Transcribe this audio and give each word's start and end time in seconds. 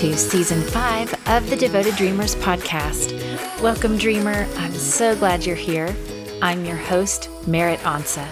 To 0.00 0.16
season 0.16 0.62
five 0.62 1.12
of 1.28 1.50
the 1.50 1.56
Devoted 1.56 1.94
Dreamers 1.94 2.34
podcast. 2.36 3.12
Welcome, 3.60 3.98
Dreamer. 3.98 4.46
I'm 4.56 4.72
so 4.72 5.14
glad 5.14 5.44
you're 5.44 5.54
here. 5.54 5.94
I'm 6.40 6.64
your 6.64 6.78
host, 6.78 7.28
Merritt 7.46 7.80
Onsa, 7.80 8.26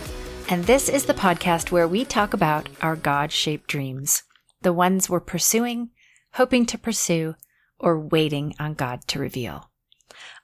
and 0.48 0.64
this 0.64 0.88
is 0.88 1.04
the 1.04 1.12
podcast 1.12 1.70
where 1.70 1.86
we 1.86 2.06
talk 2.06 2.32
about 2.32 2.70
our 2.80 2.96
God 2.96 3.32
shaped 3.32 3.68
dreams, 3.68 4.22
the 4.62 4.72
ones 4.72 5.10
we're 5.10 5.20
pursuing, 5.20 5.90
hoping 6.32 6.64
to 6.64 6.78
pursue, 6.78 7.34
or 7.78 8.00
waiting 8.00 8.54
on 8.58 8.72
God 8.72 9.06
to 9.08 9.18
reveal. 9.18 9.68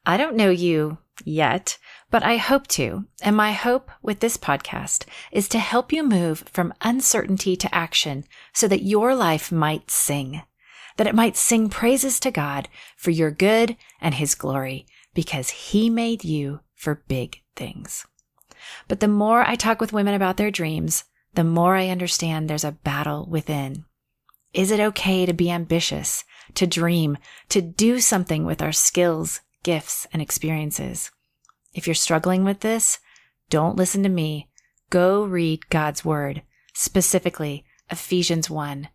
I 0.04 0.18
don't 0.18 0.36
know 0.36 0.50
you 0.50 0.98
yet, 1.24 1.78
but 2.10 2.22
I 2.22 2.36
hope 2.36 2.66
to. 2.68 3.06
And 3.22 3.34
my 3.34 3.52
hope 3.52 3.90
with 4.02 4.20
this 4.20 4.36
podcast 4.36 5.06
is 5.32 5.48
to 5.48 5.58
help 5.58 5.90
you 5.90 6.02
move 6.02 6.44
from 6.52 6.74
uncertainty 6.82 7.56
to 7.56 7.74
action 7.74 8.24
so 8.52 8.68
that 8.68 8.82
your 8.82 9.14
life 9.14 9.50
might 9.50 9.90
sing, 9.90 10.42
that 10.96 11.06
it 11.06 11.14
might 11.14 11.36
sing 11.36 11.68
praises 11.68 12.20
to 12.20 12.30
God 12.30 12.68
for 12.96 13.10
your 13.10 13.30
good 13.30 13.76
and 14.00 14.14
his 14.14 14.34
glory 14.34 14.86
because 15.14 15.50
he 15.50 15.90
made 15.90 16.24
you 16.24 16.60
for 16.74 17.02
big 17.08 17.42
things. 17.56 18.06
But 18.88 19.00
the 19.00 19.08
more 19.08 19.42
I 19.42 19.54
talk 19.54 19.80
with 19.80 19.92
women 19.92 20.14
about 20.14 20.36
their 20.36 20.50
dreams, 20.50 21.04
the 21.34 21.44
more 21.44 21.76
I 21.76 21.88
understand 21.88 22.48
there's 22.48 22.64
a 22.64 22.72
battle 22.72 23.26
within. 23.28 23.84
Is 24.52 24.70
it 24.70 24.80
okay 24.80 25.26
to 25.26 25.32
be 25.32 25.50
ambitious, 25.50 26.24
to 26.54 26.66
dream, 26.66 27.18
to 27.48 27.60
do 27.60 27.98
something 27.98 28.44
with 28.44 28.62
our 28.62 28.72
skills, 28.72 29.40
gifts, 29.62 30.06
and 30.12 30.22
experiences? 30.22 31.10
If 31.72 31.86
you're 31.86 31.94
struggling 31.94 32.44
with 32.44 32.60
this, 32.60 33.00
don't 33.50 33.76
listen 33.76 34.04
to 34.04 34.08
me. 34.08 34.48
Go 34.90 35.24
read 35.24 35.68
God's 35.70 36.04
word, 36.04 36.42
specifically 36.72 37.64
Ephesians 37.90 38.48
1, 38.48 38.88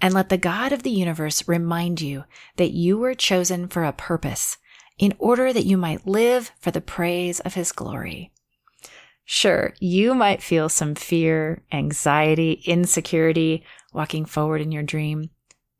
and 0.00 0.12
let 0.14 0.28
the 0.28 0.38
God 0.38 0.72
of 0.72 0.82
the 0.82 0.90
universe 0.90 1.48
remind 1.48 2.00
you 2.00 2.24
that 2.56 2.72
you 2.72 2.98
were 2.98 3.14
chosen 3.14 3.68
for 3.68 3.84
a 3.84 3.92
purpose 3.92 4.58
in 4.98 5.14
order 5.18 5.52
that 5.52 5.66
you 5.66 5.76
might 5.76 6.06
live 6.06 6.52
for 6.58 6.70
the 6.70 6.80
praise 6.80 7.40
of 7.40 7.54
his 7.54 7.72
glory. 7.72 8.32
Sure, 9.24 9.72
you 9.80 10.14
might 10.14 10.42
feel 10.42 10.68
some 10.68 10.94
fear, 10.94 11.62
anxiety, 11.72 12.62
insecurity 12.66 13.64
walking 13.92 14.24
forward 14.24 14.60
in 14.60 14.70
your 14.70 14.82
dream, 14.82 15.30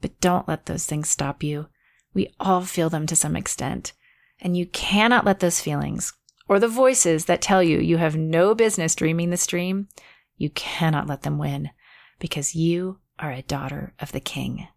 but 0.01 0.19
don't 0.21 0.49
let 0.49 0.67
those 0.67 0.87
things 0.87 1.09
stop 1.09 1.43
you. 1.43 1.67
We 2.15 2.35
all 2.41 2.63
feel 2.63 2.89
them 2.89 3.07
to 3.07 3.17
some 3.17 3.37
extent, 3.37 3.93
and 4.41 4.57
you 4.57 4.67
cannot 4.67 5.27
let 5.27 5.41
those 5.41 5.61
feelings 5.61 6.15
or 6.49 6.59
the 6.59 6.69
voices 6.69 7.25
that 7.27 7.41
tell 7.41 7.63
you 7.63 7.79
you 7.79 7.97
have 7.97 8.17
no 8.17 8.55
business 8.55 8.95
dreaming 8.95 9.31
this 9.31 9.47
dream, 9.47 9.89
you 10.37 10.51
cannot 10.51 11.07
let 11.07 11.23
them 11.23 11.39
win 11.39 11.71
because 12.19 12.55
you 12.55 12.99
are 13.19 13.33
a 13.33 13.43
daughter 13.43 13.95
of 14.01 14.13
the 14.13 14.21
King. 14.21 14.69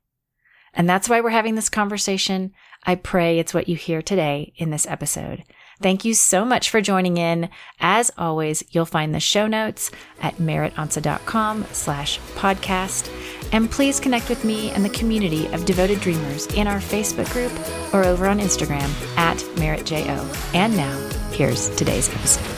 And 0.73 0.87
that's 0.87 1.09
why 1.09 1.21
we're 1.21 1.31
having 1.31 1.55
this 1.55 1.69
conversation. 1.69 2.53
I 2.85 2.95
pray 2.95 3.39
it's 3.39 3.53
what 3.53 3.67
you 3.67 3.75
hear 3.75 4.01
today 4.01 4.53
in 4.57 4.69
this 4.69 4.85
episode. 4.85 5.43
Thank 5.81 6.05
you 6.05 6.13
so 6.13 6.43
much 6.43 6.69
for 6.69 6.81
joining 6.81 7.17
in. 7.17 7.49
As 7.79 8.11
always, 8.17 8.63
you'll 8.71 8.85
find 8.85 9.13
the 9.13 9.19
show 9.19 9.47
notes 9.47 9.91
at 10.21 10.35
merrittonsa.com 10.35 11.65
slash 11.71 12.19
podcast. 12.35 13.11
And 13.51 13.69
please 13.69 13.99
connect 13.99 14.29
with 14.29 14.43
me 14.43 14.71
and 14.71 14.83
the 14.83 14.89
community 14.89 15.47
of 15.47 15.65
devoted 15.65 16.01
dreamers 16.01 16.47
in 16.47 16.67
our 16.67 16.79
Facebook 16.79 17.31
group 17.31 17.53
or 17.93 18.05
over 18.05 18.27
on 18.27 18.39
Instagram 18.39 18.89
at 19.17 19.37
merrittjo. 19.55 20.53
And 20.55 20.75
now, 20.75 20.97
here's 21.31 21.69
today's 21.75 22.09
episode. 22.09 22.56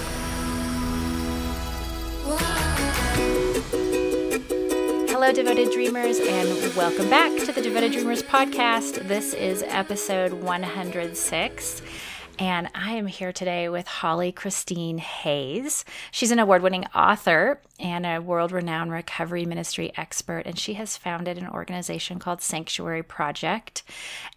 Devoted 5.34 5.72
dreamers, 5.72 6.20
and 6.20 6.76
welcome 6.76 7.08
back 7.08 7.32
to 7.46 7.52
the 7.52 7.62
Devoted 7.62 7.92
Dreamers 7.92 8.24
podcast. 8.24 9.08
This 9.08 9.36
is 9.36 9.64
episode 9.68 10.34
106. 10.34 11.82
And 12.40 12.68
I 12.74 12.94
am 12.94 13.06
here 13.06 13.32
today 13.32 13.70
with 13.70 13.88
Holly 13.88 14.32
Christine 14.32 14.98
Hayes. 14.98 15.86
She's 16.10 16.32
an 16.32 16.40
award 16.40 16.64
winning 16.64 16.86
author 16.96 17.62
and 17.80 18.08
a 18.08 18.20
world 18.20 18.52
renowned 18.52 18.92
recovery 18.92 19.46
ministry 19.46 19.92
expert. 19.96 20.48
And 20.48 20.58
she 20.58 20.74
has 20.74 20.98
founded 20.98 21.38
an 21.38 21.48
organization 21.48 22.18
called 22.18 22.42
Sanctuary 22.42 23.04
Project. 23.04 23.84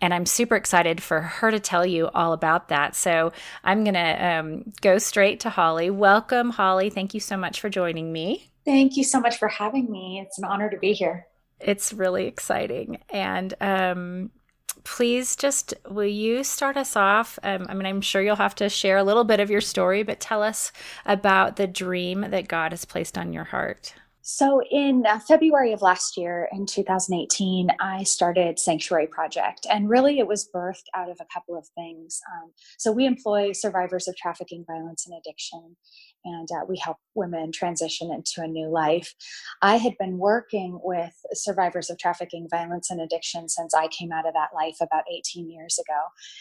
And 0.03 0.13
I'm 0.13 0.27
super 0.27 0.57
excited 0.57 1.03
for 1.03 1.23
her 1.23 1.51
to 1.51 1.59
tell 1.59 1.87
you 1.87 2.09
all 2.09 2.35
about 2.35 2.69
that. 2.69 2.95
So 2.95 3.33
I'm 3.65 3.83
going 3.83 3.95
to 3.95 4.27
um, 4.27 4.73
go 4.83 4.99
straight 4.99 5.41
to 5.41 5.51
Holly. 5.51 5.89
Welcome, 5.89 6.51
Holly. 6.51 6.91
Thank 6.91 7.15
you 7.15 7.21
so 7.21 7.39
much 7.39 7.63
for 7.63 7.71
joining 7.71 8.13
me. 8.13 8.52
Thank 8.65 8.97
you 8.97 9.05
so 9.05 9.21
much 9.21 9.39
for 9.39 9.49
having 9.49 9.91
me. 9.91 10.23
It's 10.25 10.39
an 10.39 10.45
honor 10.45 10.71
to 10.71 10.77
be 10.77 10.93
here. 10.93 11.27
It's 11.61 11.93
really 11.93 12.27
exciting. 12.27 12.99
And 13.11 13.55
um, 13.61 14.31
please 14.85 15.37
just 15.37 15.75
will 15.89 16.07
you 16.07 16.45
start 16.45 16.77
us 16.77 16.97
off? 16.97 17.39
Um, 17.43 17.67
I 17.69 17.75
mean, 17.75 17.87
I'm 17.87 18.01
sure 18.01 18.23
you'll 18.23 18.37
have 18.37 18.55
to 18.57 18.69
share 18.69 18.99
a 18.99 19.05
little 19.05 19.25
bit 19.25 19.41
of 19.41 19.51
your 19.51 19.61
story, 19.61 20.03
but 20.03 20.21
tell 20.21 20.43
us 20.43 20.73
about 21.07 21.57
the 21.57 21.67
dream 21.67 22.23
that 22.31 22.49
God 22.49 22.73
has 22.73 22.85
placed 22.85 23.19
on 23.19 23.33
your 23.33 23.45
heart. 23.45 23.95
So, 24.25 24.63
in 24.71 25.05
uh, 25.05 25.19
February 25.19 25.73
of 25.73 25.83
last 25.83 26.17
year, 26.17 26.49
in 26.53 26.65
2018, 26.65 27.71
I 27.81 28.05
started 28.05 28.57
Sanctuary 28.57 29.09
Project, 29.09 29.67
and 29.69 29.91
really 29.91 30.21
it 30.21 30.29
was 30.29 30.49
birthed 30.55 30.85
out 30.95 31.11
of 31.11 31.19
a 31.21 31.27
couple 31.35 31.59
of 31.59 31.67
things. 31.75 32.21
Um, 32.33 32.53
so, 32.79 32.93
we 32.93 33.05
employ 33.05 33.51
survivors 33.51 34.07
of 34.07 34.17
trafficking, 34.17 34.65
violence, 34.65 35.09
and 35.09 35.19
addiction, 35.19 35.77
and 36.25 36.49
uh, 36.53 36.65
we 36.69 36.79
help 36.79 36.99
women 37.15 37.53
transition 37.53 38.11
into 38.13 38.43
a 38.43 38.49
new 38.49 38.69
life. 38.69 39.15
I 39.61 39.77
had 39.77 39.95
been 39.99 40.19
working 40.19 40.81
with 40.83 41.15
survivors 41.33 41.91
of 41.91 41.99
trafficking, 41.99 42.49
violence, 42.51 42.91
and 42.91 43.01
addiction 43.01 43.49
since 43.49 43.75
I 43.75 43.89
came 43.89 44.13
out 44.13 44.27
of 44.27 44.35
that 44.35 44.51
life 44.55 44.77
about 44.81 45.05
18 45.13 45.51
years 45.51 45.79
ago. 45.79 46.01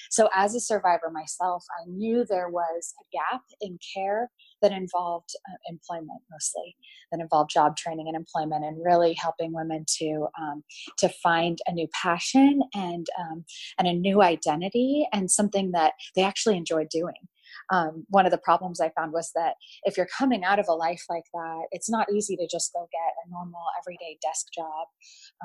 So, 0.10 0.30
as 0.34 0.56
a 0.56 0.60
survivor 0.60 1.10
myself, 1.12 1.66
I 1.82 1.90
knew 1.90 2.26
there 2.26 2.50
was 2.50 2.94
a 3.00 3.06
gap 3.12 3.42
in 3.60 3.78
care 3.94 4.30
that 4.62 4.72
involved 4.72 5.30
uh, 5.50 5.58
employment 5.70 6.22
mostly, 6.32 6.76
that 7.12 7.20
involved 7.20 7.50
job 7.50 7.76
training 7.76 8.08
and 8.08 8.16
employment, 8.16 8.64
and 8.64 8.84
really 8.84 9.14
helping 9.14 9.54
women 9.54 9.86
to 9.98 10.28
um, 10.40 10.64
to 10.98 11.10
find 11.10 11.60
a 11.68 11.72
new 11.72 11.88
passion 12.02 12.62
and 12.74 13.08
um, 13.20 13.44
and 13.78 13.88
a 13.88 13.94
new 13.94 14.22
identity 14.22 15.08
and 15.12 15.30
something 15.30 15.72
that 15.72 15.94
they 16.16 16.24
actually 16.24 16.58
enjoy 16.58 16.86
doing 16.90 17.28
um, 17.72 18.06
one 18.10 18.26
of 18.26 18.32
the 18.32 18.38
problems 18.38 18.80
I 18.80 18.90
found 18.90 19.12
was 19.14 19.32
that 19.36 19.56
if 19.84 19.98
you're 19.98 20.08
coming 20.18 20.44
out 20.44 20.60
of 20.60 20.68
a 20.68 20.74
life 20.74 21.04
like 21.10 21.26
that, 21.34 21.64
it's 21.72 21.90
not 21.90 22.12
easy 22.12 22.36
to 22.38 22.48
just 22.52 22.74
go 22.74 22.88
get 22.92 23.14
a 23.26 23.32
normal 23.32 23.62
everyday 23.80 24.18
desk 24.22 24.48
job. 24.54 24.88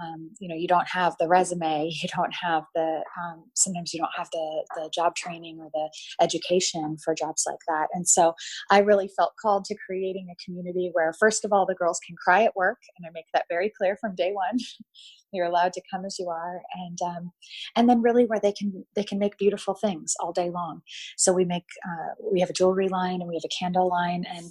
Um, 0.03 0.31
you 0.41 0.49
know, 0.49 0.55
you 0.55 0.69
don't 0.69 0.89
have 0.89 1.15
the 1.19 1.29
resume, 1.29 1.91
you 2.03 2.09
don't 2.15 2.35
have 2.35 2.65
the, 2.75 3.03
um, 3.21 3.45
sometimes 3.55 3.93
you 3.93 4.01
don't 4.01 4.17
have 4.17 4.29
the, 4.33 4.65
the 4.77 4.91
job 4.95 5.15
training 5.15 5.59
or 5.61 5.71
the 5.73 6.25
education 6.25 6.97
for 7.03 7.15
jobs 7.15 7.45
like 7.47 7.59
that. 7.69 7.89
And 7.93 8.09
so 8.09 8.35
I 8.71 8.81
really 8.81 9.09
felt 9.17 9.33
called 9.41 9.65
to 9.67 9.77
creating 9.87 10.29
a 10.31 10.45
community 10.45 10.91
where, 10.93 11.13
first 11.19 11.45
of 11.45 11.53
all, 11.53 11.67
the 11.67 11.75
girls 11.75 12.01
can 12.07 12.17
cry 12.17 12.45
at 12.45 12.57
work, 12.57 12.79
and 12.97 13.07
I 13.07 13.11
make 13.13 13.27
that 13.35 13.47
very 13.49 13.73
clear 13.77 13.97
from 14.01 14.15
day 14.15 14.33
one. 14.33 14.59
You're 15.33 15.47
allowed 15.47 15.73
to 15.75 15.83
come 15.91 16.05
as 16.05 16.19
you 16.19 16.29
are, 16.29 16.63
and 16.75 16.99
um, 17.03 17.33
and 17.75 17.89
then 17.89 18.03
really 18.03 18.25
where 18.25 18.41
they 18.41 18.53
can 18.53 18.85
they 18.95 19.05
can 19.05 19.19
make 19.19 19.37
beautiful 19.39 19.75
things 19.75 20.15
all 20.21 20.33
day 20.33 20.51
long. 20.51 20.83
So 21.17 21.33
we 21.33 21.45
make 21.45 21.65
uh, 21.85 22.15
we 22.33 22.41
have 22.41 22.51
a 22.51 22.55
jewelry 22.55 22.89
line 22.89 23.21
and 23.21 23.29
we 23.29 23.35
have 23.35 23.45
a 23.45 23.59
candle 23.59 23.89
line, 23.89 24.25
and 24.29 24.47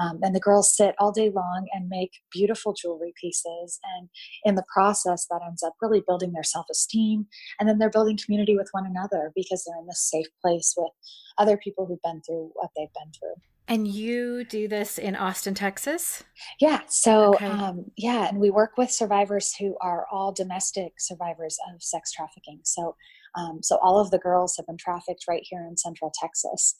um, 0.00 0.20
and 0.22 0.34
the 0.34 0.40
girls 0.40 0.76
sit 0.76 0.94
all 0.98 1.12
day 1.12 1.30
long 1.30 1.66
and 1.72 1.88
make 1.88 2.12
beautiful 2.32 2.72
jewelry 2.72 3.12
pieces. 3.20 3.78
And 3.96 4.08
in 4.44 4.54
the 4.54 4.64
process, 4.72 5.26
that 5.30 5.42
ends 5.46 5.62
up 5.62 5.74
really 5.80 6.02
building 6.06 6.32
their 6.32 6.44
self 6.44 6.66
esteem, 6.70 7.26
and 7.58 7.68
then 7.68 7.78
they're 7.78 7.90
building 7.90 8.18
community 8.22 8.56
with 8.56 8.68
one 8.72 8.86
another 8.86 9.32
because 9.34 9.64
they're 9.64 9.80
in 9.80 9.86
this 9.86 10.08
safe 10.10 10.26
place 10.40 10.74
with 10.76 10.90
other 11.38 11.56
people 11.56 11.86
who've 11.86 12.02
been 12.02 12.22
through 12.22 12.50
what 12.54 12.70
they've 12.76 12.92
been 12.94 13.12
through. 13.18 13.34
And 13.70 13.86
you 13.86 14.42
do 14.42 14.66
this 14.66 14.98
in 14.98 15.14
Austin, 15.14 15.54
Texas? 15.54 16.24
Yeah. 16.60 16.80
So, 16.88 17.34
okay. 17.34 17.46
um, 17.46 17.84
yeah, 17.96 18.28
and 18.28 18.38
we 18.40 18.50
work 18.50 18.72
with 18.76 18.90
survivors 18.90 19.54
who 19.54 19.76
are 19.80 20.06
all 20.10 20.32
domestic 20.32 20.94
survivors 20.98 21.56
of 21.72 21.80
sex 21.80 22.10
trafficking. 22.10 22.58
So, 22.64 22.96
um, 23.38 23.60
so 23.62 23.78
all 23.80 24.00
of 24.00 24.10
the 24.10 24.18
girls 24.18 24.56
have 24.56 24.66
been 24.66 24.76
trafficked 24.76 25.26
right 25.28 25.44
here 25.44 25.64
in 25.70 25.76
Central 25.76 26.12
Texas. 26.20 26.74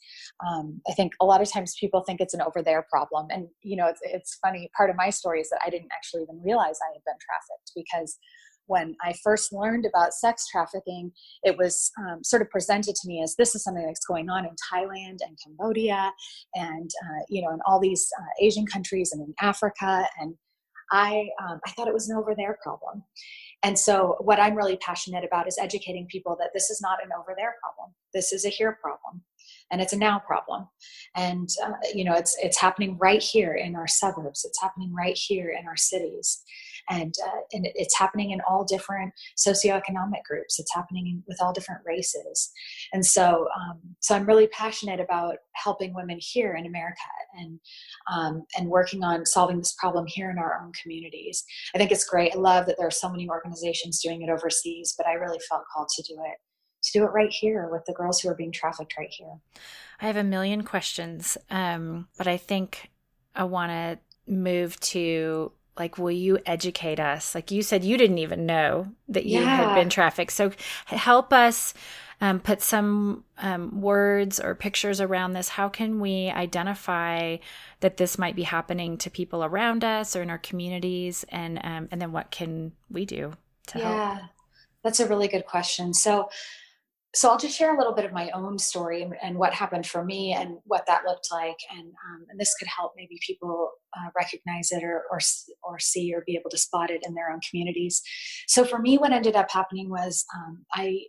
Um, 0.45 0.81
I 0.85 0.91
think 0.91 1.13
a 1.21 1.25
lot 1.25 1.41
of 1.41 1.49
times 1.49 1.77
people 1.79 2.01
think 2.01 2.19
it's 2.19 2.33
an 2.33 2.41
over 2.41 2.61
there 2.61 2.85
problem, 2.91 3.27
and 3.29 3.47
you 3.63 3.77
know, 3.77 3.87
it's, 3.87 4.01
it's 4.03 4.37
funny. 4.43 4.69
Part 4.75 4.89
of 4.89 4.97
my 4.97 5.11
story 5.11 5.39
is 5.39 5.49
that 5.51 5.61
I 5.65 5.69
didn't 5.69 5.93
actually 5.93 6.23
even 6.23 6.41
realize 6.43 6.77
I 6.83 6.91
had 6.93 7.03
been 7.05 7.15
trafficked 7.21 7.71
because 7.73 8.17
when 8.71 8.95
I 9.03 9.13
first 9.21 9.51
learned 9.51 9.85
about 9.85 10.13
sex 10.13 10.47
trafficking, 10.47 11.11
it 11.43 11.57
was 11.57 11.91
um, 11.99 12.23
sort 12.23 12.41
of 12.41 12.49
presented 12.49 12.95
to 12.95 13.07
me 13.07 13.21
as 13.21 13.35
this 13.35 13.53
is 13.53 13.63
something 13.63 13.85
that's 13.85 14.05
going 14.05 14.29
on 14.29 14.45
in 14.45 14.55
Thailand 14.71 15.17
and 15.27 15.37
Cambodia, 15.43 16.09
and 16.55 16.89
uh, 17.03 17.23
you 17.27 17.41
know, 17.41 17.51
in 17.51 17.59
all 17.65 17.81
these 17.81 18.07
uh, 18.17 18.45
Asian 18.45 18.65
countries 18.65 19.11
and 19.11 19.21
in 19.21 19.33
Africa. 19.41 20.07
And 20.21 20.35
I, 20.89 21.27
um, 21.43 21.59
I 21.65 21.71
thought 21.71 21.89
it 21.89 21.93
was 21.93 22.09
an 22.09 22.17
over 22.17 22.33
there 22.33 22.57
problem. 22.63 23.03
And 23.63 23.77
so, 23.77 24.15
what 24.21 24.39
I'm 24.39 24.55
really 24.55 24.77
passionate 24.77 25.25
about 25.25 25.49
is 25.49 25.57
educating 25.59 26.07
people 26.09 26.37
that 26.39 26.51
this 26.53 26.69
is 26.69 26.81
not 26.81 27.03
an 27.03 27.11
over 27.11 27.33
there 27.35 27.55
problem. 27.61 27.93
This 28.13 28.31
is 28.31 28.45
a 28.45 28.49
here 28.49 28.77
problem, 28.81 29.21
and 29.69 29.81
it's 29.81 29.93
a 29.93 29.97
now 29.97 30.19
problem. 30.19 30.69
And 31.17 31.49
uh, 31.61 31.73
you 31.93 32.05
know, 32.05 32.13
it's 32.13 32.37
it's 32.41 32.57
happening 32.57 32.97
right 32.99 33.21
here 33.21 33.53
in 33.53 33.75
our 33.75 33.87
suburbs. 33.87 34.45
It's 34.45 34.61
happening 34.61 34.93
right 34.93 35.17
here 35.17 35.53
in 35.59 35.67
our 35.67 35.77
cities 35.77 36.41
and 36.91 37.13
uh, 37.25 37.39
and 37.53 37.67
it's 37.73 37.97
happening 37.97 38.31
in 38.31 38.41
all 38.47 38.63
different 38.63 39.13
socioeconomic 39.37 40.23
groups. 40.27 40.59
It's 40.59 40.73
happening 40.73 41.23
with 41.27 41.37
all 41.41 41.53
different 41.53 41.81
races, 41.85 42.51
and 42.93 43.05
so 43.05 43.47
um, 43.57 43.79
so 43.99 44.15
I'm 44.15 44.25
really 44.25 44.47
passionate 44.47 44.99
about 44.99 45.37
helping 45.53 45.93
women 45.93 46.19
here 46.19 46.53
in 46.53 46.65
America 46.65 46.99
and 47.39 47.59
um, 48.11 48.43
and 48.57 48.67
working 48.67 49.03
on 49.03 49.25
solving 49.25 49.57
this 49.57 49.73
problem 49.79 50.05
here 50.07 50.29
in 50.29 50.37
our 50.37 50.61
own 50.61 50.71
communities. 50.81 51.43
I 51.73 51.77
think 51.77 51.91
it's 51.91 52.05
great. 52.05 52.35
I 52.35 52.37
love 52.37 52.65
that 52.65 52.75
there 52.77 52.87
are 52.87 52.91
so 52.91 53.09
many 53.09 53.29
organizations 53.29 54.01
doing 54.01 54.21
it 54.21 54.29
overseas, 54.29 54.93
but 54.97 55.07
I 55.07 55.13
really 55.13 55.39
felt 55.49 55.63
called 55.73 55.89
to 55.95 56.03
do 56.03 56.19
it 56.19 56.37
to 56.83 56.99
do 56.99 57.05
it 57.05 57.11
right 57.11 57.31
here 57.31 57.69
with 57.71 57.85
the 57.85 57.93
girls 57.93 58.19
who 58.19 58.29
are 58.29 58.35
being 58.35 58.51
trafficked 58.51 58.97
right 58.97 59.11
here. 59.11 59.35
I 59.99 60.07
have 60.07 60.17
a 60.17 60.23
million 60.23 60.63
questions, 60.63 61.37
um, 61.49 62.07
but 62.17 62.27
I 62.27 62.37
think 62.37 62.89
I 63.35 63.43
want 63.43 63.71
to 63.71 63.99
move 64.31 64.79
to 64.79 65.51
like 65.81 65.97
will 65.97 66.11
you 66.11 66.37
educate 66.45 66.99
us? 66.99 67.33
Like 67.33 67.49
you 67.49 67.63
said 67.63 67.83
you 67.83 67.97
didn't 67.97 68.19
even 68.19 68.45
know 68.45 68.87
that 69.09 69.25
you 69.25 69.39
yeah. 69.39 69.55
had 69.55 69.75
been 69.75 69.89
trafficked. 69.89 70.31
So 70.31 70.51
help 70.85 71.33
us 71.33 71.73
um, 72.21 72.39
put 72.39 72.61
some 72.61 73.23
um, 73.39 73.81
words 73.81 74.39
or 74.39 74.53
pictures 74.53 75.01
around 75.01 75.33
this. 75.33 75.49
How 75.49 75.69
can 75.69 75.99
we 75.99 76.29
identify 76.29 77.37
that 77.79 77.97
this 77.97 78.19
might 78.19 78.35
be 78.35 78.43
happening 78.43 78.95
to 78.99 79.09
people 79.09 79.43
around 79.43 79.83
us 79.83 80.15
or 80.15 80.21
in 80.21 80.29
our 80.29 80.37
communities? 80.37 81.25
And 81.29 81.57
um, 81.63 81.87
and 81.91 81.99
then 81.99 82.11
what 82.11 82.29
can 82.29 82.73
we 82.91 83.05
do 83.05 83.33
to 83.67 83.79
help? 83.79 83.95
yeah, 83.95 84.15
help 84.17 84.29
that's 84.83 84.99
a 84.99 85.07
really 85.07 85.27
good 85.27 85.45
question. 85.45 85.93
So 85.93 86.29
so 87.13 87.29
I'll 87.29 87.37
just 87.37 87.57
share 87.57 87.75
a 87.75 87.77
little 87.77 87.93
bit 87.93 88.05
of 88.05 88.13
my 88.13 88.29
own 88.31 88.57
story 88.57 89.03
and, 89.03 89.13
and 89.21 89.37
what 89.37 89.53
happened 89.53 89.85
for 89.85 90.03
me 90.03 90.33
and 90.33 90.57
what 90.63 90.85
that 90.87 91.03
looked 91.05 91.27
like, 91.31 91.57
and 91.69 91.87
um, 91.87 92.25
and 92.29 92.39
this 92.39 92.53
could 92.57 92.69
help 92.69 92.93
maybe 92.95 93.19
people 93.25 93.71
uh, 93.97 94.09
recognize 94.15 94.71
it 94.71 94.83
or, 94.83 95.03
or 95.11 95.19
or 95.63 95.77
see 95.77 96.13
or 96.15 96.23
be 96.25 96.35
able 96.35 96.49
to 96.49 96.57
spot 96.57 96.89
it 96.89 97.01
in 97.05 97.13
their 97.13 97.29
own 97.29 97.39
communities. 97.49 98.01
So 98.47 98.63
for 98.63 98.79
me, 98.79 98.97
what 98.97 99.11
ended 99.11 99.35
up 99.35 99.51
happening 99.51 99.89
was 99.89 100.25
um, 100.35 100.65
I. 100.73 100.99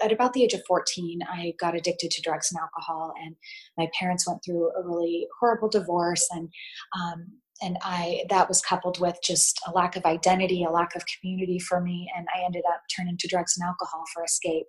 At 0.00 0.12
about 0.12 0.34
the 0.34 0.44
age 0.44 0.52
of 0.52 0.62
14, 0.68 1.20
I 1.28 1.54
got 1.58 1.74
addicted 1.74 2.12
to 2.12 2.22
drugs 2.22 2.52
and 2.52 2.60
alcohol, 2.60 3.12
and 3.20 3.34
my 3.76 3.88
parents 3.98 4.28
went 4.28 4.40
through 4.44 4.70
a 4.70 4.86
really 4.86 5.26
horrible 5.40 5.68
divorce, 5.68 6.28
and 6.30 6.48
um, 6.96 7.26
and 7.60 7.78
I 7.82 8.24
that 8.28 8.48
was 8.48 8.60
coupled 8.60 9.00
with 9.00 9.18
just 9.24 9.58
a 9.66 9.72
lack 9.72 9.96
of 9.96 10.04
identity, 10.04 10.62
a 10.62 10.70
lack 10.70 10.94
of 10.94 11.02
community 11.06 11.58
for 11.58 11.80
me, 11.80 12.08
and 12.16 12.26
I 12.36 12.44
ended 12.44 12.62
up 12.72 12.82
turning 12.94 13.16
to 13.18 13.26
drugs 13.26 13.56
and 13.56 13.66
alcohol 13.66 14.04
for 14.12 14.22
escape 14.22 14.66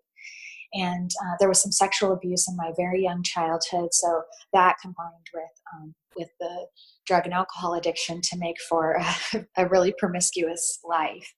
and 0.75 1.09
uh, 1.23 1.35
there 1.39 1.47
was 1.47 1.61
some 1.61 1.71
sexual 1.71 2.13
abuse 2.13 2.47
in 2.47 2.55
my 2.55 2.71
very 2.77 3.01
young 3.03 3.23
childhood 3.23 3.93
so 3.93 4.23
that 4.53 4.75
combined 4.81 5.27
with 5.33 5.43
um, 5.73 5.95
with 6.17 6.29
the 6.39 6.67
drug 7.05 7.25
and 7.25 7.33
alcohol 7.33 7.73
addiction 7.73 8.21
to 8.21 8.37
make 8.37 8.57
for 8.69 8.99
a, 9.33 9.45
a 9.57 9.67
really 9.67 9.93
promiscuous 9.97 10.79
life. 10.83 11.33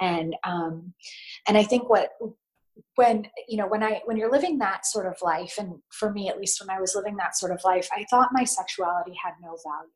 And 0.00 0.34
um, 0.44 0.94
and 1.48 1.56
i 1.56 1.62
think 1.62 1.88
what 1.88 2.10
when 2.96 3.26
you 3.48 3.56
know 3.56 3.66
when 3.66 3.82
i 3.82 4.00
when 4.04 4.16
you're 4.16 4.30
living 4.30 4.58
that 4.58 4.86
sort 4.86 5.06
of 5.06 5.16
life 5.22 5.54
and 5.58 5.74
for 5.90 6.12
me 6.12 6.28
at 6.28 6.38
least 6.38 6.60
when 6.60 6.74
i 6.74 6.80
was 6.80 6.94
living 6.94 7.16
that 7.16 7.36
sort 7.36 7.52
of 7.52 7.60
life 7.64 7.88
i 7.96 8.04
thought 8.10 8.28
my 8.32 8.44
sexuality 8.44 9.14
had 9.22 9.32
no 9.42 9.48
value. 9.48 9.90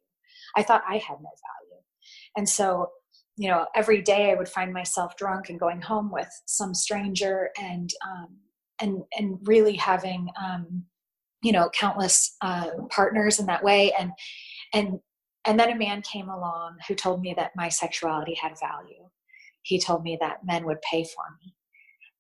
I 0.57 0.63
thought 0.63 0.83
i 0.89 0.95
had 0.95 1.19
no 1.21 1.31
value. 1.49 1.83
And 2.37 2.49
so 2.49 2.89
you 3.37 3.49
know 3.49 3.67
every 3.75 4.01
day 4.01 4.31
i 4.31 4.35
would 4.35 4.49
find 4.49 4.73
myself 4.73 5.17
drunk 5.17 5.51
and 5.51 5.61
going 5.61 5.83
home 5.83 6.11
with 6.11 6.29
some 6.47 6.75
stranger 6.75 7.51
and 7.61 7.91
um, 8.09 8.29
and 8.81 9.03
and 9.17 9.39
really 9.43 9.75
having 9.75 10.29
um, 10.43 10.85
you 11.43 11.53
know 11.53 11.71
countless 11.71 12.37
uh, 12.43 12.71
partners 12.91 13.39
in 13.39 13.47
that 13.47 13.65
way. 13.65 13.93
And 13.99 14.13
and 14.73 15.01
and 15.47 15.59
then 15.59 15.71
a 15.71 15.79
man 15.79 16.03
came 16.03 16.29
along 16.29 16.77
who 16.87 16.95
told 16.95 17.21
me 17.21 17.35
that 17.37 17.53
my 17.57 17.69
sexuality 17.69 18.35
had 18.35 18.59
value. 18.61 19.09
He 19.63 19.79
told 19.79 20.03
me 20.03 20.19
that 20.21 20.45
men 20.45 20.65
would 20.67 20.83
pay 20.83 21.05
for 21.05 21.25
me. 21.41 21.55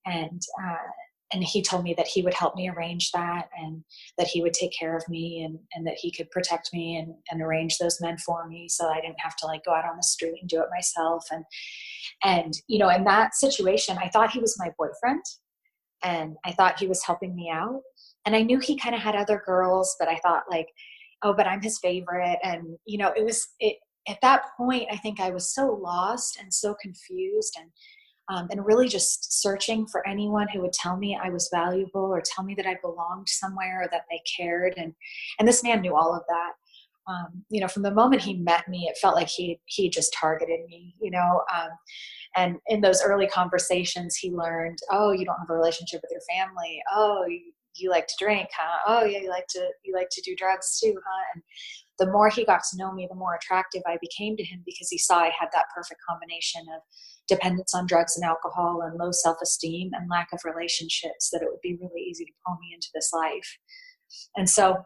And 0.07 0.41
uh, 0.63 0.91
and 1.33 1.45
he 1.45 1.63
told 1.63 1.85
me 1.85 1.95
that 1.95 2.09
he 2.09 2.23
would 2.23 2.35
help 2.35 2.57
me 2.57 2.69
arrange 2.69 3.13
that 3.13 3.49
and 3.57 3.85
that 4.19 4.27
he 4.27 4.43
would 4.43 4.53
take 4.53 4.73
care 4.77 4.97
of 4.97 5.09
me 5.09 5.45
and, 5.45 5.59
and 5.75 5.87
that 5.87 5.95
he 5.95 6.11
could 6.11 6.29
protect 6.31 6.71
me 6.73 6.97
and, 6.97 7.15
and 7.31 7.41
arrange 7.41 7.79
those 7.79 8.01
men 8.01 8.19
for 8.19 8.49
me 8.49 8.69
so 8.69 8.89
I 8.89 9.01
didn't 9.01 9.21
have 9.21 9.37
to 9.37 9.47
like 9.47 9.65
go 9.65 9.73
out 9.73 9.85
on 9.85 9.97
the 9.97 10.03
street 10.03 10.39
and 10.41 10.49
do 10.49 10.61
it 10.61 10.69
myself. 10.75 11.27
And 11.31 11.45
and 12.25 12.55
you 12.67 12.79
know 12.79 12.89
in 12.89 13.05
that 13.05 13.35
situation 13.35 13.99
I 13.99 14.09
thought 14.09 14.33
he 14.33 14.41
was 14.41 14.59
my 14.59 14.71
boyfriend 14.79 15.23
and 16.03 16.37
I 16.45 16.53
thought 16.53 16.79
he 16.79 16.87
was 16.87 17.05
helping 17.05 17.35
me 17.35 17.51
out. 17.53 17.83
And 18.27 18.37
I 18.37 18.43
knew 18.43 18.59
he 18.59 18.77
kind 18.77 18.95
of 18.95 19.01
had 19.01 19.17
other 19.17 19.43
girls, 19.45 19.97
but 19.99 20.09
I 20.09 20.17
thought 20.17 20.45
like, 20.51 20.69
oh, 21.23 21.35
but 21.35 21.47
I'm 21.47 21.63
his 21.63 21.79
favorite. 21.79 22.39
And 22.43 22.79
you 22.85 22.99
know, 22.99 23.13
it 23.17 23.25
was 23.25 23.49
it 23.61 23.77
at 24.09 24.21
that 24.23 24.43
point. 24.57 24.89
I 24.91 24.97
think 24.97 25.21
I 25.21 25.31
was 25.31 25.55
so 25.55 25.67
lost 25.67 26.39
and 26.41 26.53
so 26.53 26.75
confused 26.81 27.57
and 27.59 27.71
um, 28.31 28.47
and 28.51 28.65
really 28.65 28.87
just 28.87 29.43
searching 29.43 29.87
for 29.89 30.07
anyone 30.07 30.47
who 30.49 30.61
would 30.61 30.73
tell 30.73 30.97
me 30.97 31.19
I 31.21 31.31
was 31.31 31.51
valuable 31.53 32.03
or 32.03 32.23
tell 32.25 32.45
me 32.45 32.55
that 32.55 32.67
I 32.67 32.77
belonged 32.81 33.29
somewhere 33.29 33.83
or 33.83 33.89
that 33.91 34.05
they 34.09 34.23
cared. 34.37 34.75
And 34.77 34.95
and 35.39 35.49
this 35.49 35.63
man 35.63 35.81
knew 35.81 35.97
all 35.97 36.15
of 36.15 36.23
that. 36.29 36.53
Um, 37.09 37.45
you 37.51 37.61
know, 37.61 37.67
from 37.67 37.83
the 37.83 37.91
moment 37.91 38.23
he 38.23 38.35
met 38.35 38.69
me, 38.69 38.89
it 38.89 38.99
felt 38.99 39.17
like 39.17 39.29
he 39.29 39.61
he 39.67 39.91
just 39.91 40.15
targeted 40.19 40.61
me. 40.69 40.95
You 41.01 41.11
know, 41.11 41.43
um, 41.53 41.71
and 42.37 42.57
in 42.69 42.81
those 42.81 43.03
early 43.03 43.27
conversations, 43.27 44.17
he 44.17 44.31
learned, 44.31 44.79
oh, 44.91 45.13
you 45.13 45.25
don't 45.25 45.39
have 45.39 45.51
a 45.51 45.55
relationship 45.55 46.01
with 46.03 46.13
your 46.13 46.21
family. 46.31 46.81
Oh, 46.93 47.25
you, 47.27 47.41
you 47.77 47.91
like 47.91 48.07
to 48.07 48.15
drink, 48.19 48.49
huh? 48.57 48.79
Oh, 48.87 49.05
yeah, 49.05 49.19
you 49.19 49.29
like 49.29 49.47
to 49.51 49.69
you 49.85 49.95
like 49.95 50.09
to 50.13 50.23
do 50.23 50.35
drugs 50.37 50.79
too, 50.81 50.95
huh? 50.95 51.25
And 51.35 51.43
the 51.99 52.13
more 52.13 52.29
he 52.29 52.45
got 52.45 52.63
to 52.71 52.77
know 52.77 52.93
me, 52.93 53.07
the 53.09 53.17
more 53.17 53.35
attractive 53.35 53.83
I 53.87 53.99
became 54.01 54.37
to 54.37 54.45
him 54.45 54.63
because 54.65 54.89
he 54.91 54.99
saw 54.99 55.21
I 55.21 55.33
had 55.39 55.49
that 55.53 55.67
perfect 55.75 56.01
combination 56.09 56.63
of 56.75 56.83
dependence 57.29 57.75
on 57.75 57.87
drugs 57.87 58.17
and 58.17 58.25
alcohol 58.25 58.83
and 58.83 58.99
low 58.99 59.13
self-esteem 59.13 59.91
and 59.95 60.11
lack 60.11 60.29
of 60.33 60.41
relationships 60.45 61.31
that 61.31 61.43
it 61.43 61.49
would 61.49 61.61
be 61.63 61.79
really 61.81 62.03
easy 62.03 62.25
to 62.25 62.33
pull 62.47 62.57
me 62.61 62.73
into 62.75 62.89
this 62.93 63.11
life. 63.13 63.59
And 64.37 64.49
so 64.49 64.85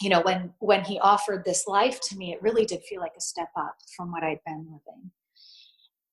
you 0.00 0.10
know 0.10 0.20
when 0.20 0.52
when 0.58 0.84
he 0.84 0.98
offered 0.98 1.44
this 1.44 1.66
life 1.66 2.00
to 2.00 2.16
me 2.16 2.32
it 2.32 2.42
really 2.42 2.64
did 2.64 2.82
feel 2.84 3.00
like 3.00 3.14
a 3.16 3.20
step 3.20 3.48
up 3.56 3.76
from 3.96 4.12
what 4.12 4.22
i'd 4.22 4.40
been 4.44 4.66
living 4.66 5.10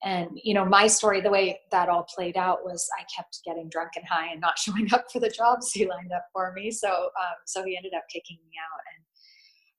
and 0.04 0.30
you 0.36 0.54
know 0.54 0.66
my 0.66 0.86
story 0.86 1.22
the 1.22 1.30
way 1.30 1.60
that 1.72 1.90
all 1.90 2.06
played 2.14 2.38
out 2.38 2.64
was 2.64 2.88
i 3.00 3.04
kept 3.16 3.40
getting 3.46 3.70
drunk 3.70 3.92
and 3.96 4.06
high 4.06 4.32
and 4.32 4.42
not 4.42 4.60
showing 4.60 4.94
up 4.94 5.06
for 5.12 5.20
the 5.20 5.30
jobs 5.30 5.72
he 5.72 5.88
lined 5.88 6.12
up 6.12 6.26
for 6.34 6.54
me. 6.54 6.72
So 6.72 6.90
um, 6.90 7.36
so 7.46 7.64
he 7.64 7.78
ended 7.78 7.94
up 7.96 8.04
kicking 8.12 8.38
me 8.46 8.52
out 8.62 8.80
and 8.94 9.04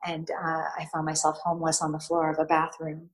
and 0.06 0.30
uh, 0.30 0.64
i 0.78 0.87
found 0.92 1.06
myself 1.06 1.38
homeless 1.42 1.82
on 1.82 1.92
the 1.92 2.00
floor 2.00 2.30
of 2.30 2.38
a 2.38 2.44
bathroom. 2.44 3.10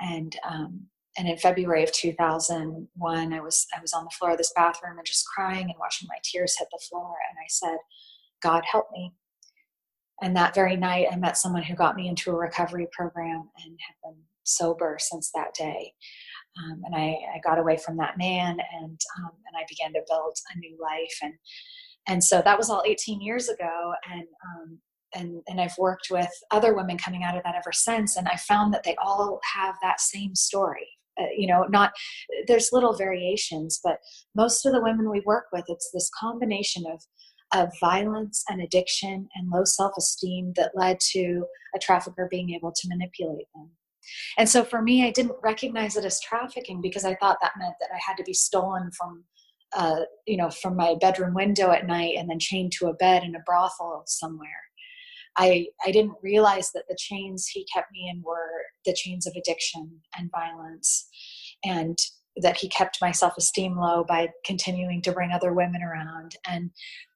And 0.00 0.36
um, 0.48 0.86
and 1.16 1.28
in 1.28 1.36
february 1.36 1.84
of 1.84 1.92
2001 1.92 3.32
i 3.32 3.40
was 3.40 3.66
i 3.76 3.80
was 3.80 3.92
on 3.92 4.04
the 4.04 4.10
floor 4.10 4.32
of 4.32 4.38
this 4.38 4.52
bathroom 4.54 4.98
and 4.98 5.06
just 5.06 5.26
crying 5.26 5.64
and 5.64 5.78
watching 5.78 6.08
my 6.08 6.18
tears 6.22 6.56
hit 6.58 6.68
the 6.70 6.82
floor. 6.88 7.14
And 7.30 7.38
i 7.38 7.46
said 7.48 7.78
god 8.42 8.64
help 8.70 8.86
me. 8.92 9.12
And 10.22 10.36
that 10.36 10.54
very 10.54 10.76
night 10.76 11.08
i 11.10 11.16
met 11.16 11.36
someone 11.36 11.62
who 11.64 11.74
got 11.74 11.96
me 11.96 12.08
into 12.08 12.30
a 12.30 12.36
recovery 12.36 12.86
program 12.92 13.48
and 13.64 13.78
have 13.86 13.96
been 14.04 14.22
sober 14.44 14.98
since 15.00 15.30
that 15.34 15.54
day 15.54 15.92
um, 16.62 16.82
and 16.84 16.94
I, 16.94 17.18
I, 17.34 17.40
got 17.42 17.58
away 17.58 17.76
from 17.76 17.96
that 17.96 18.16
man 18.16 18.58
and 18.72 19.00
um, 19.18 19.30
and 19.46 19.56
I 19.56 19.64
began 19.68 19.92
to 19.92 20.02
build 20.08 20.36
a 20.54 20.58
new 20.58 20.76
life. 20.80 21.18
And 21.22 21.34
and 22.06 22.22
so 22.22 22.42
that 22.44 22.58
was 22.58 22.70
all 22.70 22.82
18 22.86 23.20
years 23.20 23.48
ago. 23.48 23.92
And 24.10 24.26
um, 24.46 24.78
and 25.14 25.42
and 25.48 25.60
I've 25.60 25.76
worked 25.78 26.08
with 26.10 26.30
other 26.50 26.74
women 26.74 26.98
coming 26.98 27.24
out 27.24 27.36
of 27.36 27.42
that 27.44 27.56
ever 27.56 27.72
since. 27.72 28.16
And 28.16 28.28
I 28.28 28.36
found 28.36 28.72
that 28.74 28.84
they 28.84 28.96
all 29.02 29.40
have 29.54 29.76
that 29.82 30.00
same 30.00 30.34
story. 30.34 30.88
Uh, 31.20 31.26
you 31.36 31.46
know 31.46 31.62
not 31.68 31.92
there's 32.48 32.70
little 32.72 32.92
variations 32.92 33.78
but 33.84 34.00
most 34.34 34.66
of 34.66 34.72
the 34.72 34.82
women 34.82 35.08
we 35.08 35.22
work 35.24 35.44
with 35.52 35.64
it's 35.68 35.88
this 35.94 36.10
combination 36.18 36.82
of 36.92 37.00
of 37.52 37.72
violence 37.78 38.42
and 38.48 38.60
addiction 38.60 39.28
and 39.36 39.48
low 39.48 39.62
self-esteem 39.62 40.52
that 40.56 40.72
led 40.74 40.98
to 40.98 41.46
a 41.76 41.78
trafficker 41.78 42.26
being 42.28 42.50
able 42.50 42.72
to 42.72 42.88
manipulate 42.88 43.46
them 43.54 43.70
and 44.38 44.48
so 44.48 44.64
for 44.64 44.82
me, 44.82 45.06
I 45.06 45.10
didn't 45.10 45.36
recognize 45.42 45.96
it 45.96 46.04
as 46.04 46.20
trafficking 46.20 46.80
because 46.80 47.04
I 47.04 47.14
thought 47.16 47.38
that 47.42 47.52
meant 47.58 47.74
that 47.80 47.90
I 47.92 47.98
had 48.04 48.16
to 48.16 48.24
be 48.24 48.34
stolen 48.34 48.90
from, 48.92 49.24
uh, 49.76 50.00
you 50.26 50.36
know, 50.36 50.50
from 50.50 50.76
my 50.76 50.96
bedroom 51.00 51.34
window 51.34 51.70
at 51.70 51.86
night 51.86 52.16
and 52.16 52.28
then 52.28 52.38
chained 52.38 52.72
to 52.72 52.88
a 52.88 52.94
bed 52.94 53.22
in 53.22 53.34
a 53.34 53.42
brothel 53.46 54.04
somewhere. 54.06 54.48
I, 55.36 55.66
I 55.84 55.90
didn't 55.90 56.14
realize 56.22 56.70
that 56.72 56.84
the 56.88 56.96
chains 56.98 57.46
he 57.46 57.66
kept 57.72 57.90
me 57.92 58.08
in 58.08 58.22
were 58.22 58.66
the 58.84 58.94
chains 58.94 59.26
of 59.26 59.34
addiction 59.36 60.00
and 60.16 60.30
violence 60.30 61.08
and 61.64 61.98
that 62.36 62.56
he 62.56 62.68
kept 62.68 62.98
my 63.00 63.12
self-esteem 63.12 63.76
low 63.76 64.04
by 64.04 64.28
continuing 64.44 65.02
to 65.02 65.12
bring 65.12 65.30
other 65.32 65.52
women 65.52 65.82
around 65.82 66.34
and 66.48 66.70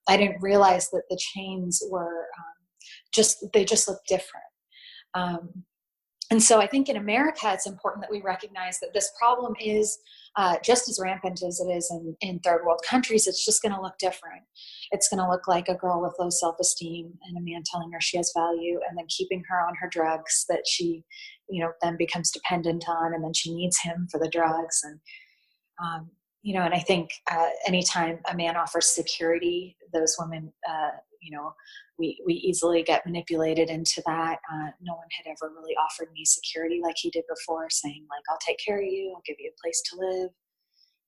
i 0.09 0.17
didn't 0.17 0.41
realize 0.41 0.91
that 0.91 1.03
the 1.11 1.19
chains 1.19 1.83
were 1.91 2.27
um, 2.39 2.67
just 3.13 3.45
they 3.53 3.65
just 3.65 3.89
looked 3.89 4.07
different 4.07 4.45
um, 5.15 5.65
and 6.31 6.43
so 6.43 6.61
I 6.61 6.67
think 6.67 6.91
in 6.91 6.97
America, 6.97 7.51
it's 7.53 7.67
important 7.67 8.03
that 8.03 8.11
we 8.11 8.21
recognize 8.21 8.81
that 8.81 8.93
this 8.93 9.11
problem 9.19 9.55
is 9.59 9.99
uh, 10.37 10.57
just 10.63 10.89
as 10.89 11.01
rampant 11.03 11.43
as 11.43 11.59
it 11.59 11.71
is 11.73 11.91
in, 11.91 12.15
in 12.21 12.39
third 12.41 12.65
world 12.67 12.81
countries, 12.87 13.27
it's 13.27 13.45
just 13.45 13.63
going 13.63 13.75
to 13.75 13.81
look 13.81 13.97
different. 13.99 14.43
It's 14.91 15.09
going 15.09 15.25
to 15.25 15.29
look 15.29 15.49
like 15.49 15.69
a 15.69 15.75
girl 15.75 16.03
with 16.03 16.17
low 16.19 16.29
self 16.29 16.57
esteem 16.61 17.13
and 17.27 17.39
a 17.39 17.41
man 17.41 17.63
telling 17.65 17.91
her 17.93 18.01
she 18.01 18.19
has 18.19 18.33
value 18.37 18.79
and 18.87 18.99
then 18.99 19.07
keeping 19.09 19.43
her 19.49 19.61
on 19.67 19.75
her 19.81 19.89
drugs 19.89 20.45
that 20.51 20.65
she, 20.67 21.03
you 21.49 21.65
know, 21.65 21.73
then 21.81 21.97
becomes 21.97 22.31
dependent 22.31 22.85
on 22.87 23.15
and 23.15 23.25
then 23.25 23.33
she 23.33 23.55
needs 23.55 23.81
him 23.81 24.07
for 24.11 24.21
the 24.21 24.29
drugs. 24.29 24.81
And, 24.85 25.01
um, 25.83 26.11
you 26.43 26.55
know, 26.55 26.63
and 26.63 26.75
I 26.75 26.81
think 26.81 27.09
uh, 27.31 27.49
anytime 27.67 28.19
a 28.31 28.37
man 28.37 28.55
offers 28.55 28.87
security, 28.87 29.79
those 29.95 30.15
women, 30.21 30.53
uh, 30.69 30.91
you 31.21 31.37
know, 31.37 31.53
we, 31.99 32.21
we 32.27 32.35
easily 32.35 32.83
get 32.83 33.05
manipulated 33.05 33.71
into 33.71 34.03
that. 34.07 34.39
Uh, 34.53 34.71
no 34.81 34.95
one 34.95 35.09
had 35.17 35.31
ever 35.31 35.53
really 35.53 35.75
offered 35.75 36.13
me 36.13 36.25
security 36.25 36.81
like 36.83 36.97
he 36.99 37.11
did 37.11 37.25
before, 37.29 37.69
saying 37.71 38.07
like, 38.11 38.23
"I'll 38.31 38.39
take 38.47 38.59
care 38.65 38.79
of 38.79 38.85
you, 38.85 39.13
I'll 39.15 39.23
give 39.27 39.37
you 39.39 39.51
a 39.51 39.61
place 39.63 39.83
to 39.91 39.97
live," 39.97 40.31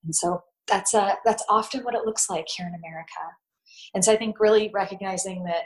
and 0.04 0.14
so 0.14 0.42
that's 0.66 0.94
uh, 0.94 1.14
that's 1.24 1.44
often 1.48 1.82
what 1.82 1.94
it 1.94 2.04
looks 2.04 2.30
like 2.30 2.46
here 2.48 2.66
in 2.66 2.74
America. 2.74 3.20
And 3.94 4.04
so 4.04 4.12
I 4.12 4.16
think 4.16 4.40
really 4.40 4.70
recognizing 4.72 5.44
that 5.44 5.64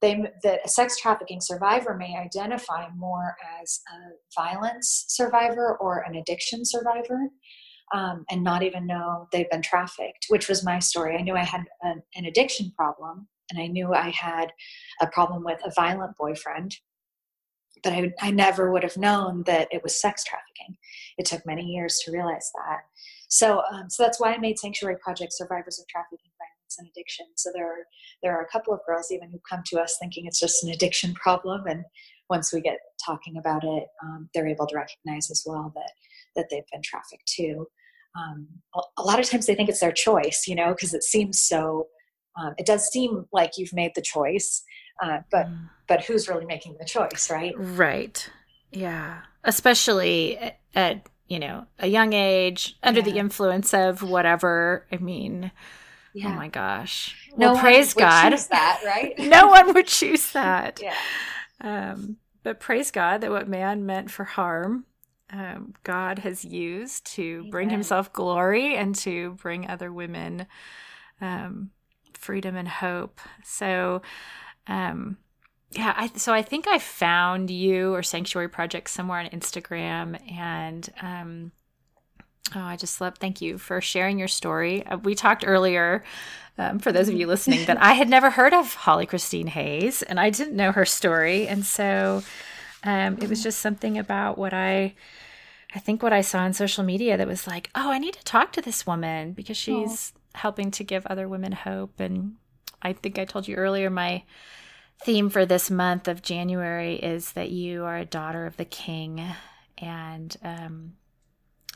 they 0.00 0.22
that 0.42 0.60
a 0.64 0.68
sex 0.68 0.98
trafficking 0.98 1.40
survivor 1.40 1.94
may 1.94 2.16
identify 2.16 2.88
more 2.96 3.36
as 3.60 3.80
a 3.92 4.40
violence 4.40 5.04
survivor 5.08 5.76
or 5.80 6.00
an 6.00 6.16
addiction 6.16 6.64
survivor. 6.64 7.28
Um, 7.94 8.24
and 8.32 8.42
not 8.42 8.64
even 8.64 8.84
know 8.84 9.28
they've 9.30 9.48
been 9.48 9.62
trafficked, 9.62 10.26
which 10.26 10.48
was 10.48 10.64
my 10.64 10.80
story. 10.80 11.16
I 11.16 11.22
knew 11.22 11.36
I 11.36 11.44
had 11.44 11.62
an, 11.82 12.02
an 12.16 12.24
addiction 12.24 12.72
problem, 12.76 13.28
and 13.50 13.60
I 13.60 13.66
knew 13.66 13.94
I 13.94 14.10
had 14.10 14.52
a 15.00 15.06
problem 15.06 15.44
with 15.44 15.60
a 15.64 15.72
violent 15.74 16.16
boyfriend, 16.16 16.76
but 17.82 17.92
I, 17.92 18.12
I 18.20 18.30
never 18.30 18.72
would 18.72 18.82
have 18.82 18.96
known 18.96 19.44
that 19.46 19.68
it 19.70 19.82
was 19.82 20.00
sex 20.00 20.24
trafficking. 20.24 20.76
It 21.18 21.26
took 21.26 21.46
many 21.46 21.64
years 21.64 22.00
to 22.04 22.12
realize 22.12 22.50
that. 22.54 22.80
So, 23.28 23.62
um, 23.72 23.90
so 23.90 24.02
that's 24.02 24.20
why 24.20 24.32
I 24.32 24.38
made 24.38 24.58
Sanctuary 24.58 24.96
Project 25.02 25.32
Survivors 25.32 25.78
of 25.78 25.86
Trafficking, 25.88 26.30
Violence, 26.38 26.76
and 26.78 26.88
Addiction. 26.88 27.26
So 27.36 27.50
there 27.54 27.66
are 27.66 27.84
there 28.22 28.36
are 28.36 28.42
a 28.42 28.48
couple 28.48 28.72
of 28.72 28.80
girls 28.86 29.10
even 29.10 29.30
who 29.30 29.40
come 29.48 29.62
to 29.66 29.80
us 29.80 29.96
thinking 30.00 30.26
it's 30.26 30.40
just 30.40 30.64
an 30.64 30.70
addiction 30.70 31.12
problem, 31.14 31.66
and 31.66 31.84
once 32.30 32.52
we 32.52 32.60
get 32.60 32.78
talking 33.04 33.36
about 33.36 33.64
it, 33.64 33.84
um, 34.02 34.28
they're 34.32 34.48
able 34.48 34.66
to 34.66 34.76
recognize 34.76 35.30
as 35.30 35.42
well 35.46 35.72
that 35.74 35.90
that 36.36 36.46
they've 36.50 36.66
been 36.72 36.82
trafficked 36.82 37.26
too. 37.26 37.66
Um, 38.16 38.48
a 38.96 39.02
lot 39.02 39.20
of 39.20 39.28
times 39.28 39.46
they 39.46 39.54
think 39.54 39.68
it's 39.68 39.80
their 39.80 39.92
choice, 39.92 40.44
you 40.46 40.54
know, 40.54 40.70
because 40.70 40.94
it 40.94 41.02
seems 41.02 41.42
so 41.42 41.88
um, 42.36 42.54
it 42.58 42.66
does 42.66 42.86
seem 42.88 43.26
like 43.32 43.52
you've 43.56 43.72
made 43.72 43.92
the 43.94 44.02
choice 44.02 44.62
uh, 45.02 45.18
but 45.30 45.46
mm. 45.46 45.68
but 45.86 46.04
who's 46.04 46.28
really 46.28 46.44
making 46.44 46.76
the 46.78 46.84
choice 46.84 47.30
right 47.30 47.54
right 47.56 48.30
yeah 48.72 49.20
especially 49.44 50.36
at, 50.38 50.58
at 50.74 51.08
you 51.28 51.38
know 51.38 51.66
a 51.78 51.86
young 51.86 52.12
age 52.12 52.76
under 52.82 53.00
yeah. 53.00 53.06
the 53.06 53.18
influence 53.18 53.74
of 53.74 54.02
whatever 54.02 54.86
i 54.92 54.96
mean 54.96 55.50
oh 55.54 55.58
yeah. 56.14 56.28
oh 56.28 56.32
my 56.32 56.48
gosh 56.48 57.30
no 57.36 57.52
well, 57.52 57.60
praise 57.60 57.94
god 57.94 58.32
that 58.50 58.80
right 58.84 59.18
no 59.18 59.48
one 59.48 59.72
would 59.74 59.86
choose 59.86 60.32
that 60.32 60.80
yeah 60.82 60.94
um 61.60 62.16
but 62.42 62.60
praise 62.60 62.90
god 62.90 63.20
that 63.20 63.30
what 63.30 63.48
man 63.48 63.86
meant 63.86 64.10
for 64.10 64.24
harm 64.24 64.84
um, 65.32 65.74
God 65.82 66.20
has 66.20 66.44
used 66.44 67.04
to 67.14 67.38
Amen. 67.40 67.50
bring 67.50 67.70
Himself 67.70 68.12
glory 68.12 68.76
and 68.76 68.94
to 68.96 69.32
bring 69.32 69.68
other 69.68 69.92
women 69.92 70.46
um, 71.20 71.70
freedom 72.16 72.56
and 72.56 72.68
hope. 72.68 73.20
So, 73.44 74.02
um, 74.66 75.18
yeah, 75.72 75.94
I, 75.96 76.10
so 76.16 76.32
I 76.32 76.42
think 76.42 76.66
I 76.66 76.78
found 76.78 77.50
you 77.50 77.94
or 77.94 78.02
Sanctuary 78.02 78.48
Project 78.48 78.88
somewhere 78.88 79.20
on 79.20 79.26
Instagram, 79.30 80.18
and 80.32 80.88
um, 81.02 81.52
oh, 82.54 82.60
I 82.60 82.76
just 82.76 83.00
love. 83.00 83.18
Thank 83.18 83.40
you 83.40 83.58
for 83.58 83.80
sharing 83.80 84.18
your 84.18 84.28
story. 84.28 84.86
Uh, 84.86 84.98
we 84.98 85.14
talked 85.14 85.44
earlier, 85.46 86.04
um, 86.56 86.78
for 86.78 86.92
those 86.92 87.08
of 87.08 87.14
you 87.14 87.26
listening, 87.26 87.66
that 87.66 87.80
I 87.82 87.92
had 87.94 88.08
never 88.08 88.30
heard 88.30 88.54
of 88.54 88.74
Holly 88.74 89.06
Christine 89.06 89.48
Hayes, 89.48 90.02
and 90.02 90.20
I 90.20 90.30
didn't 90.30 90.56
know 90.56 90.72
her 90.72 90.84
story, 90.84 91.46
and 91.48 91.66
so 91.66 92.22
um, 92.84 93.18
it 93.20 93.28
was 93.28 93.42
just 93.42 93.60
something 93.60 93.98
about 93.98 94.38
what 94.38 94.54
I. 94.54 94.94
I 95.74 95.78
think 95.78 96.02
what 96.02 96.12
I 96.12 96.22
saw 96.22 96.38
on 96.38 96.54
social 96.54 96.84
media 96.84 97.18
that 97.18 97.26
was 97.26 97.46
like, 97.46 97.68
oh, 97.74 97.90
I 97.90 97.98
need 97.98 98.14
to 98.14 98.24
talk 98.24 98.50
to 98.52 98.62
this 98.62 98.86
woman 98.86 99.32
because 99.32 99.58
she's 99.58 100.14
helping 100.36 100.70
to 100.72 100.84
give 100.84 101.06
other 101.06 101.28
women 101.28 101.52
hope. 101.52 101.98
And 101.98 102.34
I 102.82 102.92
think 102.92 103.18
I 103.18 103.24
told 103.24 103.48
you 103.48 103.56
earlier, 103.56 103.90
my 103.90 104.22
theme 105.02 105.28
for 105.28 105.44
this 105.44 105.70
month 105.70 106.08
of 106.08 106.22
January 106.22 106.96
is 106.96 107.32
that 107.32 107.50
you 107.50 107.84
are 107.84 107.98
a 107.98 108.04
daughter 108.04 108.46
of 108.46 108.56
the 108.56 108.64
King, 108.64 109.24
and 109.78 110.36
um, 110.42 110.92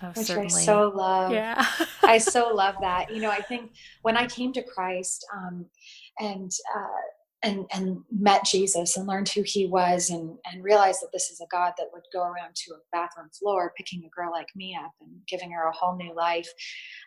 oh, 0.03 0.09
which 0.09 0.27
certainly. 0.27 0.63
I 0.63 0.65
so 0.65 0.93
love. 0.95 1.33
Yeah, 1.33 1.65
I 2.03 2.19
so 2.19 2.55
love 2.55 2.77
that. 2.81 3.15
You 3.15 3.21
know, 3.23 3.31
I 3.31 3.41
think 3.41 3.73
when 4.03 4.17
I 4.17 4.27
came 4.27 4.53
to 4.55 4.63
Christ, 4.63 5.27
um, 5.35 5.67
and 6.19 6.51
uh, 6.75 6.89
and 7.43 7.65
and 7.73 8.03
met 8.11 8.45
Jesus 8.45 8.97
and 8.97 9.07
learned 9.07 9.29
who 9.29 9.43
he 9.45 9.67
was 9.67 10.11
and 10.11 10.37
and 10.51 10.63
realized 10.63 11.01
that 11.01 11.13
this 11.13 11.31
is 11.31 11.41
a 11.41 11.47
God 11.51 11.73
that 11.79 11.89
would 11.93 12.03
go 12.13 12.23
around 12.23 12.55
to 12.55 12.73
a 12.73 12.79
bathroom 12.93 13.31
floor 13.39 13.73
picking 13.77 14.05
a 14.05 14.09
girl 14.09 14.31
like 14.31 14.49
me 14.55 14.77
up 14.79 14.93
and 15.01 15.11
giving 15.27 15.51
her 15.53 15.69
a 15.69 15.73
whole 15.73 15.97
new 15.97 16.15
life. 16.15 16.49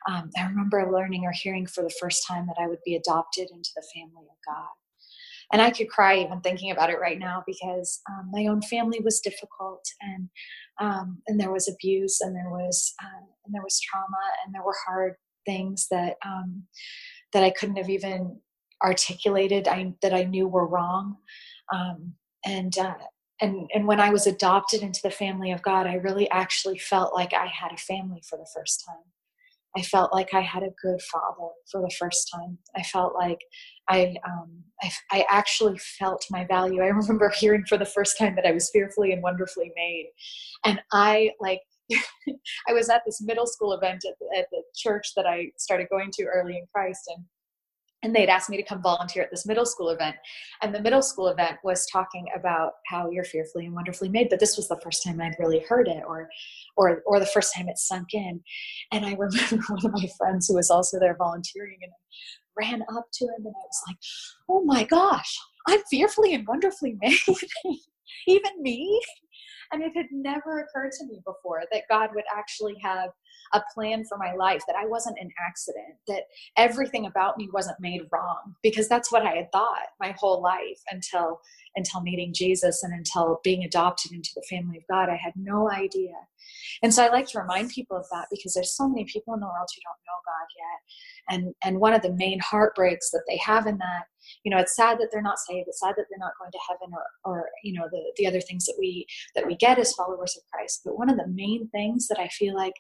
Um, 0.10 0.32
I 0.38 0.46
remember 0.46 0.92
learning 0.92 1.24
or 1.26 1.32
hearing 1.32 1.68
for 1.68 1.84
the 1.84 1.96
first 2.00 2.26
time 2.28 2.48
that 2.48 2.58
I 2.60 2.68
would 2.68 2.82
be 2.84 2.96
adopted 2.96 3.50
into 3.52 3.70
the 3.76 3.86
family 3.94 4.26
of 4.30 4.38
God. 4.46 4.68
And 5.52 5.62
I 5.62 5.70
could 5.70 5.90
cry 5.90 6.18
even 6.18 6.42
thinking 6.42 6.72
about 6.72 6.90
it 6.90 7.00
right 7.00 7.20
now 7.20 7.44
because 7.46 8.02
um, 8.10 8.30
my 8.32 8.48
own 8.48 8.62
family 8.64 9.02
was 9.04 9.20
difficult 9.20 9.86
and 10.02 10.30
um, 10.80 11.22
and 11.28 11.40
there 11.40 11.52
was 11.52 11.70
abuse 11.70 12.22
and 12.22 12.36
there 12.36 12.50
was 12.50 12.94
uh, 13.04 13.26
and 13.46 13.54
there 13.54 13.62
was 13.62 13.80
trauma 13.80 14.18
and 14.44 14.54
there 14.54 14.64
were 14.64 14.76
hard 14.88 15.14
things 15.46 15.88
that 15.92 16.16
um, 16.26 16.64
that 17.34 17.44
I 17.44 17.52
couldn't 17.52 17.76
have 17.76 17.90
even 17.90 18.40
articulated 18.84 19.68
I, 19.68 19.94
that 20.02 20.14
I 20.14 20.24
knew 20.24 20.48
were 20.48 20.68
wrong. 20.68 21.18
Um, 21.72 22.14
and 22.46 22.78
uh, 22.78 22.96
and 23.42 23.70
and 23.74 23.88
when 23.88 24.00
I 24.00 24.10
was 24.10 24.28
adopted 24.28 24.82
into 24.82 25.00
the 25.04 25.12
family 25.12 25.52
of 25.52 25.62
God, 25.64 25.88
I 25.88 25.96
really 25.96 26.30
actually 26.30 26.78
felt 26.78 27.14
like 27.14 27.34
I 27.34 27.48
had 27.48 27.72
a 27.72 27.78
family 27.78 28.22
for 28.30 28.38
the 28.38 28.48
first 28.54 28.84
time. 28.88 29.04
I 29.76 29.82
felt 29.82 30.14
like 30.14 30.34
I 30.34 30.42
had 30.42 30.64
a 30.64 30.74
good 30.82 31.02
father 31.02 31.50
for 31.72 31.82
the 31.82 31.94
first 31.98 32.30
time. 32.34 32.60
I 32.76 32.84
felt 32.84 33.16
like 33.16 33.40
I, 33.90 34.16
um, 34.24 34.64
I, 34.84 34.92
I 35.12 35.26
actually 35.30 35.80
felt 35.80 36.24
my 36.30 36.46
value. 36.46 36.82
I 36.82 36.88
remember 36.90 37.30
hearing 37.30 37.66
for 37.68 37.78
the 37.78 37.86
first 37.86 38.18
time 38.20 38.36
that 38.36 38.46
I 38.46 38.52
was 38.52 38.70
fearfully 38.72 39.14
and 39.14 39.24
wonderfully 39.24 39.72
made, 39.76 40.10
and 40.66 40.82
I 40.92 41.32
like. 41.40 41.62
I 42.70 42.74
was 42.74 42.90
at 42.90 43.02
this 43.06 43.22
middle 43.22 43.46
school 43.46 43.74
event 43.74 44.04
at 44.06 44.40
at 44.40 44.46
the 44.52 44.64
church 44.74 45.10
that 45.18 45.26
I 45.26 45.52
started 45.58 45.88
going 45.92 46.12
to 46.14 46.24
early 46.24 46.58
in 46.58 46.66
Christ, 46.74 47.02
and 47.14 47.26
and 48.04 48.14
they'd 48.14 48.30
asked 48.30 48.50
me 48.50 48.58
to 48.58 48.64
come 48.64 48.82
volunteer 48.82 49.24
at 49.24 49.32
this 49.32 49.46
middle 49.46 49.66
school 49.66 49.90
event. 49.90 50.16
And 50.62 50.76
the 50.76 50.82
middle 50.82 51.02
school 51.02 51.30
event 51.30 51.58
was 51.64 51.88
talking 51.88 52.26
about 52.38 52.74
how 52.88 53.10
you're 53.10 53.24
fearfully 53.24 53.66
and 53.66 53.74
wonderfully 53.74 54.10
made 54.10 54.30
but 54.30 54.40
this 54.40 54.58
was 54.58 54.68
the 54.68 54.80
first 54.84 55.04
time 55.04 55.22
i'd 55.22 55.36
really 55.40 55.64
heard 55.68 55.88
it 55.88 56.04
or 56.08 56.30
or 56.78 57.02
or 57.06 57.20
the 57.20 57.26
first 57.26 57.54
time 57.56 57.70
it 57.70 57.78
sunk 57.78 58.14
in. 58.14 58.42
And 58.92 59.06
i 59.06 59.12
remember 59.18 59.64
one 59.70 59.86
of 59.86 59.94
my 59.94 60.08
friends 60.18 60.48
who 60.48 60.56
was 60.56 60.70
also 60.70 61.00
there 61.00 61.16
volunteering 61.18 61.78
and 61.82 61.92
ran 62.58 62.84
up 62.96 63.06
to 63.14 63.26
him 63.26 63.46
and 63.46 63.48
i 63.48 63.66
was 63.66 63.82
like 63.88 63.98
oh 64.50 64.64
my 64.64 64.84
gosh 64.84 65.38
i'm 65.68 65.82
fearfully 65.90 66.36
and 66.36 66.48
wonderfully 66.48 66.98
made 67.02 67.20
even 68.28 68.62
me 68.62 69.02
and 69.74 69.82
it 69.82 69.92
had 69.96 70.06
never 70.12 70.60
occurred 70.60 70.92
to 70.92 71.06
me 71.06 71.22
before 71.26 71.64
that 71.72 71.84
God 71.90 72.10
would 72.14 72.26
actually 72.36 72.76
have 72.82 73.10
a 73.54 73.62
plan 73.74 74.04
for 74.06 74.18
my 74.18 74.34
life, 74.34 74.62
that 74.68 74.76
I 74.76 74.86
wasn't 74.86 75.18
an 75.20 75.30
accident, 75.46 75.96
that 76.08 76.24
everything 76.58 77.06
about 77.06 77.38
me 77.38 77.50
wasn't 77.52 77.80
made 77.80 78.02
wrong, 78.12 78.56
because 78.62 78.88
that's 78.88 79.12
what 79.12 79.26
I 79.26 79.36
had 79.36 79.52
thought 79.52 79.88
my 80.00 80.16
whole 80.18 80.42
life 80.42 80.80
until 80.92 81.42
until 81.76 82.02
meeting 82.02 82.34
Jesus 82.34 82.84
and 82.84 82.94
until 82.94 83.40
being 83.44 83.64
adopted 83.64 84.12
into 84.12 84.30
the 84.36 84.46
family 84.48 84.78
of 84.78 84.84
God. 84.90 85.10
I 85.10 85.16
had 85.16 85.34
no 85.36 85.72
idea. 85.72 86.14
And 86.84 86.94
so 86.94 87.04
I 87.04 87.10
like 87.10 87.28
to 87.30 87.40
remind 87.40 87.70
people 87.70 87.98
of 87.98 88.06
that 88.12 88.28
because 88.30 88.54
there's 88.54 88.76
so 88.76 88.88
many 88.88 89.06
people 89.06 89.34
in 89.34 89.40
the 89.40 89.48
world 89.48 89.70
who 89.74 89.82
don't 89.82 90.06
know 90.06 90.20
God 90.26 90.48
yet. 90.58 91.36
And 91.36 91.56
and 91.64 91.80
one 91.80 91.94
of 91.94 92.04
the 92.04 92.14
main 92.14 92.40
heartbreaks 92.40 93.10
that 93.12 93.24
they 93.28 93.38
have 93.38 93.66
in 93.66 93.78
that 93.80 94.06
you 94.44 94.52
know 94.52 94.58
it's 94.58 94.76
sad 94.76 94.98
that 95.00 95.10
they're 95.12 95.22
not 95.22 95.40
saved 95.40 95.68
it's 95.68 95.80
sad 95.80 95.94
that 95.98 96.06
they're 96.10 96.20
not 96.20 96.34
going 96.40 96.52
to 96.52 96.60
heaven 96.68 96.94
or 96.94 97.06
or 97.32 97.50
you 97.64 97.74
know 97.74 97.88
the 97.92 98.02
the 98.18 98.28
other 98.28 98.42
things 98.42 98.66
that 98.66 98.76
we 98.80 99.06
that 99.36 99.46
we 99.46 99.56
get 99.56 99.80
as 99.80 99.94
followers 99.94 100.38
of 100.38 100.44
christ. 100.52 100.82
But 100.86 100.98
one 100.98 101.10
of 101.10 101.18
the 101.18 101.28
main 101.28 101.70
things 101.70 102.08
that 102.08 102.20
i 102.20 102.28
feel 102.28 102.56
like 102.56 102.74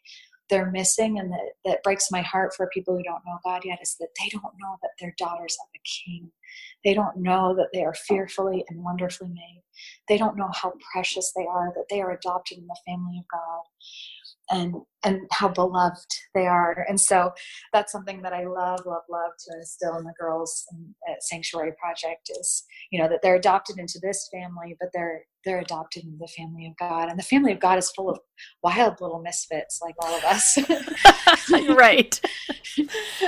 they're 0.49 0.71
missing 0.71 1.19
and 1.19 1.31
that, 1.31 1.51
that 1.65 1.83
breaks 1.83 2.11
my 2.11 2.21
heart 2.21 2.53
for 2.55 2.69
people 2.73 2.95
who 2.95 3.03
don't 3.03 3.23
know 3.25 3.39
god 3.43 3.63
yet 3.65 3.79
is 3.81 3.95
that 3.99 4.09
they 4.19 4.29
don't 4.29 4.53
know 4.61 4.77
that 4.81 4.91
they're 4.99 5.15
daughters 5.17 5.57
of 5.61 5.67
a 5.73 5.81
king. 5.83 6.31
They 6.83 6.93
don't 6.93 7.17
know 7.17 7.55
that 7.55 7.69
they 7.73 7.83
are 7.83 7.93
fearfully 7.93 8.63
and 8.69 8.83
wonderfully 8.83 9.29
made. 9.29 9.63
They 10.07 10.17
don't 10.17 10.37
know 10.37 10.49
how 10.53 10.73
precious 10.91 11.31
they 11.35 11.45
are 11.45 11.71
that 11.75 11.85
they 11.89 12.01
are 12.01 12.11
adopted 12.11 12.57
in 12.57 12.67
the 12.67 12.79
family 12.85 13.19
of 13.19 13.25
god. 13.31 13.63
And 14.51 14.75
and 15.03 15.21
how 15.31 15.47
beloved 15.47 16.07
they 16.33 16.47
are. 16.47 16.85
And 16.87 16.99
so 16.99 17.31
that's 17.71 17.91
something 17.91 18.21
that 18.21 18.33
i 18.33 18.43
love 18.45 18.81
love 18.85 19.03
love 19.09 19.31
to 19.39 19.57
instill 19.57 19.97
in 19.97 20.03
the 20.03 20.13
girls 20.19 20.65
at 21.09 21.23
sanctuary 21.23 21.71
project 21.79 22.29
is 22.39 22.63
you 22.91 23.01
know 23.01 23.07
that 23.07 23.19
they're 23.21 23.35
adopted 23.35 23.77
into 23.79 23.99
this 24.01 24.29
family 24.31 24.75
but 24.79 24.89
they're 24.93 25.23
they're 25.45 25.59
adopted 25.59 26.05
into 26.05 26.17
the 26.17 26.27
family 26.27 26.67
of 26.67 26.77
god. 26.77 27.09
And 27.09 27.19
the 27.19 27.23
family 27.23 27.51
of 27.51 27.59
god 27.59 27.77
is 27.77 27.91
full 27.91 28.09
of 28.09 28.19
wild 28.61 29.01
little 29.01 29.21
misfits 29.21 29.79
like 29.81 29.95
all 29.99 30.15
of 30.15 30.23
us. 30.23 30.57
Right. 31.73 32.19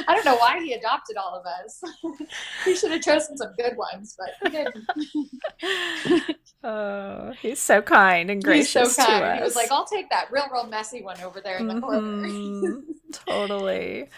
I 0.08 0.16
don't 0.16 0.26
know 0.26 0.36
why 0.38 0.62
he 0.64 0.74
adopted 0.74 1.18
all 1.18 1.36
of 1.36 1.46
us. 1.46 1.82
He 2.66 2.76
should 2.76 2.92
have 2.92 3.02
chosen 3.02 3.38
some 3.38 3.54
good 3.58 3.76
ones 3.78 4.18
but 4.18 4.52
he 4.52 4.58
didn't. 4.58 6.38
Oh 6.64 7.34
he's 7.42 7.60
so 7.60 7.82
kind 7.82 8.32
and 8.32 8.44
gracious 8.44 8.96
he's 8.96 8.96
so 8.96 9.06
kind. 9.06 9.38
He 9.38 9.44
was 9.44 9.56
like 9.56 9.72
i'll 9.72 9.86
take 9.86 10.10
that 10.10 10.32
real 10.32 10.48
real 10.52 10.66
messy 10.68 11.04
one 11.04 11.20
over 11.22 11.42
there 11.42 11.60
mm-hmm. 11.74 11.80
corner 11.80 12.82
totally 13.12 14.10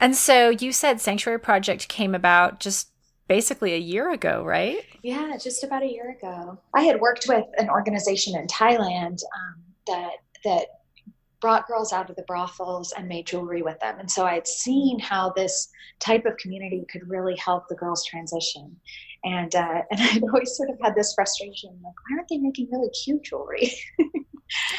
and 0.00 0.14
so 0.14 0.50
you 0.50 0.72
said 0.72 1.00
sanctuary 1.00 1.40
project 1.40 1.88
came 1.88 2.14
about 2.14 2.60
just 2.60 2.90
basically 3.28 3.74
a 3.74 3.78
year 3.78 4.10
ago, 4.10 4.42
right? 4.42 4.84
Yeah, 5.02 5.36
just 5.36 5.62
about 5.62 5.82
a 5.82 5.86
year 5.86 6.16
ago. 6.18 6.58
I 6.74 6.82
had 6.82 7.00
worked 7.00 7.26
with 7.28 7.44
an 7.58 7.68
organization 7.68 8.36
in 8.36 8.46
Thailand 8.46 9.20
um, 9.36 9.62
that 9.86 10.12
that 10.44 10.66
brought 11.40 11.68
girls 11.68 11.92
out 11.92 12.10
of 12.10 12.16
the 12.16 12.22
brothels 12.22 12.92
and 12.96 13.06
made 13.06 13.26
jewelry 13.26 13.62
with 13.62 13.78
them. 13.78 14.00
And 14.00 14.10
so 14.10 14.24
I 14.24 14.34
had 14.34 14.46
seen 14.48 14.98
how 14.98 15.32
this 15.36 15.68
type 16.00 16.26
of 16.26 16.36
community 16.36 16.84
could 16.90 17.08
really 17.08 17.36
help 17.36 17.68
the 17.68 17.76
girls 17.76 18.04
transition. 18.04 18.74
And 19.24 19.54
uh, 19.54 19.82
and 19.90 20.00
I'd 20.00 20.22
always 20.22 20.56
sort 20.56 20.70
of 20.70 20.78
had 20.82 20.94
this 20.94 21.12
frustration, 21.14 21.70
like, 21.82 21.94
why 22.08 22.16
aren't 22.16 22.28
they 22.28 22.38
making 22.38 22.68
really 22.70 22.90
cute 22.90 23.24
jewelry? 23.24 23.72
Because 23.96 24.20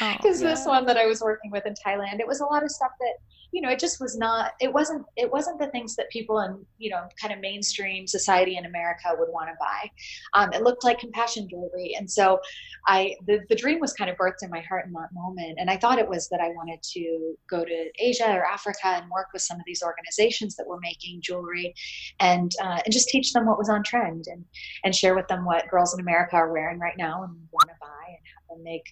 oh, 0.42 0.44
yeah. 0.44 0.54
this 0.54 0.66
one 0.66 0.86
that 0.86 0.96
I 0.96 1.06
was 1.06 1.20
working 1.20 1.50
with 1.50 1.66
in 1.66 1.74
Thailand, 1.74 2.20
it 2.20 2.26
was 2.26 2.40
a 2.40 2.46
lot 2.46 2.62
of 2.62 2.70
stuff 2.70 2.92
that 3.00 3.14
you 3.52 3.60
know 3.60 3.70
it 3.70 3.78
just 3.78 4.00
was 4.00 4.16
not 4.16 4.52
it 4.60 4.72
wasn't 4.72 5.04
it 5.16 5.30
wasn't 5.30 5.58
the 5.58 5.68
things 5.68 5.96
that 5.96 6.08
people 6.10 6.40
in 6.40 6.64
you 6.78 6.90
know 6.90 7.02
kind 7.20 7.32
of 7.32 7.40
mainstream 7.40 8.06
society 8.06 8.56
in 8.56 8.66
america 8.66 9.08
would 9.18 9.28
want 9.30 9.48
to 9.48 9.54
buy. 9.58 9.90
Um, 10.34 10.52
it 10.52 10.62
looked 10.62 10.84
like 10.84 10.98
compassion 10.98 11.48
jewelry 11.48 11.94
and 11.98 12.10
so 12.10 12.38
i 12.86 13.14
the, 13.26 13.40
the 13.48 13.56
dream 13.56 13.80
was 13.80 13.92
kind 13.92 14.10
of 14.10 14.16
birthed 14.16 14.42
in 14.42 14.50
my 14.50 14.60
heart 14.60 14.86
in 14.86 14.92
that 14.92 15.08
moment 15.12 15.58
and 15.58 15.70
i 15.70 15.76
thought 15.76 15.98
it 15.98 16.08
was 16.08 16.28
that 16.28 16.40
i 16.40 16.48
wanted 16.50 16.82
to 16.82 17.34
go 17.48 17.64
to 17.64 17.90
asia 17.98 18.28
or 18.28 18.44
africa 18.44 18.86
and 18.86 19.10
work 19.10 19.26
with 19.32 19.42
some 19.42 19.58
of 19.58 19.64
these 19.66 19.82
organizations 19.82 20.56
that 20.56 20.66
were 20.66 20.80
making 20.80 21.20
jewelry 21.22 21.74
and 22.20 22.52
uh, 22.62 22.80
and 22.84 22.92
just 22.92 23.08
teach 23.08 23.32
them 23.32 23.46
what 23.46 23.58
was 23.58 23.68
on 23.68 23.82
trend 23.82 24.26
and 24.28 24.44
and 24.84 24.94
share 24.94 25.14
with 25.14 25.26
them 25.28 25.44
what 25.44 25.68
girls 25.68 25.94
in 25.94 26.00
america 26.00 26.36
are 26.36 26.52
wearing 26.52 26.78
right 26.78 26.96
now 26.96 27.22
and 27.22 27.34
want 27.52 27.68
to 27.68 27.74
buy 27.80 27.86
and 28.06 28.18
them 28.50 28.62
make 28.62 28.84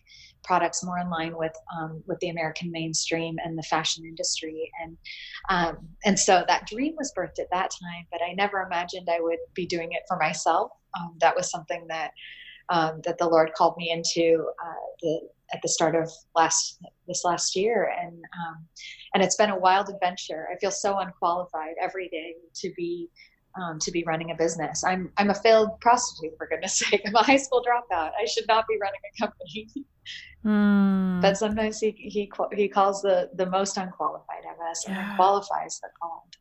products 0.45 0.85
more 0.85 0.99
in 0.99 1.11
line 1.11 1.37
with 1.37 1.53
um, 1.79 2.03
with 2.07 2.19
the 2.21 2.31
American 2.31 2.71
mainstream 2.71 3.37
and 3.45 3.59
the 3.59 3.63
fashion 3.65 4.05
industry. 4.05 4.71
And 4.83 4.97
um, 5.51 5.89
and 6.05 6.19
so 6.19 6.45
that 6.47 6.67
dream 6.67 6.95
was 6.97 7.13
birthed 7.17 7.39
at 7.39 7.51
that 7.53 7.71
time, 7.71 8.07
but 8.11 8.23
I 8.23 8.33
never 8.33 8.63
imagined 8.63 9.09
I 9.11 9.21
would 9.21 9.39
be 9.55 9.67
doing 9.67 9.93
it 9.93 10.03
for 10.09 10.17
myself. 10.17 10.71
Um, 10.99 11.17
that 11.21 11.37
was 11.37 11.51
something 11.51 11.87
that 11.89 12.13
um, 12.71 13.01
that 13.05 13.19
the 13.19 13.27
Lord 13.27 13.53
called 13.55 13.77
me 13.77 13.91
into 13.91 14.45
uh, 14.63 14.87
the, 15.01 15.21
at 15.55 15.61
the 15.63 15.69
start 15.69 15.95
of 15.95 16.11
last 16.37 16.79
this 17.07 17.25
last 17.25 17.57
year, 17.57 17.93
and 18.01 18.13
um, 18.13 18.67
and 19.15 19.23
it's 19.23 19.37
been 19.37 19.51
a 19.51 19.59
wild 19.59 19.89
adventure. 19.89 20.49
I 20.53 20.59
feel 20.59 20.71
so 20.71 20.99
unqualified 20.99 21.75
every 21.81 22.09
day 22.09 22.35
to 22.57 22.73
be 22.77 23.09
um, 23.59 23.79
to 23.81 23.91
be 23.91 24.05
running 24.05 24.31
a 24.31 24.35
business. 24.35 24.85
I'm 24.85 25.11
I'm 25.17 25.31
a 25.31 25.35
failed 25.35 25.81
prostitute 25.81 26.37
for 26.37 26.47
goodness 26.47 26.79
sake. 26.79 27.03
I'm 27.07 27.15
a 27.15 27.23
high 27.23 27.37
school 27.37 27.63
dropout. 27.63 28.13
I 28.21 28.25
should 28.27 28.47
not 28.49 28.67
be 28.69 28.79
running 28.81 29.01
a 29.15 29.21
company. 29.21 29.69
Mm. 30.45 31.21
But 31.21 31.37
sometimes 31.37 31.81
he 31.81 31.91
he 31.91 32.31
he 32.53 32.69
calls 32.69 33.03
the 33.03 33.31
the 33.35 33.47
most 33.47 33.77
unqualified 33.77 34.45
of 34.53 34.61
us 34.71 34.85
yeah. 34.87 35.11
and 35.11 35.17
qualifies 35.17 35.81
the 35.81 35.89
called. 36.01 36.37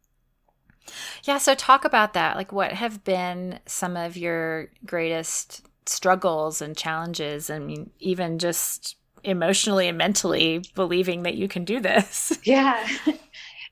Yeah. 1.24 1.38
So 1.38 1.56
talk 1.56 1.84
about 1.84 2.14
that. 2.14 2.38
Like, 2.38 2.52
what 2.52 2.72
have 2.72 3.04
been 3.04 3.60
some 3.66 3.98
of 3.98 4.16
your 4.16 4.70
greatest 4.86 5.66
struggles 5.86 6.62
and 6.62 6.78
challenges? 6.78 7.50
I 7.50 7.60
mean, 7.60 7.90
even 8.00 8.40
just 8.40 8.96
emotionally 9.24 9.90
and 9.90 9.98
mentally 9.98 10.64
believing 10.76 11.24
that 11.24 11.36
you 11.36 11.48
can 11.48 11.66
do 11.66 11.80
this. 11.80 12.38
Yeah. 12.44 12.88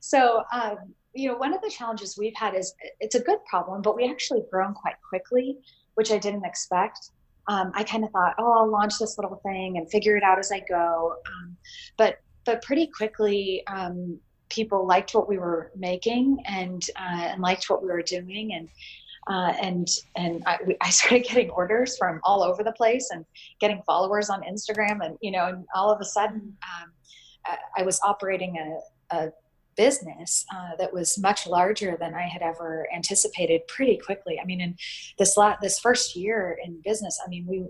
So, 0.06 0.44
um, 0.52 0.94
you 1.16 1.28
know, 1.28 1.36
one 1.36 1.54
of 1.54 1.62
the 1.62 1.70
challenges 1.70 2.16
we've 2.18 2.36
had 2.36 2.54
is 2.54 2.74
it's 3.00 3.14
a 3.14 3.20
good 3.20 3.38
problem, 3.46 3.82
but 3.82 3.96
we 3.96 4.08
actually 4.08 4.42
grown 4.50 4.74
quite 4.74 4.96
quickly, 5.08 5.56
which 5.94 6.12
I 6.12 6.18
didn't 6.18 6.44
expect. 6.44 7.10
Um, 7.48 7.72
I 7.74 7.84
kind 7.84 8.04
of 8.04 8.10
thought, 8.10 8.34
oh, 8.38 8.52
I'll 8.52 8.70
launch 8.70 8.98
this 8.98 9.16
little 9.18 9.40
thing 9.44 9.78
and 9.78 9.90
figure 9.90 10.16
it 10.16 10.22
out 10.22 10.38
as 10.38 10.52
I 10.52 10.60
go. 10.68 11.14
Um, 11.26 11.56
but 11.96 12.20
but 12.44 12.62
pretty 12.62 12.86
quickly, 12.86 13.66
um, 13.66 14.18
people 14.50 14.86
liked 14.86 15.14
what 15.14 15.28
we 15.28 15.38
were 15.38 15.72
making 15.76 16.38
and 16.46 16.82
uh, 16.96 17.28
and 17.30 17.40
liked 17.40 17.70
what 17.70 17.82
we 17.82 17.88
were 17.88 18.02
doing 18.02 18.52
and. 18.54 18.68
Uh, 19.28 19.52
and 19.60 19.88
and 20.14 20.40
I, 20.46 20.56
I, 20.80 20.90
started 20.90 21.26
getting 21.26 21.50
orders 21.50 21.98
from 21.98 22.20
all 22.22 22.44
over 22.44 22.62
the 22.62 22.70
place 22.70 23.08
and 23.10 23.24
getting 23.58 23.82
followers 23.84 24.30
on 24.30 24.42
Instagram 24.44 25.04
and 25.04 25.18
you 25.20 25.32
know 25.32 25.46
and 25.46 25.64
all 25.74 25.90
of 25.90 26.00
a 26.00 26.04
sudden 26.04 26.56
um, 26.62 26.92
I, 27.44 27.56
I 27.78 27.82
was 27.82 28.00
operating 28.04 28.56
a, 28.56 29.16
a 29.16 29.32
business 29.76 30.44
uh, 30.54 30.76
that 30.78 30.92
was 30.92 31.18
much 31.18 31.46
larger 31.46 31.96
than 31.98 32.14
I 32.14 32.22
had 32.22 32.42
ever 32.42 32.86
anticipated 32.94 33.66
pretty 33.68 33.98
quickly. 33.98 34.38
I 34.40 34.44
mean, 34.44 34.60
in 34.60 34.76
this 35.18 35.36
la- 35.36 35.56
this 35.60 35.78
first 35.78 36.16
year 36.16 36.58
in 36.62 36.80
business, 36.84 37.20
I 37.24 37.28
mean, 37.28 37.46
we 37.48 37.66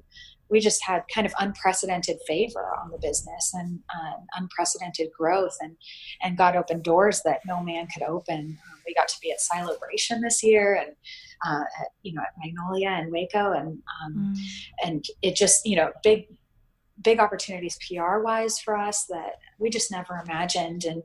we 0.49 0.61
just 0.61 0.83
had 0.85 1.03
kind 1.13 1.27
of 1.27 1.35
unprecedented 1.41 2.19
favor 2.27 2.73
on 2.81 2.91
the 2.91 2.99
business 2.99 3.53
and 3.55 3.81
uh, 3.91 4.17
unprecedented 4.37 5.09
growth, 5.17 5.57
and 5.61 5.77
and 6.23 6.39
got 6.39 6.57
open 6.57 6.83
doors 6.83 7.23
that 7.25 7.41
no 7.47 7.63
man 7.63 7.87
could 7.93 8.05
open. 8.05 8.59
Um, 8.71 8.79
we 8.87 8.95
got 8.95 9.09
to 9.09 9.21
be 9.21 9.33
at 9.33 9.41
Celebration 9.41 10.21
this 10.21 10.43
year, 10.43 10.75
and 10.75 10.95
uh, 11.45 11.65
at, 11.81 11.89
you 12.03 12.15
know 12.15 12.23
at 12.23 12.35
Magnolia 12.43 12.91
and 12.91 13.11
Waco, 13.11 13.53
and 13.53 13.83
um, 14.05 14.35
mm. 14.37 14.37
and 14.85 15.05
it 15.23 15.37
just 15.37 15.67
you 15.67 15.77
know 15.77 15.93
big 16.03 16.27
big 17.03 17.21
opportunities 17.21 17.79
PR 17.87 18.19
wise 18.21 18.59
for 18.59 18.77
us 18.77 19.05
that 19.05 19.33
we 19.59 19.69
just 19.69 19.91
never 19.91 20.23
imagined 20.25 20.85
and 20.85 21.03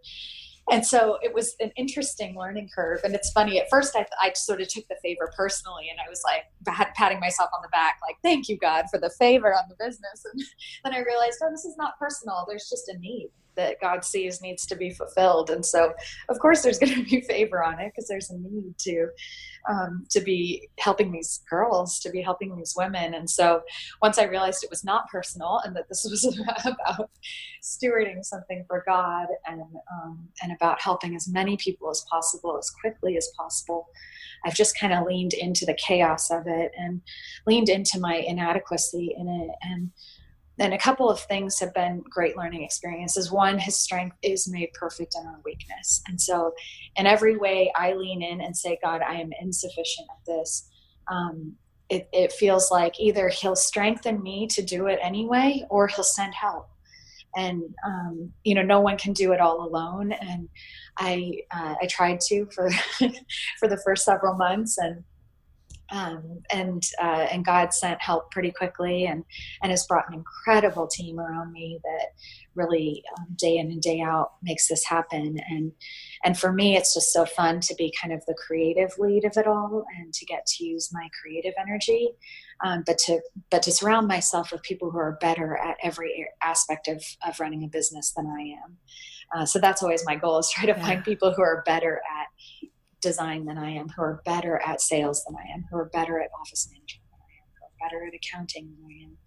and 0.71 0.85
so 0.85 1.19
it 1.21 1.33
was 1.33 1.55
an 1.59 1.71
interesting 1.75 2.35
learning 2.35 2.69
curve. 2.73 3.01
And 3.03 3.13
it's 3.13 3.31
funny 3.31 3.59
at 3.59 3.69
first 3.69 3.95
I, 3.95 4.05
I 4.21 4.31
sort 4.33 4.61
of 4.61 4.69
took 4.69 4.87
the 4.87 4.95
favor 5.03 5.31
personally 5.35 5.89
and 5.89 5.99
i 5.99 6.09
was 6.09 6.21
like 6.23 6.93
patting 6.95 7.19
myself 7.19 7.49
on 7.53 7.61
the 7.61 7.69
back 7.69 7.99
like 8.07 8.15
thank 8.23 8.47
you 8.47 8.57
god 8.57 8.85
for 8.89 8.97
the 8.97 9.09
favor 9.09 9.53
on 9.53 9.63
the 9.69 9.75
business. 9.75 10.25
And 10.31 10.41
then 10.85 10.93
i 10.93 10.99
realized 10.99 11.39
oh 11.43 11.51
this 11.51 11.65
is 11.65 11.77
not 11.77 11.99
personal. 11.99 12.45
There's 12.47 12.69
just 12.69 12.89
a 12.89 12.97
need 12.97 13.29
that 13.55 13.81
God 13.81 14.05
sees 14.05 14.41
needs 14.41 14.65
to 14.67 14.75
be 14.75 14.91
fulfilled. 14.91 15.49
And 15.49 15.65
so, 15.65 15.93
of 16.29 16.39
course, 16.39 16.61
there's 16.61 16.79
going 16.79 16.95
to 16.95 17.03
be 17.03 17.21
favor 17.29 17.63
on 17.63 17.79
it 17.79 17.91
because 17.93 18.07
there's 18.07 18.29
a 18.29 18.37
need 18.37 18.77
to 18.79 19.07
um, 19.69 20.05
to 20.09 20.21
be 20.21 20.69
helping 20.79 21.11
these 21.11 21.41
girls, 21.49 21.99
to 21.99 22.09
be 22.09 22.21
helping 22.21 22.55
these 22.55 22.73
women. 22.75 23.13
And 23.13 23.29
so, 23.29 23.61
once 24.01 24.17
I 24.17 24.23
realized 24.23 24.63
it 24.63 24.69
was 24.69 24.83
not 24.83 25.09
personal 25.09 25.61
and 25.63 25.75
that 25.75 25.87
this 25.89 26.05
was 26.09 26.25
about 26.65 27.09
stewarding 27.61 28.23
something 28.23 28.63
for 28.67 28.83
God 28.85 29.27
and 29.47 29.61
um, 29.61 30.27
and 30.41 30.51
about 30.51 30.81
helping 30.81 31.15
as 31.15 31.27
many 31.27 31.57
people 31.57 31.89
as 31.89 32.05
possible 32.09 32.57
as 32.57 32.69
quickly 32.69 33.17
as 33.17 33.29
possible. 33.37 33.87
I've 34.45 34.55
just 34.55 34.77
kind 34.79 34.93
of 34.93 35.05
leaned 35.05 35.33
into 35.33 35.65
the 35.65 35.75
chaos 35.75 36.31
of 36.31 36.47
it 36.47 36.71
and 36.77 37.01
leaned 37.45 37.69
into 37.69 37.99
my 37.99 38.15
inadequacy 38.15 39.13
in 39.17 39.27
it 39.27 39.51
and 39.61 39.91
and 40.61 40.75
a 40.75 40.77
couple 40.77 41.09
of 41.09 41.19
things 41.19 41.59
have 41.59 41.73
been 41.73 42.03
great 42.07 42.37
learning 42.37 42.61
experiences. 42.61 43.31
One, 43.31 43.57
his 43.57 43.75
strength 43.75 44.15
is 44.21 44.47
made 44.47 44.71
perfect 44.73 45.15
in 45.19 45.25
our 45.25 45.39
weakness. 45.43 46.03
And 46.07 46.21
so, 46.21 46.53
in 46.97 47.07
every 47.07 47.35
way, 47.35 47.73
I 47.75 47.93
lean 47.93 48.21
in 48.21 48.41
and 48.41 48.55
say, 48.55 48.77
God, 48.83 49.01
I 49.01 49.15
am 49.15 49.31
insufficient 49.41 50.07
at 50.11 50.25
this. 50.27 50.69
Um, 51.07 51.53
it, 51.89 52.07
it 52.13 52.31
feels 52.31 52.69
like 52.69 52.99
either 52.99 53.27
he'll 53.27 53.55
strengthen 53.55 54.21
me 54.21 54.45
to 54.51 54.61
do 54.61 54.85
it 54.85 54.99
anyway, 55.01 55.65
or 55.71 55.87
he'll 55.87 56.03
send 56.03 56.35
help. 56.35 56.69
And 57.35 57.63
um, 57.83 58.31
you 58.43 58.53
know, 58.53 58.61
no 58.61 58.81
one 58.81 58.99
can 58.99 59.13
do 59.13 59.31
it 59.31 59.41
all 59.41 59.65
alone. 59.67 60.11
And 60.11 60.47
I 60.97 61.39
uh, 61.49 61.73
I 61.81 61.87
tried 61.87 62.19
to 62.27 62.45
for 62.53 62.69
for 63.59 63.67
the 63.67 63.81
first 63.83 64.05
several 64.05 64.35
months, 64.35 64.77
and 64.77 65.03
um, 65.91 66.41
and 66.51 66.83
uh, 67.01 67.27
and 67.31 67.45
God 67.45 67.73
sent 67.73 68.01
help 68.01 68.31
pretty 68.31 68.51
quickly, 68.51 69.05
and 69.05 69.23
and 69.61 69.71
has 69.71 69.85
brought 69.85 70.07
an 70.07 70.13
incredible 70.13 70.87
team 70.87 71.19
around 71.19 71.51
me 71.51 71.79
that 71.83 72.07
really 72.55 73.03
um, 73.17 73.27
day 73.37 73.57
in 73.57 73.67
and 73.71 73.81
day 73.81 73.99
out 73.99 74.31
makes 74.41 74.67
this 74.67 74.85
happen. 74.85 75.37
And 75.49 75.73
and 76.23 76.39
for 76.39 76.53
me, 76.53 76.77
it's 76.77 76.93
just 76.93 77.11
so 77.11 77.25
fun 77.25 77.59
to 77.61 77.75
be 77.75 77.93
kind 78.01 78.13
of 78.13 78.25
the 78.25 78.35
creative 78.35 78.91
lead 78.97 79.25
of 79.25 79.35
it 79.35 79.47
all, 79.47 79.83
and 79.99 80.13
to 80.13 80.25
get 80.25 80.45
to 80.45 80.65
use 80.65 80.89
my 80.93 81.09
creative 81.21 81.53
energy, 81.59 82.09
um, 82.63 82.83
but 82.85 82.97
to 82.99 83.19
but 83.49 83.61
to 83.63 83.71
surround 83.71 84.07
myself 84.07 84.51
with 84.51 84.63
people 84.63 84.91
who 84.91 84.99
are 84.99 85.17
better 85.19 85.57
at 85.57 85.75
every 85.83 86.27
aspect 86.41 86.87
of 86.87 87.03
of 87.27 87.39
running 87.39 87.65
a 87.65 87.67
business 87.67 88.13
than 88.15 88.27
I 88.27 88.41
am. 88.63 88.77
Uh, 89.33 89.45
so 89.45 89.59
that's 89.59 89.83
always 89.83 90.05
my 90.05 90.15
goal: 90.15 90.39
is 90.39 90.49
try 90.49 90.65
to 90.65 90.77
yeah. 90.77 90.85
find 90.85 91.03
people 91.03 91.33
who 91.33 91.41
are 91.41 91.63
better 91.65 92.01
at 92.19 92.27
design 93.01 93.45
than 93.45 93.57
I 93.57 93.71
am, 93.71 93.89
who 93.89 94.01
are 94.01 94.21
better 94.25 94.61
at 94.65 94.81
sales 94.81 95.23
than 95.25 95.35
I 95.35 95.53
am, 95.53 95.65
who 95.69 95.77
are 95.77 95.85
better 95.85 96.19
at 96.19 96.29
office 96.39 96.69
management 96.71 97.09
than 97.11 97.19
I 97.19 97.33
am, 97.41 97.47
who 97.57 97.65
are 97.65 97.89
better 97.89 98.07
at 98.07 98.13
accounting 98.13 98.71
than 98.71 98.85
I 98.89 99.03
am. 99.03 99.17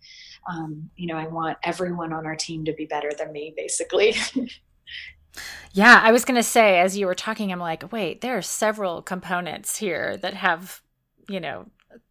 um, 0.47 0.91
you 0.97 1.07
know, 1.07 1.17
I 1.17 1.27
want 1.27 1.59
everyone 1.63 2.13
on 2.13 2.27
our 2.27 2.37
team 2.37 2.65
to 2.65 2.73
be 2.73 2.87
better 2.87 3.11
than 3.17 3.33
me, 3.33 3.55
basically. 3.57 4.15
yeah, 5.73 6.01
I 6.03 6.13
was 6.13 6.25
going 6.25 6.37
to 6.37 6.43
say, 6.43 6.79
as 6.81 6.97
you 6.97 7.07
were 7.07 7.15
talking, 7.15 7.53
I'm 7.53 7.61
like, 7.61 7.93
wait, 7.93 8.21
there 8.21 8.37
are 8.37 8.43
several 8.43 9.03
components 9.03 9.79
here 9.79 10.17
that 10.19 10.35
have, 10.35 10.83
you 11.29 11.41
know, 11.41 11.67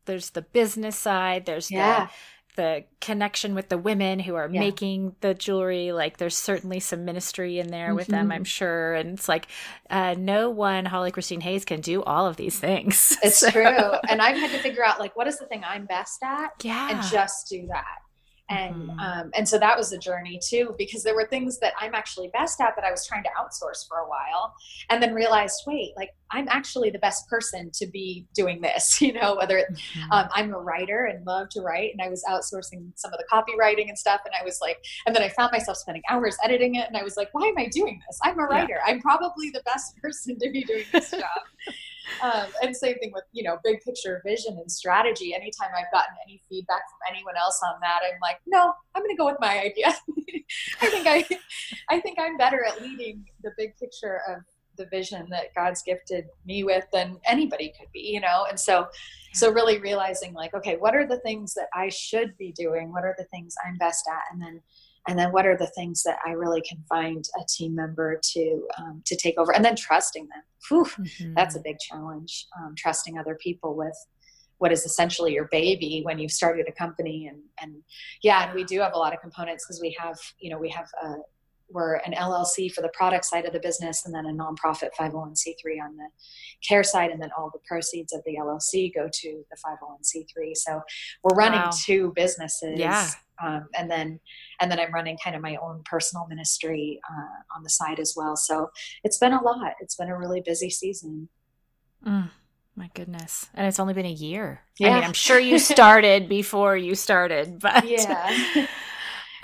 there's 0.05 0.31
the 0.31 0.41
business 0.41 0.97
side, 0.97 1.45
there's 1.45 1.71
yeah. 1.71 2.05
the 2.05 2.11
the 2.55 2.83
connection 3.01 3.55
with 3.55 3.69
the 3.69 3.77
women 3.77 4.19
who 4.19 4.35
are 4.35 4.49
yeah. 4.49 4.59
making 4.59 5.15
the 5.21 5.33
jewelry 5.33 5.91
like 5.91 6.17
there's 6.17 6.37
certainly 6.37 6.79
some 6.79 7.05
ministry 7.05 7.59
in 7.59 7.67
there 7.67 7.87
mm-hmm. 7.87 7.95
with 7.95 8.07
them 8.07 8.31
i'm 8.31 8.39
mm-hmm. 8.39 8.43
sure 8.43 8.93
and 8.93 9.17
it's 9.17 9.27
like 9.27 9.47
uh, 9.89 10.15
no 10.17 10.49
one 10.49 10.85
holly 10.85 11.11
christine 11.11 11.41
hayes 11.41 11.65
can 11.65 11.81
do 11.81 12.03
all 12.03 12.25
of 12.25 12.37
these 12.37 12.59
things 12.59 13.17
it's 13.23 13.39
so. 13.39 13.49
true 13.49 13.91
and 14.09 14.21
i've 14.21 14.37
had 14.37 14.51
to 14.51 14.59
figure 14.59 14.83
out 14.83 14.99
like 14.99 15.15
what 15.15 15.27
is 15.27 15.37
the 15.39 15.45
thing 15.45 15.63
i'm 15.65 15.85
best 15.85 16.21
at 16.23 16.51
yeah 16.63 16.89
and 16.91 17.03
just 17.11 17.49
do 17.49 17.65
that 17.67 18.02
and 18.49 18.75
mm-hmm. 18.75 18.99
um, 18.99 19.31
and 19.35 19.47
so 19.47 19.57
that 19.57 19.77
was 19.77 19.93
a 19.93 19.97
journey 19.97 20.39
too 20.45 20.75
because 20.77 21.01
there 21.01 21.15
were 21.15 21.25
things 21.27 21.59
that 21.59 21.73
i'm 21.79 21.95
actually 21.95 22.29
best 22.33 22.59
at 22.59 22.75
that 22.75 22.83
i 22.83 22.91
was 22.91 23.05
trying 23.07 23.23
to 23.23 23.29
outsource 23.39 23.87
for 23.87 23.99
a 23.99 24.07
while 24.07 24.53
and 24.89 25.01
then 25.01 25.13
realized 25.13 25.63
wait 25.65 25.93
like 25.95 26.09
i'm 26.31 26.47
actually 26.49 26.89
the 26.89 26.99
best 26.99 27.27
person 27.29 27.71
to 27.73 27.87
be 27.87 28.25
doing 28.35 28.59
this 28.59 28.99
you 29.01 29.13
know 29.13 29.35
whether 29.35 29.57
it, 29.57 29.67
mm-hmm. 29.71 30.11
um, 30.11 30.27
i'm 30.33 30.53
a 30.53 30.59
writer 30.59 31.05
and 31.05 31.25
love 31.25 31.47
to 31.49 31.61
write 31.61 31.91
and 31.93 32.01
i 32.01 32.09
was 32.09 32.23
outsourcing 32.29 32.91
some 32.95 33.11
of 33.13 33.17
the 33.17 33.25
copywriting 33.31 33.87
and 33.87 33.97
stuff 33.97 34.19
and 34.25 34.33
i 34.39 34.43
was 34.43 34.59
like 34.61 34.77
and 35.05 35.15
then 35.15 35.23
i 35.23 35.29
found 35.29 35.51
myself 35.51 35.77
spending 35.77 36.03
hours 36.09 36.35
editing 36.43 36.75
it 36.75 36.87
and 36.87 36.97
i 36.97 37.03
was 37.03 37.15
like 37.15 37.29
why 37.31 37.47
am 37.47 37.57
i 37.57 37.67
doing 37.67 37.99
this 38.07 38.19
i'm 38.23 38.37
a 38.39 38.43
writer 38.43 38.79
yeah. 38.85 38.91
i'm 38.91 38.99
probably 38.99 39.49
the 39.51 39.61
best 39.65 39.95
person 40.01 40.37
to 40.37 40.49
be 40.51 40.63
doing 40.63 40.83
this 40.91 41.11
job 41.11 41.21
um, 42.21 42.47
and 42.61 42.75
same 42.75 42.97
thing 42.99 43.11
with 43.13 43.23
you 43.31 43.43
know 43.43 43.57
big 43.63 43.81
picture 43.81 44.21
vision 44.25 44.57
and 44.59 44.71
strategy. 44.71 45.33
Anytime 45.33 45.69
i've 45.77 45.91
gotten 45.91 46.15
any 46.25 46.41
feedback 46.49 46.81
from 46.89 47.13
anyone 47.13 47.35
else 47.37 47.59
on 47.65 47.79
that 47.81 47.99
i'm 48.03 48.19
like 48.21 48.37
no 48.45 48.73
i'm 48.95 49.01
going 49.01 49.15
to 49.15 49.17
go 49.17 49.25
with 49.25 49.37
my 49.39 49.59
idea. 49.59 49.87
I 50.81 50.87
think 50.89 51.07
i 51.07 51.25
i 51.89 51.99
think 51.99 52.17
i'm 52.19 52.37
better 52.37 52.63
at 52.65 52.81
leading 52.81 53.25
the 53.43 53.51
big 53.57 53.75
picture 53.77 54.21
of 54.27 54.43
the 54.77 54.85
vision 54.87 55.27
that 55.29 55.53
god's 55.55 55.83
gifted 55.83 56.25
me 56.45 56.63
with 56.63 56.85
than 56.91 57.17
anybody 57.25 57.73
could 57.79 57.91
be 57.93 57.99
you 57.99 58.19
know? 58.19 58.45
And 58.49 58.59
so 58.59 58.87
so 59.33 59.51
really 59.51 59.79
realizing 59.79 60.33
like 60.33 60.53
okay 60.53 60.75
what 60.77 60.95
are 60.95 61.07
the 61.07 61.19
things 61.19 61.53
that 61.53 61.67
i 61.73 61.89
should 61.89 62.37
be 62.37 62.51
doing? 62.51 62.91
What 62.91 63.03
are 63.03 63.15
the 63.17 63.25
things 63.25 63.55
i'm 63.65 63.77
best 63.77 64.07
at? 64.11 64.33
And 64.33 64.41
then 64.41 64.61
and 65.07 65.19
then 65.19 65.31
what 65.31 65.45
are 65.45 65.57
the 65.57 65.67
things 65.67 66.03
that 66.03 66.17
I 66.25 66.31
really 66.31 66.61
can 66.61 66.83
find 66.87 67.25
a 67.39 67.43
team 67.47 67.75
member 67.75 68.19
to 68.21 68.67
um, 68.77 69.01
to 69.05 69.15
take 69.15 69.37
over, 69.37 69.53
and 69.53 69.63
then 69.63 69.75
trusting 69.75 70.27
them. 70.27 70.43
Whew, 70.69 70.85
mm-hmm. 70.85 71.33
That's 71.33 71.55
a 71.55 71.59
big 71.59 71.77
challenge. 71.79 72.47
Um, 72.57 72.73
trusting 72.77 73.17
other 73.17 73.35
people 73.35 73.75
with 73.75 73.95
what 74.59 74.71
is 74.71 74.85
essentially 74.85 75.33
your 75.33 75.49
baby 75.51 76.01
when 76.03 76.19
you've 76.19 76.31
started 76.31 76.67
a 76.69 76.71
company, 76.71 77.27
and 77.27 77.41
and 77.61 77.83
yeah, 78.21 78.45
and 78.45 78.55
we 78.55 78.63
do 78.63 78.79
have 78.79 78.93
a 78.93 78.97
lot 78.97 79.13
of 79.13 79.19
components 79.19 79.65
because 79.65 79.81
we 79.81 79.95
have 79.99 80.17
you 80.39 80.49
know 80.49 80.57
we 80.57 80.69
have 80.69 80.87
a, 81.03 81.15
we're 81.69 81.95
an 81.95 82.13
LLC 82.13 82.71
for 82.71 82.81
the 82.81 82.91
product 82.93 83.25
side 83.25 83.45
of 83.45 83.51
the 83.51 83.59
business, 83.59 84.05
and 84.05 84.15
then 84.15 84.25
a 84.25 84.31
nonprofit 84.31 84.89
501c3 84.97 85.83
on 85.83 85.97
the 85.97 86.07
care 86.65 86.83
side, 86.83 87.11
and 87.11 87.21
then 87.21 87.31
all 87.37 87.49
the 87.51 87.59
proceeds 87.67 88.13
of 88.13 88.21
the 88.25 88.37
LLC 88.37 88.93
go 88.93 89.09
to 89.11 89.43
the 89.51 89.57
501c3. 89.57 90.55
So 90.55 90.81
we're 91.23 91.35
running 91.35 91.59
wow. 91.59 91.71
two 91.85 92.13
businesses. 92.15 92.79
Yeah 92.79 93.09
um, 93.43 93.67
and 93.77 93.89
then 93.89 94.19
and 94.59 94.71
then 94.71 94.79
I'm 94.79 94.93
running 94.93 95.17
kind 95.23 95.35
of 95.35 95.41
my 95.41 95.57
own 95.57 95.81
personal 95.85 96.25
ministry 96.27 96.99
uh, 97.09 97.57
on 97.57 97.63
the 97.63 97.69
side 97.69 97.99
as 97.99 98.13
well. 98.15 98.35
So 98.35 98.69
it's 99.03 99.17
been 99.17 99.33
a 99.33 99.41
lot. 99.41 99.73
It's 99.81 99.95
been 99.95 100.09
a 100.09 100.17
really 100.17 100.41
busy 100.41 100.69
season. 100.69 101.27
Mm, 102.05 102.29
my 102.75 102.89
goodness, 102.93 103.49
and 103.53 103.67
it's 103.67 103.79
only 103.79 103.93
been 103.93 104.05
a 104.05 104.11
year. 104.11 104.61
Yeah. 104.79 104.89
I 104.89 104.93
mean, 104.95 105.03
I'm 105.03 105.13
sure 105.13 105.39
you 105.39 105.59
started 105.73 106.29
before 106.29 106.77
you 106.77 106.95
started, 106.95 107.59
but 107.59 107.87
yeah. 107.87 108.67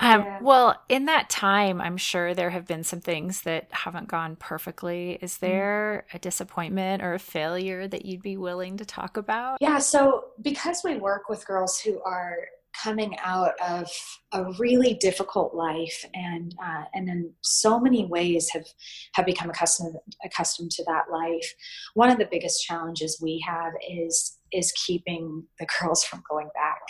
Um, 0.02 0.22
yeah. 0.22 0.38
Well, 0.40 0.82
in 0.88 1.04
that 1.06 1.28
time, 1.28 1.78
I'm 1.80 1.98
sure 1.98 2.34
there 2.34 2.48
have 2.48 2.66
been 2.66 2.84
some 2.84 3.00
things 3.00 3.42
that 3.42 3.68
haven't 3.70 4.08
gone 4.08 4.34
perfectly. 4.36 5.18
Is 5.20 5.34
mm. 5.34 5.40
there 5.40 6.06
a 6.14 6.18
disappointment 6.18 7.02
or 7.02 7.12
a 7.12 7.18
failure 7.18 7.86
that 7.86 8.06
you'd 8.06 8.22
be 8.22 8.38
willing 8.38 8.78
to 8.78 8.86
talk 8.86 9.18
about? 9.18 9.58
Yeah. 9.60 9.78
So, 9.78 10.30
because 10.40 10.80
we 10.82 10.96
work 10.96 11.28
with 11.28 11.46
girls 11.46 11.78
who 11.78 12.00
are 12.02 12.38
coming 12.82 13.16
out 13.22 13.52
of 13.60 13.90
a 14.32 14.52
really 14.58 14.94
difficult 14.94 15.54
life 15.54 16.04
and 16.14 16.54
uh, 16.62 16.84
and 16.94 17.08
in 17.08 17.32
so 17.42 17.80
many 17.80 18.06
ways 18.06 18.48
have 18.50 18.66
have 19.14 19.26
become 19.26 19.50
accustomed 19.50 19.96
accustomed 20.24 20.70
to 20.70 20.84
that 20.84 21.04
life. 21.10 21.54
One 21.94 22.10
of 22.10 22.18
the 22.18 22.28
biggest 22.30 22.64
challenges 22.64 23.18
we 23.20 23.44
have 23.46 23.72
is 23.88 24.38
is 24.52 24.72
keeping 24.72 25.44
the 25.58 25.66
girls 25.80 26.04
from 26.08 26.22
going 26.28 26.48
back. 26.54 26.80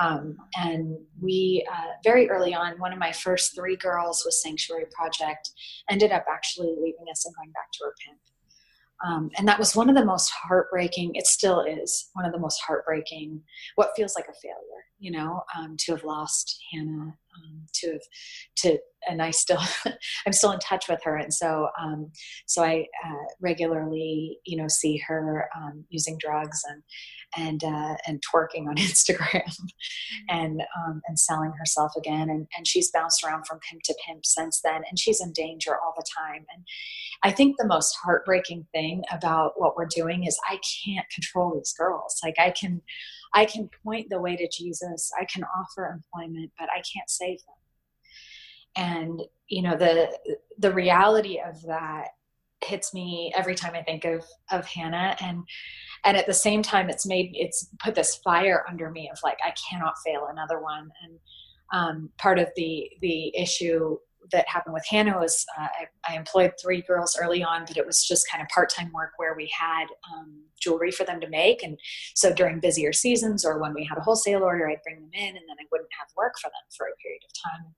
Um, 0.00 0.36
and 0.56 0.96
we 1.20 1.66
uh, 1.70 1.92
very 2.04 2.28
early 2.28 2.54
on 2.54 2.78
one 2.78 2.92
of 2.92 2.98
my 2.98 3.12
first 3.12 3.54
three 3.54 3.76
girls 3.76 4.22
with 4.24 4.34
sanctuary 4.34 4.86
project 4.92 5.50
ended 5.88 6.12
up 6.12 6.24
actually 6.30 6.74
leaving 6.76 7.06
us 7.10 7.24
and 7.24 7.34
going 7.36 7.52
back 7.52 7.70
to 7.72 7.84
her 7.84 7.94
pimp. 8.04 8.20
Um, 9.06 9.30
and 9.38 9.48
that 9.48 9.58
was 9.58 9.74
one 9.74 9.88
of 9.88 9.96
the 9.96 10.04
most 10.04 10.30
heartbreaking, 10.30 11.14
it 11.14 11.26
still 11.26 11.62
is 11.62 12.10
one 12.12 12.26
of 12.26 12.32
the 12.32 12.38
most 12.38 12.60
heartbreaking, 12.60 13.40
what 13.76 13.92
feels 13.96 14.14
like 14.14 14.26
a 14.28 14.34
failure, 14.42 14.84
you 15.00 15.10
know, 15.10 15.42
um, 15.56 15.76
to 15.80 15.92
have 15.92 16.04
lost 16.04 16.62
Hannah, 16.70 17.16
um, 17.34 17.66
to 17.74 17.92
have, 17.92 18.00
to, 18.58 18.78
and 19.08 19.22
I 19.22 19.30
still, 19.30 19.60
I'm 20.26 20.32
still 20.32 20.52
in 20.52 20.60
touch 20.60 20.88
with 20.88 21.02
her. 21.04 21.16
And 21.16 21.32
so, 21.32 21.68
um, 21.80 22.12
so 22.46 22.62
I 22.62 22.86
uh, 23.04 23.24
regularly, 23.40 24.38
you 24.44 24.56
know, 24.56 24.68
see 24.68 24.98
her 25.08 25.48
um, 25.56 25.84
using 25.88 26.18
drugs 26.18 26.60
and, 26.68 26.82
and 27.36 27.62
uh, 27.62 27.96
and 28.06 28.22
twerking 28.22 28.68
on 28.68 28.74
Instagram 28.76 29.44
mm-hmm. 29.44 29.66
and 30.28 30.62
um, 30.76 31.00
and 31.06 31.18
selling 31.18 31.52
herself 31.58 31.92
again. 31.96 32.30
And 32.30 32.46
and 32.56 32.66
she's 32.66 32.90
bounced 32.90 33.24
around 33.24 33.46
from 33.46 33.60
pimp 33.68 33.82
to 33.84 33.94
pimp 34.06 34.24
since 34.24 34.60
then, 34.62 34.82
and 34.88 34.98
she's 34.98 35.20
in 35.20 35.32
danger 35.32 35.74
all 35.74 35.94
the 35.96 36.04
time. 36.18 36.46
And 36.54 36.64
I 37.22 37.30
think 37.30 37.56
the 37.56 37.66
most 37.66 37.96
heartbreaking 38.02 38.66
thing 38.72 39.04
about 39.12 39.52
what 39.56 39.76
we're 39.76 39.86
doing 39.86 40.24
is 40.24 40.38
I 40.48 40.58
can't 40.84 41.08
control 41.10 41.54
these 41.54 41.74
girls. 41.76 42.18
Like 42.22 42.36
I 42.38 42.50
can. 42.50 42.82
I 43.32 43.44
can 43.44 43.70
point 43.84 44.08
the 44.10 44.20
way 44.20 44.36
to 44.36 44.48
Jesus. 44.48 45.10
I 45.18 45.24
can 45.24 45.44
offer 45.44 45.86
employment, 45.86 46.50
but 46.58 46.68
I 46.70 46.82
can't 46.92 47.08
save 47.08 47.38
them. 47.38 47.56
And 48.76 49.22
you 49.48 49.62
know 49.62 49.76
the 49.76 50.16
the 50.58 50.72
reality 50.72 51.40
of 51.44 51.60
that 51.62 52.08
hits 52.64 52.92
me 52.94 53.32
every 53.34 53.54
time 53.54 53.74
I 53.74 53.82
think 53.82 54.04
of 54.04 54.24
of 54.50 54.66
Hannah 54.66 55.16
and 55.20 55.42
and 56.04 56.16
at 56.16 56.26
the 56.26 56.34
same 56.34 56.62
time 56.62 56.88
it's 56.88 57.06
made 57.06 57.30
it's 57.34 57.68
put 57.82 57.94
this 57.94 58.16
fire 58.16 58.64
under 58.68 58.90
me 58.90 59.10
of 59.12 59.18
like 59.24 59.38
I 59.44 59.52
cannot 59.68 59.94
fail 60.04 60.28
another 60.30 60.60
one 60.60 60.88
and 61.02 61.18
um, 61.72 62.10
part 62.18 62.38
of 62.38 62.48
the 62.56 62.88
the 63.00 63.36
issue 63.36 63.96
that 64.32 64.48
happened 64.48 64.74
with 64.74 64.86
Hannah 64.88 65.18
was 65.18 65.44
uh, 65.58 65.66
I, 65.80 66.12
I, 66.12 66.16
employed 66.16 66.52
three 66.60 66.82
girls 66.82 67.16
early 67.20 67.42
on, 67.42 67.64
but 67.66 67.76
it 67.76 67.86
was 67.86 68.06
just 68.06 68.30
kind 68.30 68.42
of 68.42 68.48
part 68.48 68.70
time 68.70 68.90
work 68.92 69.12
where 69.16 69.34
we 69.34 69.50
had 69.58 69.86
um, 70.12 70.42
jewelry 70.60 70.90
for 70.90 71.04
them 71.04 71.20
to 71.20 71.28
make. 71.28 71.62
And 71.62 71.78
so 72.14 72.32
during 72.32 72.60
busier 72.60 72.92
seasons 72.92 73.44
or 73.44 73.58
when 73.58 73.74
we 73.74 73.84
had 73.84 73.98
a 73.98 74.02
wholesale 74.02 74.42
order, 74.42 74.68
I'd 74.68 74.82
bring 74.82 75.00
them 75.00 75.10
in 75.12 75.36
and 75.36 75.44
then 75.48 75.56
I 75.60 75.66
wouldn't 75.70 75.90
have 75.98 76.08
work 76.16 76.34
for 76.40 76.48
them 76.48 76.66
for 76.76 76.86
a 76.86 76.96
period 77.02 77.22
of 77.24 77.32
time 77.42 77.74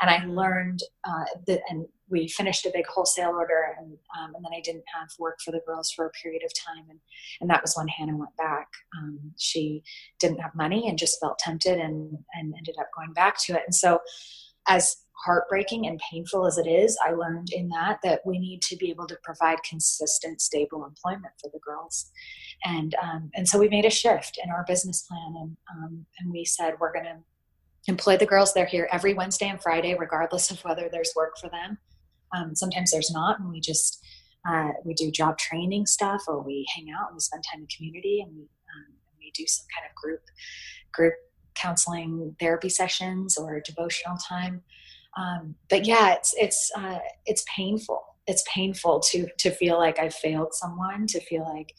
and 0.00 0.10
I 0.10 0.24
learned 0.24 0.80
uh, 1.04 1.24
that, 1.46 1.60
and 1.68 1.86
we 2.08 2.26
finished 2.26 2.64
a 2.64 2.70
big 2.72 2.86
wholesale 2.86 3.30
order, 3.30 3.76
and 3.78 3.92
um, 4.18 4.34
and 4.34 4.44
then 4.44 4.52
I 4.54 4.60
didn't 4.60 4.84
have 4.98 5.08
work 5.18 5.38
for 5.44 5.50
the 5.50 5.60
girls 5.66 5.90
for 5.90 6.06
a 6.06 6.10
period 6.10 6.42
of 6.44 6.52
time, 6.54 6.84
and 6.88 6.98
and 7.40 7.50
that 7.50 7.62
was 7.62 7.74
when 7.76 7.88
Hannah 7.88 8.16
went 8.16 8.36
back. 8.36 8.68
Um, 8.98 9.32
she 9.38 9.82
didn't 10.18 10.40
have 10.40 10.54
money 10.54 10.88
and 10.88 10.98
just 10.98 11.20
felt 11.20 11.38
tempted, 11.38 11.78
and 11.78 12.16
and 12.32 12.54
ended 12.56 12.76
up 12.80 12.88
going 12.96 13.12
back 13.12 13.38
to 13.42 13.54
it. 13.54 13.62
And 13.66 13.74
so, 13.74 14.00
as 14.66 14.96
heartbreaking 15.24 15.86
and 15.86 16.00
painful 16.10 16.46
as 16.46 16.58
it 16.58 16.66
is, 16.66 16.98
I 17.06 17.12
learned 17.12 17.48
in 17.52 17.68
that 17.68 17.98
that 18.02 18.20
we 18.24 18.38
need 18.38 18.62
to 18.62 18.76
be 18.76 18.90
able 18.90 19.06
to 19.06 19.16
provide 19.22 19.58
consistent, 19.68 20.40
stable 20.40 20.84
employment 20.84 21.34
for 21.40 21.50
the 21.52 21.60
girls, 21.60 22.10
and 22.64 22.94
um, 23.02 23.30
and 23.34 23.48
so 23.48 23.58
we 23.58 23.68
made 23.68 23.84
a 23.84 23.90
shift 23.90 24.38
in 24.42 24.50
our 24.50 24.64
business 24.66 25.02
plan, 25.02 25.34
and 25.36 25.56
um, 25.72 26.06
and 26.18 26.32
we 26.32 26.44
said 26.44 26.74
we're 26.80 26.92
going 26.92 27.04
to 27.04 27.18
employ 27.88 28.16
the 28.16 28.26
girls. 28.26 28.52
They're 28.52 28.66
here 28.66 28.88
every 28.92 29.14
Wednesday 29.14 29.48
and 29.48 29.62
Friday, 29.62 29.94
regardless 29.98 30.50
of 30.50 30.60
whether 30.60 30.88
there's 30.90 31.12
work 31.16 31.38
for 31.38 31.48
them. 31.48 31.78
Um, 32.36 32.54
sometimes 32.54 32.90
there's 32.90 33.10
not, 33.10 33.40
and 33.40 33.48
we 33.48 33.60
just 33.60 34.04
uh, 34.48 34.70
we 34.84 34.94
do 34.94 35.10
job 35.10 35.38
training 35.38 35.86
stuff, 35.86 36.22
or 36.28 36.42
we 36.42 36.66
hang 36.74 36.90
out 36.90 37.08
and 37.08 37.16
we 37.16 37.20
spend 37.20 37.44
time 37.50 37.60
in 37.60 37.68
community, 37.74 38.20
and 38.20 38.34
we 38.34 38.42
um, 38.42 38.94
we 39.18 39.30
do 39.34 39.44
some 39.46 39.66
kind 39.74 39.88
of 39.88 39.94
group 39.94 40.20
group 40.92 41.14
counseling 41.54 42.34
therapy 42.40 42.68
sessions 42.68 43.36
or 43.36 43.60
devotional 43.60 44.16
time. 44.16 44.62
Um, 45.16 45.56
but 45.68 45.86
yeah, 45.86 46.14
it's 46.14 46.34
it's 46.36 46.70
uh, 46.76 46.98
it's 47.26 47.44
painful. 47.54 48.02
It's 48.26 48.44
painful 48.52 49.00
to 49.00 49.26
to 49.38 49.50
feel 49.50 49.78
like 49.78 49.98
I've 49.98 50.14
failed 50.14 50.54
someone, 50.54 51.06
to 51.08 51.20
feel 51.20 51.42
like 51.42 51.74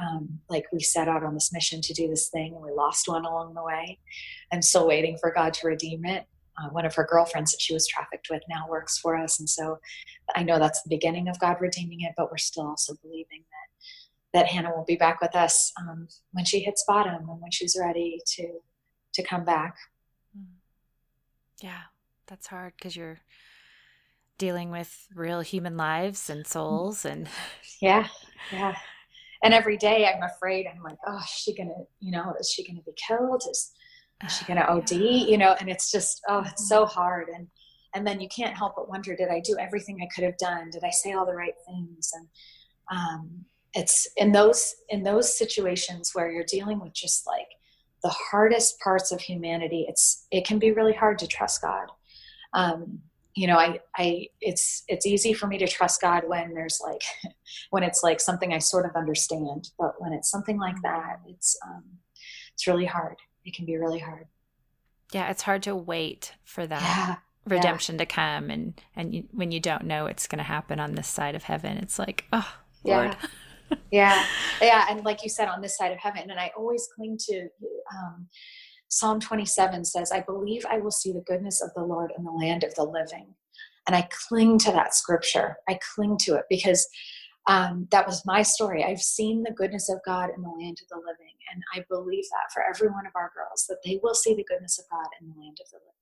um, 0.00 0.38
like 0.48 0.64
we 0.72 0.80
set 0.80 1.08
out 1.08 1.24
on 1.24 1.34
this 1.34 1.52
mission 1.52 1.80
to 1.80 1.92
do 1.92 2.08
this 2.08 2.28
thing 2.28 2.54
and 2.54 2.62
we 2.62 2.70
lost 2.70 3.08
one 3.08 3.24
along 3.24 3.54
the 3.54 3.64
way. 3.64 3.98
I'm 4.52 4.62
still 4.62 4.86
waiting 4.86 5.18
for 5.20 5.32
God 5.32 5.54
to 5.54 5.66
redeem 5.66 6.04
it. 6.04 6.24
Uh, 6.60 6.68
one 6.70 6.84
of 6.84 6.94
her 6.94 7.06
girlfriends 7.08 7.52
that 7.52 7.60
she 7.60 7.74
was 7.74 7.86
trafficked 7.86 8.28
with 8.30 8.42
now 8.48 8.66
works 8.68 8.98
for 8.98 9.16
us, 9.16 9.38
and 9.38 9.48
so 9.48 9.78
I 10.34 10.42
know 10.42 10.58
that's 10.58 10.82
the 10.82 10.88
beginning 10.88 11.28
of 11.28 11.38
God 11.38 11.56
redeeming 11.60 12.00
it. 12.02 12.14
But 12.16 12.30
we're 12.30 12.38
still 12.38 12.66
also 12.66 12.94
believing 13.02 13.44
that 13.50 13.68
that 14.40 14.46
Hannah 14.48 14.74
will 14.74 14.84
be 14.84 14.96
back 14.96 15.20
with 15.20 15.34
us 15.34 15.72
um, 15.80 16.08
when 16.32 16.44
she 16.44 16.60
hits 16.60 16.84
bottom 16.86 17.28
and 17.28 17.40
when 17.40 17.50
she's 17.50 17.76
ready 17.80 18.20
to 18.36 18.60
to 19.14 19.22
come 19.22 19.44
back. 19.44 19.76
Mm. 20.36 20.46
Yeah, 21.62 21.82
that's 22.28 22.46
hard 22.46 22.72
because 22.76 22.96
you're 22.96 23.18
dealing 24.38 24.70
with 24.70 25.06
real 25.14 25.40
human 25.40 25.76
lives 25.76 26.30
and 26.30 26.46
souls 26.46 27.04
and 27.04 27.28
yeah 27.82 28.06
yeah. 28.52 28.74
And 29.42 29.54
every 29.54 29.76
day 29.76 30.06
i'm 30.06 30.22
afraid 30.22 30.66
i'm 30.66 30.82
like 30.82 30.98
oh 31.06 31.18
is 31.18 31.28
she 31.28 31.54
gonna 31.54 31.70
you 32.00 32.12
know 32.12 32.34
is 32.38 32.50
she 32.50 32.66
gonna 32.66 32.82
be 32.84 32.92
killed? 32.96 33.42
Is, 33.50 33.72
is 34.24 34.36
she 34.36 34.44
gonna 34.44 34.66
od 34.68 34.90
you 34.90 35.38
know 35.38 35.56
and 35.60 35.68
it's 35.68 35.90
just 35.90 36.20
oh 36.28 36.44
it's 36.46 36.68
so 36.68 36.86
hard. 36.86 37.28
And 37.34 37.48
and 37.94 38.06
then 38.06 38.20
you 38.20 38.28
can't 38.28 38.56
help 38.56 38.74
but 38.76 38.88
wonder 38.88 39.16
did 39.16 39.28
i 39.28 39.40
do 39.40 39.56
everything 39.58 39.98
i 40.02 40.08
could 40.14 40.24
have 40.24 40.38
done? 40.38 40.70
Did 40.70 40.84
i 40.84 40.90
say 40.90 41.12
all 41.12 41.26
the 41.26 41.34
right 41.34 41.54
things? 41.66 42.10
And 42.14 42.28
um, 42.90 43.44
it's 43.74 44.08
in 44.16 44.32
those 44.32 44.74
in 44.88 45.02
those 45.02 45.36
situations 45.36 46.10
where 46.14 46.30
you're 46.30 46.44
dealing 46.44 46.80
with 46.80 46.92
just 46.94 47.26
like 47.26 47.48
the 48.02 48.08
hardest 48.08 48.78
parts 48.80 49.12
of 49.12 49.20
humanity 49.20 49.86
it's 49.88 50.26
it 50.30 50.46
can 50.46 50.58
be 50.58 50.72
really 50.72 50.92
hard 50.92 51.18
to 51.18 51.26
trust 51.26 51.60
god 51.60 51.88
um, 52.52 53.00
you 53.38 53.46
know 53.46 53.56
i 53.56 53.78
i 53.96 54.26
it's 54.40 54.82
it's 54.88 55.06
easy 55.06 55.32
for 55.32 55.46
me 55.46 55.58
to 55.58 55.66
trust 55.68 56.00
god 56.00 56.24
when 56.26 56.52
there's 56.54 56.80
like 56.84 57.02
when 57.70 57.84
it's 57.84 58.02
like 58.02 58.20
something 58.20 58.52
i 58.52 58.58
sort 58.58 58.84
of 58.84 58.96
understand 58.96 59.70
but 59.78 59.94
when 59.98 60.12
it's 60.12 60.28
something 60.28 60.58
like 60.58 60.74
that 60.82 61.20
it's 61.28 61.56
um 61.64 61.84
it's 62.52 62.66
really 62.66 62.84
hard 62.84 63.16
it 63.44 63.54
can 63.54 63.64
be 63.64 63.76
really 63.76 64.00
hard 64.00 64.26
yeah 65.12 65.30
it's 65.30 65.42
hard 65.42 65.62
to 65.62 65.76
wait 65.76 66.32
for 66.44 66.66
that 66.66 66.82
yeah, 66.82 67.16
redemption 67.56 67.94
yeah. 67.94 68.00
to 68.00 68.06
come 68.06 68.50
and 68.50 68.80
and 68.96 69.14
you, 69.14 69.24
when 69.30 69.52
you 69.52 69.60
don't 69.60 69.84
know 69.84 70.06
it's 70.06 70.26
going 70.26 70.38
to 70.38 70.44
happen 70.44 70.80
on 70.80 70.96
this 70.96 71.08
side 71.08 71.36
of 71.36 71.44
heaven 71.44 71.76
it's 71.78 71.98
like 71.98 72.24
oh 72.32 72.54
lord 72.82 73.16
yeah. 73.70 73.76
yeah 73.92 74.24
yeah 74.62 74.86
and 74.90 75.04
like 75.04 75.22
you 75.22 75.28
said 75.28 75.46
on 75.46 75.60
this 75.60 75.76
side 75.76 75.92
of 75.92 75.98
heaven 75.98 76.28
and 76.28 76.40
i 76.40 76.50
always 76.56 76.88
cling 76.96 77.16
to 77.16 77.48
um 77.96 78.26
Psalm 78.88 79.20
27 79.20 79.84
says, 79.84 80.10
I 80.12 80.20
believe 80.20 80.64
I 80.68 80.78
will 80.78 80.90
see 80.90 81.12
the 81.12 81.24
goodness 81.26 81.62
of 81.62 81.70
the 81.74 81.84
Lord 81.84 82.12
in 82.16 82.24
the 82.24 82.30
land 82.30 82.64
of 82.64 82.74
the 82.74 82.84
living. 82.84 83.34
And 83.86 83.94
I 83.96 84.08
cling 84.28 84.58
to 84.60 84.72
that 84.72 84.94
scripture. 84.94 85.56
I 85.68 85.78
cling 85.94 86.18
to 86.22 86.34
it 86.34 86.44
because 86.50 86.86
um, 87.46 87.88
that 87.90 88.06
was 88.06 88.26
my 88.26 88.42
story. 88.42 88.84
I've 88.84 89.00
seen 89.00 89.42
the 89.42 89.52
goodness 89.52 89.88
of 89.88 90.00
God 90.04 90.30
in 90.34 90.42
the 90.42 90.48
land 90.48 90.78
of 90.82 90.88
the 90.88 90.96
living. 90.96 91.34
And 91.52 91.62
I 91.74 91.84
believe 91.88 92.24
that 92.30 92.52
for 92.52 92.62
every 92.68 92.88
one 92.88 93.06
of 93.06 93.12
our 93.14 93.32
girls, 93.34 93.66
that 93.68 93.78
they 93.84 93.98
will 94.02 94.14
see 94.14 94.34
the 94.34 94.44
goodness 94.44 94.78
of 94.78 94.84
God 94.90 95.06
in 95.20 95.28
the 95.28 95.40
land 95.40 95.58
of 95.64 95.70
the 95.70 95.78
living. 95.78 95.92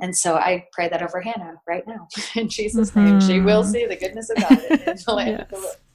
And 0.00 0.16
so 0.16 0.36
I 0.36 0.66
pray 0.72 0.88
that 0.88 1.02
over 1.02 1.20
Hannah 1.20 1.60
right 1.68 1.86
now. 1.86 2.08
In 2.34 2.48
Jesus' 2.48 2.90
mm-hmm. 2.90 3.04
name, 3.04 3.20
she 3.20 3.40
will 3.40 3.62
see 3.62 3.86
the 3.86 3.96
goodness 3.96 4.30
of 4.30 4.36
God 4.36 4.52
in 4.52 4.78
the 4.78 5.04
land 5.14 5.30
yes. 5.30 5.42
of 5.42 5.48
the 5.50 5.56
living. 5.56 5.89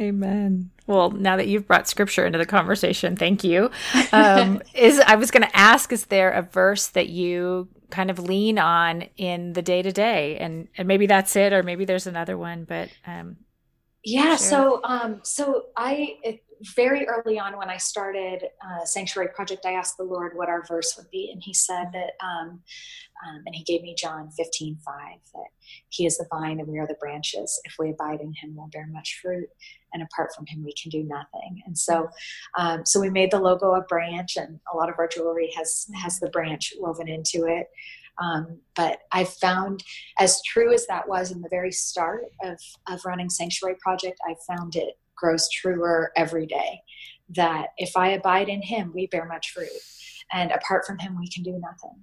Amen. 0.00 0.70
Well, 0.86 1.10
now 1.10 1.36
that 1.36 1.48
you've 1.48 1.66
brought 1.66 1.88
scripture 1.88 2.24
into 2.24 2.38
the 2.38 2.46
conversation, 2.46 3.16
thank 3.16 3.42
you. 3.42 3.70
Um, 4.12 4.62
is 4.74 5.00
I 5.00 5.16
was 5.16 5.30
going 5.30 5.42
to 5.42 5.56
ask, 5.56 5.92
is 5.92 6.06
there 6.06 6.30
a 6.30 6.42
verse 6.42 6.88
that 6.88 7.08
you 7.08 7.68
kind 7.90 8.10
of 8.10 8.18
lean 8.18 8.58
on 8.58 9.06
in 9.16 9.54
the 9.54 9.62
day 9.62 9.82
to 9.82 9.92
day, 9.92 10.36
and 10.38 10.68
and 10.76 10.86
maybe 10.86 11.06
that's 11.06 11.34
it, 11.36 11.52
or 11.52 11.62
maybe 11.62 11.84
there's 11.84 12.06
another 12.06 12.38
one, 12.38 12.64
but 12.64 12.90
um, 13.06 13.36
yeah. 14.04 14.36
Sure. 14.36 14.38
So 14.38 14.80
um, 14.84 15.20
so 15.24 15.66
I 15.76 16.16
it, 16.22 16.42
very 16.74 17.06
early 17.06 17.38
on 17.38 17.56
when 17.56 17.68
I 17.68 17.76
started 17.76 18.44
uh, 18.64 18.84
Sanctuary 18.84 19.30
Project, 19.34 19.66
I 19.66 19.72
asked 19.72 19.96
the 19.96 20.04
Lord 20.04 20.32
what 20.34 20.48
our 20.48 20.64
verse 20.64 20.96
would 20.96 21.10
be, 21.10 21.30
and 21.32 21.42
He 21.42 21.54
said 21.54 21.86
that, 21.92 22.12
um, 22.24 22.60
um, 23.26 23.42
and 23.46 23.54
He 23.54 23.64
gave 23.64 23.82
me 23.82 23.94
John 23.96 24.30
15, 24.30 24.78
5, 24.84 24.94
that 25.34 25.46
He 25.88 26.06
is 26.06 26.18
the 26.18 26.26
vine 26.30 26.60
and 26.60 26.68
we 26.68 26.78
are 26.78 26.86
the 26.86 26.94
branches. 26.94 27.60
If 27.64 27.74
we 27.78 27.90
abide 27.90 28.20
in 28.20 28.32
Him, 28.34 28.54
we'll 28.56 28.68
bear 28.68 28.86
much 28.86 29.18
fruit, 29.22 29.48
and 29.92 30.02
apart 30.02 30.30
from 30.34 30.46
Him, 30.46 30.64
we 30.64 30.74
can 30.80 30.90
do 30.90 31.02
nothing. 31.02 31.62
And 31.66 31.76
so, 31.76 32.08
um, 32.58 32.84
so 32.84 33.00
we 33.00 33.10
made 33.10 33.30
the 33.30 33.40
logo 33.40 33.74
a 33.74 33.82
branch, 33.82 34.36
and 34.36 34.60
a 34.72 34.76
lot 34.76 34.88
of 34.88 34.96
our 34.98 35.08
jewelry 35.08 35.52
has 35.56 35.86
has 36.02 36.18
the 36.20 36.30
branch 36.30 36.72
woven 36.78 37.08
into 37.08 37.46
it. 37.46 37.68
Um, 38.20 38.58
but 38.74 39.00
I 39.12 39.24
found, 39.24 39.84
as 40.18 40.42
true 40.42 40.72
as 40.72 40.86
that 40.88 41.08
was 41.08 41.30
in 41.30 41.40
the 41.40 41.48
very 41.48 41.70
start 41.70 42.24
of, 42.42 42.58
of 42.88 43.00
running 43.04 43.30
Sanctuary 43.30 43.76
Project, 43.80 44.18
I 44.28 44.34
found 44.46 44.74
it 44.74 44.98
grows 45.18 45.48
truer 45.50 46.12
every 46.16 46.46
day. 46.46 46.82
That 47.30 47.68
if 47.76 47.96
I 47.96 48.10
abide 48.10 48.48
in 48.48 48.62
Him, 48.62 48.92
we 48.94 49.06
bear 49.08 49.26
much 49.26 49.50
fruit, 49.50 49.68
and 50.32 50.50
apart 50.50 50.86
from 50.86 50.98
Him, 50.98 51.18
we 51.18 51.28
can 51.28 51.42
do 51.42 51.60
nothing. 51.60 52.02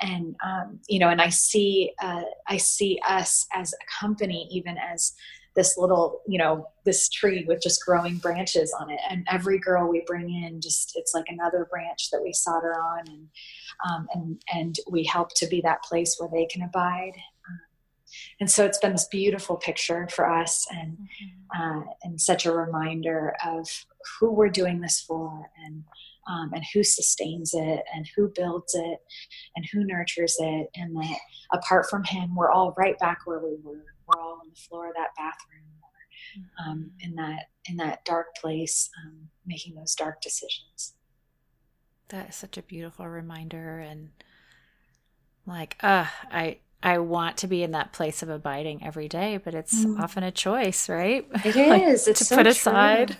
And 0.00 0.34
um, 0.44 0.80
you 0.88 0.98
know, 0.98 1.10
and 1.10 1.20
I 1.20 1.28
see, 1.28 1.92
uh, 2.02 2.22
I 2.48 2.56
see 2.56 2.98
us 3.06 3.46
as 3.54 3.72
a 3.72 4.00
company, 4.00 4.48
even 4.50 4.76
as 4.78 5.12
this 5.54 5.76
little, 5.76 6.22
you 6.26 6.38
know, 6.38 6.66
this 6.84 7.08
tree 7.10 7.44
with 7.46 7.60
just 7.62 7.84
growing 7.84 8.16
branches 8.16 8.74
on 8.80 8.90
it. 8.90 9.00
And 9.10 9.26
every 9.30 9.58
girl 9.58 9.88
we 9.88 10.02
bring 10.06 10.30
in, 10.30 10.60
just 10.60 10.92
it's 10.96 11.12
like 11.14 11.26
another 11.28 11.66
branch 11.70 12.08
that 12.10 12.22
we 12.22 12.32
solder 12.32 12.74
on, 12.74 13.04
and 13.06 13.28
um, 13.88 14.06
and 14.14 14.42
and 14.54 14.76
we 14.90 15.04
help 15.04 15.34
to 15.36 15.46
be 15.46 15.60
that 15.62 15.82
place 15.82 16.16
where 16.18 16.30
they 16.32 16.46
can 16.46 16.62
abide 16.62 17.12
and 18.42 18.50
so 18.50 18.64
it's 18.64 18.78
been 18.78 18.90
this 18.90 19.06
beautiful 19.06 19.54
picture 19.54 20.08
for 20.10 20.28
us 20.28 20.66
and 20.72 20.98
mm-hmm. 20.98 21.62
uh, 21.62 21.84
and 22.02 22.20
such 22.20 22.44
a 22.44 22.52
reminder 22.52 23.36
of 23.46 23.68
who 24.18 24.32
we're 24.32 24.48
doing 24.48 24.80
this 24.80 25.00
for 25.00 25.48
and 25.64 25.84
um, 26.28 26.50
and 26.52 26.64
who 26.74 26.82
sustains 26.82 27.54
it 27.54 27.84
and 27.94 28.08
who 28.16 28.32
builds 28.34 28.74
it 28.74 28.98
and 29.54 29.64
who 29.72 29.84
nurtures 29.84 30.34
it 30.40 30.66
and 30.74 30.96
that 30.96 31.18
apart 31.52 31.88
from 31.88 32.02
him 32.02 32.34
we're 32.34 32.50
all 32.50 32.74
right 32.76 32.98
back 32.98 33.18
where 33.26 33.38
we 33.38 33.54
were 33.62 33.84
we're 34.08 34.20
all 34.20 34.40
on 34.42 34.48
the 34.52 34.60
floor 34.60 34.88
of 34.88 34.94
that 34.94 35.10
bathroom 35.16 35.62
or 35.80 36.68
um, 36.68 36.78
mm-hmm. 36.78 37.08
in 37.10 37.14
that 37.14 37.44
in 37.66 37.76
that 37.76 38.04
dark 38.04 38.34
place 38.34 38.90
um, 39.04 39.28
making 39.46 39.76
those 39.76 39.94
dark 39.94 40.20
decisions 40.20 40.94
that 42.08 42.30
is 42.30 42.34
such 42.34 42.58
a 42.58 42.62
beautiful 42.62 43.06
reminder 43.06 43.78
and 43.78 44.10
like 45.46 45.76
uh 45.84 46.06
i 46.32 46.58
I 46.82 46.98
want 46.98 47.36
to 47.38 47.46
be 47.46 47.62
in 47.62 47.72
that 47.72 47.92
place 47.92 48.22
of 48.22 48.28
abiding 48.28 48.84
every 48.84 49.08
day, 49.08 49.38
but 49.42 49.54
it's 49.54 49.84
mm. 49.84 49.98
often 50.00 50.22
a 50.22 50.30
choice, 50.30 50.88
right? 50.88 51.26
It 51.44 51.56
like, 51.56 51.82
is. 51.82 52.08
It's 52.08 52.20
to 52.20 52.24
so 52.24 52.36
put 52.36 52.46
aside 52.46 53.08
true. 53.08 53.16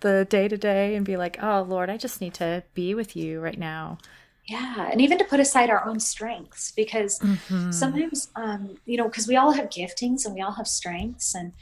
the 0.00 0.26
day 0.28 0.48
to 0.48 0.56
day 0.56 0.94
and 0.94 1.04
be 1.04 1.16
like, 1.16 1.42
oh, 1.42 1.62
Lord, 1.68 1.90
I 1.90 1.96
just 1.96 2.20
need 2.20 2.34
to 2.34 2.62
be 2.74 2.94
with 2.94 3.14
you 3.16 3.40
right 3.40 3.58
now. 3.58 3.98
Yeah. 4.46 4.90
And 4.90 5.00
even 5.00 5.18
to 5.18 5.24
put 5.24 5.40
aside 5.40 5.70
our 5.70 5.86
own 5.86 6.00
strengths 6.00 6.72
because 6.72 7.18
mm-hmm. 7.20 7.70
sometimes, 7.70 8.28
um, 8.34 8.76
you 8.86 8.96
know, 8.96 9.08
because 9.08 9.28
we 9.28 9.36
all 9.36 9.52
have 9.52 9.68
giftings 9.68 10.24
and 10.24 10.34
we 10.34 10.40
all 10.40 10.52
have 10.52 10.66
strengths 10.66 11.34
and, 11.34 11.52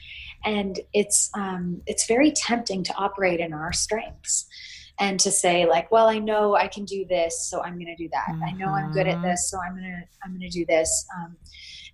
and 0.44 0.80
it's, 0.94 1.30
um, 1.34 1.82
it's 1.86 2.06
very 2.06 2.30
tempting 2.30 2.82
to 2.84 2.94
operate 2.94 3.40
in 3.40 3.52
our 3.52 3.72
strengths 3.72 4.46
and 5.00 5.18
to 5.18 5.30
say 5.30 5.66
like 5.66 5.90
well 5.90 6.08
i 6.08 6.18
know 6.18 6.54
i 6.54 6.68
can 6.68 6.84
do 6.84 7.04
this 7.06 7.48
so 7.48 7.60
i'm 7.62 7.74
going 7.74 7.86
to 7.86 7.96
do 7.96 8.08
that. 8.12 8.26
Mm-hmm. 8.30 8.44
i 8.44 8.52
know 8.52 8.68
i'm 8.68 8.92
good 8.92 9.06
at 9.06 9.16
mm-hmm. 9.16 9.26
this 9.26 9.50
so 9.50 9.58
i'm 9.60 9.72
going 9.72 9.84
to 9.84 10.02
i'm 10.24 10.30
going 10.30 10.48
to 10.48 10.48
do 10.48 10.64
this. 10.66 11.06
Um, 11.16 11.36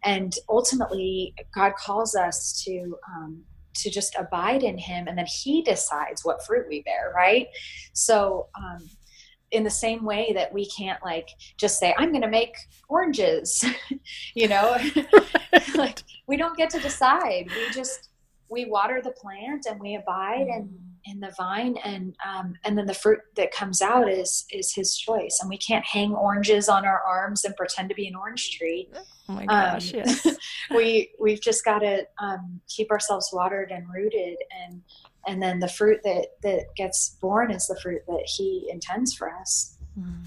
and 0.05 0.35
ultimately 0.49 1.35
god 1.55 1.75
calls 1.77 2.15
us 2.15 2.63
to 2.65 2.97
um, 3.17 3.43
to 3.75 3.91
just 3.91 4.17
abide 4.19 4.63
in 4.63 4.77
him 4.77 5.07
and 5.07 5.17
then 5.17 5.27
he 5.27 5.63
decides 5.63 6.25
what 6.25 6.45
fruit 6.45 6.67
we 6.69 6.83
bear 6.83 7.13
right? 7.15 7.49
So 7.93 8.49
um, 8.59 8.89
in 9.53 9.65
the 9.65 9.71
same 9.71 10.05
way 10.05 10.33
that 10.35 10.53
we 10.53 10.67
can't 10.67 11.03
like 11.05 11.29
just 11.57 11.79
say 11.79 11.95
i'm 11.99 12.11
going 12.11 12.23
to 12.23 12.29
make 12.29 12.57
oranges 12.89 13.65
you 14.35 14.49
know? 14.49 14.77
Like 15.75 16.03
we 16.27 16.37
don't 16.37 16.57
get 16.57 16.71
to 16.71 16.81
decide. 16.81 17.49
We 17.49 17.73
just 17.73 18.09
we 18.49 18.67
water 18.67 19.01
the 19.03 19.11
plant 19.11 19.67
and 19.69 19.81
we 19.81 19.97
abide 19.97 20.47
and 20.49 20.67
mm-hmm 20.67 20.86
in 21.07 21.21
the 21.21 21.33
vine 21.37 21.77
and 21.85 22.17
um, 22.27 22.55
and 22.65 22.77
then 22.77 22.87
the 22.87 22.95
fruit 22.95 23.21
that 23.37 23.53
comes 23.53 23.81
out 23.81 24.11
is 24.11 24.45
is 24.51 24.75
his 24.75 24.97
choice. 24.97 25.39
And 25.41 25.49
we 25.49 25.59
can't 25.59 25.85
hang 25.85 26.15
oranges 26.15 26.69
on 26.69 26.85
our 26.85 27.01
arms 27.01 27.45
and 27.45 27.55
pretend 27.57 27.89
to 27.91 27.95
be 27.95 28.07
an 28.09 28.15
orange 28.15 28.57
tree. 28.57 28.89
Oh 29.29 29.33
my 29.33 29.47
gosh 29.47 29.95
um, 29.95 30.01
yes. 30.01 30.27
we 30.75 31.11
we've 31.21 31.41
just 31.41 31.65
got 31.65 31.81
to 31.81 32.07
um, 32.21 32.61
keep 32.69 32.91
ourselves 32.91 33.31
watered 33.33 33.71
and 33.71 33.85
rooted 33.93 34.37
and 34.65 34.83
and 35.27 35.43
then 35.43 35.59
the 35.59 35.69
fruit 35.69 36.01
that 36.05 36.27
that 36.43 36.67
gets 36.77 37.17
born 37.21 37.51
is 37.51 37.67
the 37.67 37.79
fruit 37.81 38.03
that 38.07 38.25
he 38.27 38.69
intends 38.71 39.15
for 39.15 39.31
us. 39.31 39.77
Mm. 39.99 40.23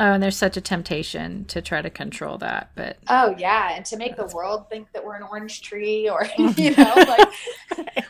Oh, 0.00 0.12
and 0.12 0.22
there's 0.22 0.36
such 0.36 0.56
a 0.56 0.60
temptation 0.60 1.44
to 1.46 1.60
try 1.60 1.82
to 1.82 1.90
control 1.90 2.38
that, 2.38 2.70
but 2.76 2.98
oh 3.08 3.34
yeah, 3.36 3.72
and 3.74 3.84
to 3.86 3.96
make 3.96 4.16
the 4.16 4.26
world 4.26 4.68
think 4.70 4.92
that 4.92 5.04
we're 5.04 5.16
an 5.16 5.24
orange 5.24 5.60
tree, 5.60 6.08
or 6.08 6.24
you 6.56 6.70
know, 6.76 6.94
like 6.96 7.28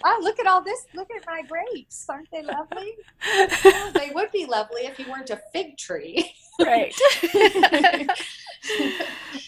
oh 0.05 0.20
look 0.22 0.38
at 0.38 0.46
all 0.46 0.62
this, 0.62 0.87
look 0.94 1.09
at 1.11 1.24
my 1.27 1.42
grapes, 1.42 2.05
aren't 2.09 2.31
they 2.31 2.42
lovely? 2.42 2.94
well, 3.64 3.92
they 3.92 4.11
would 4.14 4.31
be 4.33 4.44
lovely 4.44 4.83
if 4.83 4.98
you 4.98 5.07
weren't 5.11 5.31
a 5.31 5.40
fig 5.55 5.79
tree, 5.79 6.31
right? 6.61 6.94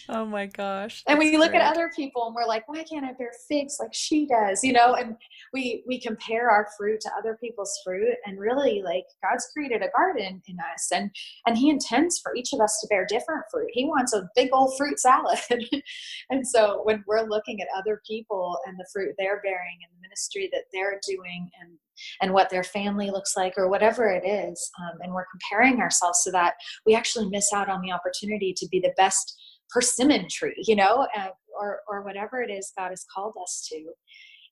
oh 0.09 0.25
my 0.25 0.47
gosh! 0.47 1.03
And 1.05 1.19
we 1.19 1.37
look 1.37 1.51
great. 1.51 1.61
at 1.61 1.71
other 1.71 1.91
people 1.95 2.25
and 2.25 2.33
we're 2.33 2.47
like, 2.47 2.67
why 2.67 2.81
can't 2.83 3.05
I 3.05 3.13
bear 3.13 3.33
figs 3.47 3.77
like 3.79 3.93
she 3.93 4.25
does? 4.25 4.63
You 4.63 4.73
know, 4.73 4.95
and 4.95 5.15
we 5.53 5.83
we 5.87 5.99
compare 5.99 6.49
our 6.49 6.67
fruit 6.77 7.01
to 7.01 7.11
other 7.17 7.37
people's 7.41 7.79
fruit, 7.83 8.15
and 8.25 8.39
really, 8.39 8.81
like 8.83 9.05
God's 9.23 9.47
created 9.53 9.81
a 9.81 9.89
garden 9.95 10.41
in 10.47 10.57
us, 10.73 10.89
and 10.93 11.11
and 11.45 11.57
He 11.57 11.69
intends 11.69 12.19
for 12.19 12.35
each 12.35 12.53
of 12.53 12.61
us 12.61 12.79
to 12.81 12.87
bear 12.87 13.05
different 13.05 13.43
fruit. 13.51 13.69
He 13.71 13.85
wants 13.85 14.13
a 14.13 14.29
big 14.35 14.49
old 14.53 14.77
fruit 14.77 14.99
salad, 14.99 15.39
and 16.29 16.47
so 16.47 16.81
when 16.83 17.03
we're 17.07 17.27
looking 17.27 17.61
at 17.61 17.67
other 17.77 18.01
people 18.07 18.57
and 18.65 18.77
the 18.77 18.87
fruit 18.91 19.15
they're 19.17 19.41
bearing 19.43 19.79
and 19.81 19.91
the 19.95 20.01
ministry 20.01 20.49
that 20.53 20.63
they're 20.73 20.99
doing, 21.07 21.49
and 21.61 21.77
and 22.21 22.33
what 22.33 22.49
their 22.49 22.63
family 22.63 23.11
looks 23.11 23.35
like 23.35 23.53
or 23.57 23.69
whatever 23.69 24.09
it 24.09 24.25
is 24.25 24.71
um, 24.79 24.97
and 25.01 25.13
we're 25.13 25.25
comparing 25.29 25.81
ourselves 25.81 26.23
to 26.23 26.31
that 26.31 26.53
we 26.85 26.95
actually 26.95 27.29
miss 27.29 27.53
out 27.53 27.69
on 27.69 27.81
the 27.81 27.91
opportunity 27.91 28.55
to 28.57 28.67
be 28.69 28.79
the 28.79 28.93
best 28.97 29.35
persimmon 29.71 30.27
tree, 30.29 30.53
you 30.67 30.75
know, 30.75 31.07
uh, 31.17 31.29
or 31.59 31.81
or 31.87 32.01
whatever 32.03 32.41
it 32.41 32.51
is 32.51 32.71
God 32.77 32.89
has 32.89 33.05
called 33.13 33.33
us 33.41 33.67
to 33.71 33.91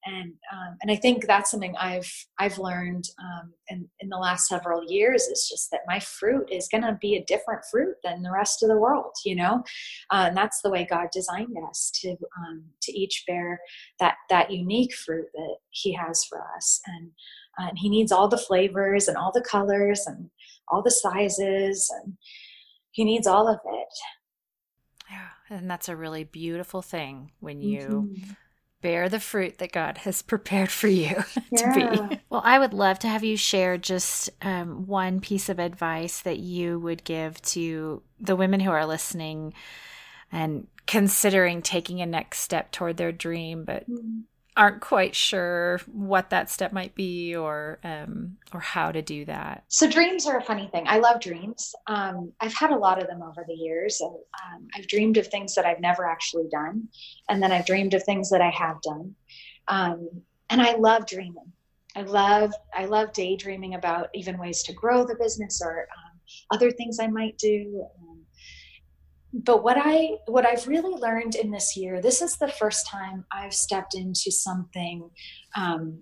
and 0.05 0.33
um, 0.53 0.77
and 0.81 0.91
I 0.91 0.95
think 0.95 1.25
that's 1.25 1.51
something 1.51 1.75
I've 1.77 2.12
I've 2.39 2.57
learned 2.57 3.05
um, 3.19 3.53
in 3.67 3.88
in 3.99 4.09
the 4.09 4.17
last 4.17 4.47
several 4.47 4.83
years 4.89 5.23
is 5.23 5.47
just 5.49 5.71
that 5.71 5.81
my 5.88 5.99
fruit 5.99 6.49
is 6.51 6.69
going 6.71 6.83
to 6.83 6.97
be 7.01 7.15
a 7.15 7.25
different 7.25 7.62
fruit 7.69 7.95
than 8.03 8.21
the 8.21 8.31
rest 8.31 8.63
of 8.63 8.69
the 8.69 8.77
world, 8.77 9.13
you 9.25 9.35
know, 9.35 9.63
uh, 10.12 10.25
and 10.27 10.38
that's 10.38 10.62
the 10.62 10.69
way 10.69 10.88
God 10.89 11.07
designed 11.12 11.55
us 11.69 11.91
to 12.01 12.12
um, 12.38 12.63
to 12.81 12.91
each 12.91 13.23
bear 13.27 13.59
that 13.99 14.15
that 14.29 14.51
unique 14.51 14.93
fruit 14.93 15.27
that 15.33 15.55
He 15.71 15.93
has 15.93 16.23
for 16.23 16.41
us, 16.55 16.81
and 16.88 17.12
uh, 17.59 17.67
and 17.69 17.77
He 17.77 17.89
needs 17.89 18.12
all 18.12 18.27
the 18.27 18.38
flavors 18.38 19.07
and 19.07 19.17
all 19.17 19.31
the 19.33 19.41
colors 19.41 20.03
and 20.05 20.29
all 20.69 20.81
the 20.81 20.91
sizes, 20.91 21.91
and 22.03 22.13
He 22.91 23.03
needs 23.03 23.27
all 23.27 23.49
of 23.49 23.59
it. 23.65 23.88
Yeah, 25.12 25.57
and 25.57 25.69
that's 25.69 25.89
a 25.89 25.95
really 25.95 26.23
beautiful 26.23 26.81
thing 26.81 27.31
when 27.39 27.62
you. 27.62 28.09
Mm-hmm 28.13 28.31
bear 28.82 29.10
the 29.10 29.20
fruit 29.20 29.58
that 29.58 29.72
God 29.72 30.00
has 30.00 30.22
prepared 30.34 30.70
for 30.70 30.88
you 30.88 31.15
to 31.58 31.74
be. 31.74 32.20
Well, 32.30 32.42
I 32.44 32.60
would 32.60 32.74
love 32.74 33.00
to 33.00 33.08
have 33.08 33.24
you 33.24 33.38
share 33.38 33.78
just 33.78 34.30
um, 34.42 34.88
one 34.88 35.20
piece 35.20 35.50
of 35.50 35.60
advice 35.60 36.22
that 36.22 36.39
you 36.39 36.80
would 36.80 37.04
give 37.04 37.42
to 37.44 38.02
the 38.20 38.36
women 38.36 38.60
who 38.60 38.72
are 38.72 38.86
listening 38.86 39.54
and 40.32 40.68
considering 40.86 41.62
taking 41.62 42.02
a 42.02 42.06
next 42.06 42.39
step 42.39 42.72
toward 42.72 42.98
their 42.98 43.12
dream, 43.12 43.63
but 43.65 43.89
mm-hmm 43.89 44.22
aren't 44.60 44.82
quite 44.82 45.15
sure 45.15 45.80
what 45.88 46.32
that 46.32 46.50
step 46.50 46.74
might 46.74 46.93
be 46.93 47.34
or 47.34 47.80
um, 47.86 48.36
or 48.54 48.60
how 48.60 48.91
to 48.91 49.02
do 49.02 49.24
that. 49.24 49.63
So 49.69 49.89
dreams 49.89 50.28
are 50.28 50.38
a 50.38 50.43
funny 50.43 50.67
thing. 50.74 50.84
I 50.86 51.00
love 51.00 51.22
dreams. 51.22 51.74
Um, 51.88 52.34
I've 52.41 52.54
had 52.54 52.72
a 52.72 52.76
lot 52.76 53.02
of 53.02 53.08
them 53.08 53.24
over 53.24 53.45
the 53.48 53.54
years. 53.54 54.02
Um, 54.02 54.67
I've 54.76 54.88
dreamed 54.88 55.15
of 55.15 55.28
things 55.28 55.56
that 55.56 55.65
I've 55.65 55.80
never 55.80 56.06
actually 56.06 56.50
done, 56.52 56.89
and 57.30 57.41
then 57.41 57.54
I've 57.54 57.65
dreamed 57.65 57.93
of 57.93 58.04
things 58.04 58.30
that 58.32 58.41
I 58.41 58.50
have 58.50 58.82
done. 58.82 59.15
Um, 59.69 60.10
and 60.50 60.62
I 60.62 60.76
love 60.76 61.08
dreaming. 61.08 61.54
I 61.95 62.02
love 62.02 62.52
I 62.76 62.84
love 62.84 63.13
daydreaming 63.13 63.76
about 63.76 64.10
even 64.13 64.38
ways 64.38 64.62
to 64.63 64.74
grow 64.74 65.06
the 65.06 65.15
business 65.15 65.62
or 65.63 65.88
um, 65.98 66.19
other 66.52 66.69
things 66.69 67.00
I 67.00 67.08
might 67.08 67.38
do 67.38 67.88
but 69.32 69.63
what 69.63 69.78
i 69.78 70.18
what 70.26 70.46
i've 70.46 70.68
really 70.68 71.00
learned 71.00 71.36
in 71.36 71.52
this 71.52 71.78
year 71.78 72.02
this 72.02 72.22
is 72.22 72.38
the 72.38 72.48
first 72.48 72.88
time 72.88 73.26
i've 73.32 73.54
stepped 73.54 73.96
into 73.96 74.32
something 74.32 75.10
um, 75.56 76.02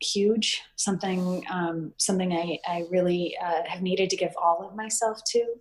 huge 0.00 0.62
something 0.76 1.44
um, 1.50 1.92
something 1.96 2.32
i, 2.32 2.58
I 2.66 2.84
really 2.90 3.36
uh, 3.42 3.62
have 3.66 3.82
needed 3.82 4.10
to 4.10 4.16
give 4.16 4.32
all 4.40 4.66
of 4.68 4.76
myself 4.76 5.20
to. 5.32 5.54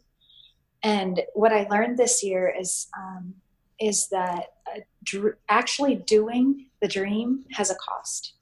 And 0.84 1.22
what 1.34 1.52
i 1.52 1.68
learned 1.70 1.98
this 1.98 2.24
year 2.24 2.54
is 2.60 2.88
um, 2.98 3.34
is 3.80 4.08
that 4.10 4.46
uh, 4.74 4.80
dr- 5.04 5.38
actually 5.50 5.96
doing 5.96 6.68
the 6.82 6.88
dream 6.88 7.46
has 7.54 7.70
a 7.70 7.76
cost. 7.76 8.34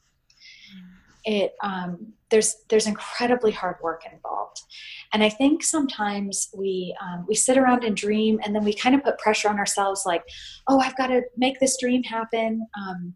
It 1.26 1.56
um, 1.64 2.14
there's 2.30 2.58
there's 2.70 2.88
incredibly 2.88 3.52
hard 3.52 3.78
work 3.82 4.04
involved 4.12 4.62
and 5.16 5.24
i 5.24 5.30
think 5.30 5.64
sometimes 5.64 6.50
we 6.54 6.96
um, 7.02 7.26
we 7.28 7.34
sit 7.34 7.58
around 7.58 7.84
and 7.86 7.96
dream 7.96 8.40
and 8.44 8.54
then 8.54 8.64
we 8.64 8.74
kind 8.74 8.94
of 8.94 9.04
put 9.04 9.18
pressure 9.18 9.50
on 9.50 9.58
ourselves 9.58 10.04
like 10.06 10.24
oh 10.68 10.80
i've 10.80 10.98
got 10.98 11.08
to 11.08 11.22
make 11.38 11.60
this 11.60 11.78
dream 11.80 12.04
happen. 12.04 12.68
Um, 12.78 13.16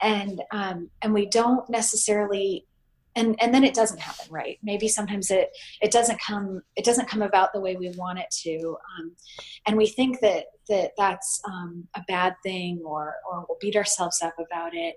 and 0.00 0.42
um, 0.52 0.90
and 1.02 1.12
we 1.12 1.26
don't 1.26 1.68
necessarily 1.70 2.66
and 3.14 3.34
and 3.40 3.54
then 3.54 3.64
it 3.64 3.74
doesn't 3.74 4.00
happen 4.00 4.26
right? 4.30 4.58
Maybe 4.62 4.88
sometimes 4.88 5.30
it 5.30 5.50
it 5.80 5.90
doesn't 5.90 6.20
come 6.20 6.62
it 6.76 6.84
doesn't 6.84 7.08
come 7.08 7.22
about 7.22 7.52
the 7.52 7.60
way 7.60 7.76
we 7.76 7.90
want 7.96 8.18
it 8.18 8.30
to 8.42 8.76
um, 8.98 9.12
and 9.66 9.76
we 9.76 9.86
think 9.86 10.20
that 10.20 10.46
that 10.68 10.92
that's 10.98 11.40
um, 11.46 11.86
a 11.94 12.02
bad 12.08 12.34
thing 12.42 12.82
or 12.84 13.16
or 13.30 13.46
we'll 13.48 13.58
beat 13.60 13.76
ourselves 13.76 14.22
up 14.22 14.34
about 14.38 14.74
it. 14.74 14.96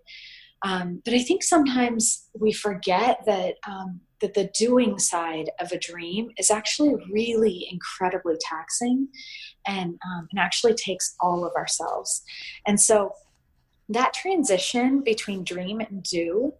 Um, 0.61 1.01
but 1.05 1.13
I 1.13 1.23
think 1.23 1.43
sometimes 1.43 2.27
we 2.37 2.51
forget 2.51 3.21
that 3.25 3.55
um, 3.65 4.01
that 4.21 4.33
the 4.33 4.49
doing 4.57 4.99
side 4.99 5.49
of 5.59 5.71
a 5.71 5.79
dream 5.79 6.29
is 6.37 6.51
actually 6.51 6.95
really 7.11 7.67
incredibly 7.71 8.35
taxing, 8.39 9.07
and 9.65 9.99
um, 10.05 10.27
and 10.31 10.39
actually 10.39 10.73
takes 10.73 11.15
all 11.19 11.45
of 11.45 11.53
ourselves. 11.55 12.23
And 12.65 12.79
so 12.79 13.13
that 13.89 14.13
transition 14.13 15.01
between 15.01 15.43
dream 15.43 15.79
and 15.79 16.03
do 16.03 16.53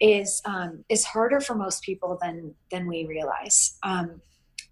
is 0.00 0.42
um, 0.44 0.84
is 0.88 1.04
harder 1.04 1.40
for 1.40 1.54
most 1.54 1.82
people 1.82 2.18
than 2.20 2.54
than 2.70 2.86
we 2.86 3.06
realize. 3.06 3.78
Um, 3.82 4.20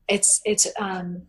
it's 0.09 0.41
it's 0.45 0.67
um, 0.79 1.23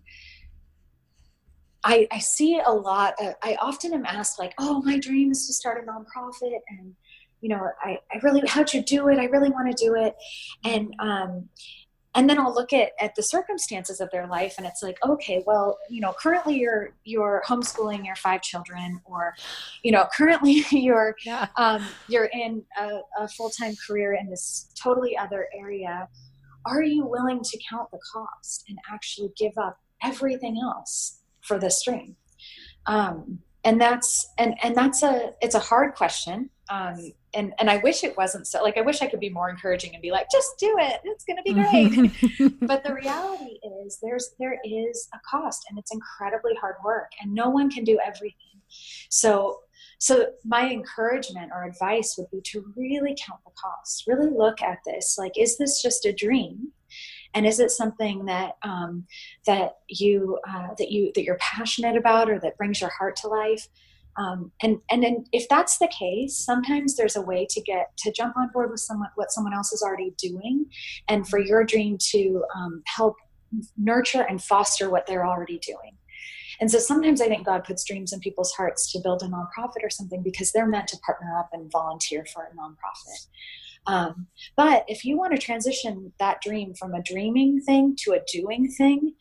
I, 1.85 2.07
I, 2.11 2.19
see 2.19 2.61
a 2.65 2.71
lot. 2.71 3.13
Of, 3.19 3.35
I 3.43 3.57
often 3.61 3.93
am 3.93 4.05
asked, 4.05 4.39
like, 4.39 4.53
"Oh, 4.57 4.81
my 4.83 4.97
dream 4.97 5.31
is 5.31 5.47
to 5.47 5.53
start 5.53 5.83
a 5.83 5.89
nonprofit," 5.89 6.59
and 6.69 6.95
you 7.43 7.49
know, 7.49 7.69
I, 7.83 7.99
I 8.11 8.19
really, 8.23 8.41
how'd 8.47 8.73
you 8.73 8.81
do 8.81 9.09
it? 9.09 9.19
I 9.19 9.25
really 9.25 9.49
want 9.49 9.69
to 9.69 9.85
do 9.85 9.95
it. 9.95 10.15
And, 10.63 10.95
um, 10.99 11.49
and 12.15 12.29
then 12.29 12.39
I'll 12.39 12.53
look 12.53 12.71
at, 12.71 12.91
at 13.01 13.15
the 13.15 13.21
circumstances 13.21 13.99
of 13.99 14.09
their 14.11 14.27
life 14.27 14.55
and 14.57 14.65
it's 14.65 14.81
like, 14.81 14.97
okay, 15.03 15.43
well, 15.45 15.77
you 15.89 15.99
know, 15.99 16.13
currently 16.17 16.57
you're, 16.57 16.93
you're 17.03 17.43
homeschooling 17.45 18.05
your 18.05 18.15
five 18.15 18.41
children 18.41 19.01
or, 19.03 19.33
you 19.83 19.91
know, 19.91 20.07
currently 20.15 20.63
you're, 20.71 21.17
yeah. 21.25 21.47
um, 21.57 21.83
you're 22.07 22.29
in 22.33 22.63
a, 22.79 22.99
a 23.19 23.27
full-time 23.27 23.73
career 23.85 24.13
in 24.13 24.29
this 24.29 24.69
totally 24.81 25.17
other 25.17 25.47
area. 25.53 26.07
Are 26.65 26.81
you 26.81 27.05
willing 27.05 27.41
to 27.43 27.59
count 27.69 27.89
the 27.91 27.99
cost 28.13 28.63
and 28.69 28.77
actually 28.89 29.33
give 29.35 29.57
up 29.57 29.79
everything 30.01 30.57
else 30.63 31.19
for 31.41 31.59
this 31.59 31.83
dream? 31.83 32.15
Um, 32.85 33.39
and 33.65 33.81
that's, 33.81 34.31
and, 34.37 34.55
and 34.63 34.77
that's 34.77 35.03
a, 35.03 35.31
it's 35.41 35.55
a 35.55 35.59
hard 35.59 35.95
question 35.95 36.49
um, 36.69 37.11
and 37.33 37.53
and 37.59 37.69
I 37.69 37.77
wish 37.77 38.03
it 38.03 38.15
wasn't 38.17 38.47
so. 38.47 38.61
Like 38.61 38.77
I 38.77 38.81
wish 38.81 39.01
I 39.01 39.07
could 39.07 39.19
be 39.19 39.29
more 39.29 39.49
encouraging 39.49 39.93
and 39.93 40.01
be 40.01 40.11
like, 40.11 40.27
just 40.31 40.57
do 40.59 40.75
it. 40.79 41.01
It's 41.03 41.25
going 41.25 41.37
to 41.37 41.43
be 41.43 41.53
great. 42.39 42.59
but 42.67 42.83
the 42.83 42.93
reality 42.93 43.59
is, 43.83 43.99
there's 44.01 44.33
there 44.39 44.59
is 44.63 45.09
a 45.13 45.19
cost, 45.29 45.65
and 45.69 45.77
it's 45.77 45.93
incredibly 45.93 46.55
hard 46.55 46.75
work, 46.83 47.11
and 47.21 47.33
no 47.33 47.49
one 47.49 47.69
can 47.69 47.83
do 47.83 47.99
everything. 48.05 48.61
So 49.09 49.59
so 49.99 50.27
my 50.43 50.69
encouragement 50.69 51.51
or 51.53 51.63
advice 51.63 52.15
would 52.17 52.29
be 52.31 52.41
to 52.51 52.73
really 52.75 53.15
count 53.25 53.39
the 53.45 53.51
cost. 53.61 54.05
Really 54.07 54.29
look 54.29 54.61
at 54.61 54.79
this. 54.85 55.17
Like, 55.17 55.33
is 55.37 55.57
this 55.57 55.81
just 55.81 56.05
a 56.05 56.13
dream? 56.13 56.71
and 57.33 57.47
is 57.47 57.59
it 57.59 57.71
something 57.71 58.25
that 58.25 58.57
um, 58.61 59.05
that 59.45 59.77
you 59.87 60.39
uh, 60.47 60.67
that 60.77 60.91
you 60.91 61.11
that 61.15 61.23
you're 61.23 61.37
passionate 61.37 61.97
about 61.97 62.29
or 62.29 62.39
that 62.39 62.57
brings 62.57 62.79
your 62.81 62.91
heart 62.91 63.15
to 63.17 63.27
life 63.27 63.67
um, 64.17 64.51
and 64.61 64.79
and 64.91 65.03
then 65.03 65.25
if 65.31 65.47
that's 65.49 65.77
the 65.77 65.87
case, 65.87 66.37
sometimes 66.37 66.95
there's 66.95 67.15
a 67.15 67.21
way 67.21 67.47
to 67.49 67.61
get 67.61 67.95
to 67.97 68.11
jump 68.11 68.37
on 68.37 68.49
board 68.53 68.69
with 68.71 68.79
someone 68.79 69.09
what 69.15 69.31
someone 69.31 69.53
else 69.53 69.73
is 69.73 69.81
already 69.81 70.13
doing, 70.17 70.65
and 71.07 71.27
for 71.27 71.39
your 71.39 71.63
dream 71.63 71.97
to 72.11 72.43
um, 72.55 72.83
help 72.85 73.15
nurture 73.77 74.21
and 74.21 74.43
foster 74.43 74.89
what 74.89 75.05
they're 75.05 75.25
already 75.25 75.59
doing. 75.59 75.97
And 76.59 76.69
so 76.69 76.79
sometimes 76.79 77.19
I 77.21 77.27
think 77.27 77.45
God 77.45 77.63
puts 77.63 77.83
dreams 77.83 78.13
in 78.13 78.19
people's 78.19 78.53
hearts 78.53 78.91
to 78.91 78.99
build 78.99 79.23
a 79.23 79.27
nonprofit 79.27 79.83
or 79.83 79.89
something 79.89 80.21
because 80.21 80.51
they're 80.51 80.67
meant 80.67 80.87
to 80.89 80.97
partner 80.99 81.37
up 81.37 81.49
and 81.51 81.71
volunteer 81.71 82.25
for 82.31 82.43
a 82.43 82.55
nonprofit. 82.55 83.27
Um, 83.85 84.27
but 84.55 84.85
if 84.87 85.03
you 85.03 85.17
want 85.17 85.33
to 85.33 85.41
transition 85.41 86.13
that 86.19 86.41
dream 86.41 86.73
from 86.73 86.93
a 86.93 87.01
dreaming 87.01 87.59
thing 87.61 87.95
to 88.03 88.13
a 88.13 88.21
doing 88.31 88.71
thing, 88.71 89.13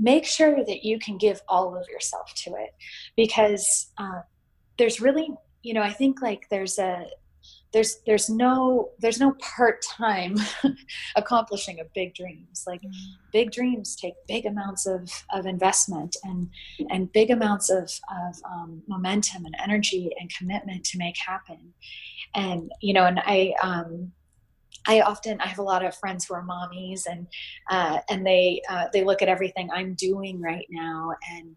make 0.00 0.24
sure 0.24 0.64
that 0.64 0.84
you 0.84 0.98
can 0.98 1.18
give 1.18 1.40
all 1.48 1.76
of 1.76 1.88
yourself 1.88 2.32
to 2.34 2.50
it 2.54 2.74
because 3.16 3.90
uh, 3.98 4.20
there's 4.78 5.00
really 5.00 5.30
you 5.62 5.74
know 5.74 5.82
i 5.82 5.92
think 5.92 6.22
like 6.22 6.46
there's 6.50 6.78
a 6.78 7.06
there's 7.72 7.98
there's 8.06 8.30
no 8.30 8.90
there's 8.98 9.20
no 9.20 9.32
part-time 9.32 10.36
accomplishing 11.16 11.80
of 11.80 11.92
big 11.92 12.14
dreams 12.14 12.64
like 12.66 12.80
mm. 12.80 12.92
big 13.32 13.50
dreams 13.50 13.94
take 13.94 14.14
big 14.26 14.46
amounts 14.46 14.86
of 14.86 15.10
of 15.32 15.46
investment 15.46 16.16
and 16.24 16.48
and 16.90 17.12
big 17.12 17.30
amounts 17.30 17.68
of 17.68 17.84
of 17.84 18.36
um, 18.44 18.82
momentum 18.86 19.44
and 19.44 19.54
energy 19.62 20.10
and 20.18 20.32
commitment 20.34 20.84
to 20.84 20.98
make 20.98 21.16
happen 21.18 21.74
and 22.34 22.70
you 22.80 22.94
know 22.94 23.04
and 23.04 23.20
i 23.20 23.52
um 23.62 24.10
I 24.88 25.02
often 25.02 25.40
I 25.40 25.46
have 25.46 25.58
a 25.58 25.62
lot 25.62 25.84
of 25.84 25.94
friends 25.94 26.24
who 26.24 26.34
are 26.34 26.42
mommies 26.42 27.02
and 27.08 27.26
uh, 27.70 28.00
and 28.08 28.26
they 28.26 28.62
uh, 28.68 28.86
they 28.92 29.04
look 29.04 29.22
at 29.22 29.28
everything 29.28 29.70
I'm 29.70 29.94
doing 29.94 30.40
right 30.40 30.66
now 30.70 31.14
and 31.30 31.56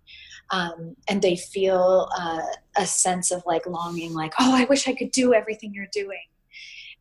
um, 0.52 0.96
and 1.10 1.22
they 1.22 1.38
feel 1.38 2.10
uh, 2.20 2.42
a 2.78 2.86
sense 2.86 3.32
of 3.32 3.42
like 3.48 3.66
longing 3.66 4.14
like 4.14 4.34
oh 4.40 4.54
I 4.56 4.66
wish 4.66 4.88
I 4.88 4.94
could 4.94 5.12
do 5.12 5.34
everything 5.34 5.74
you're 5.74 5.88
doing 5.92 6.26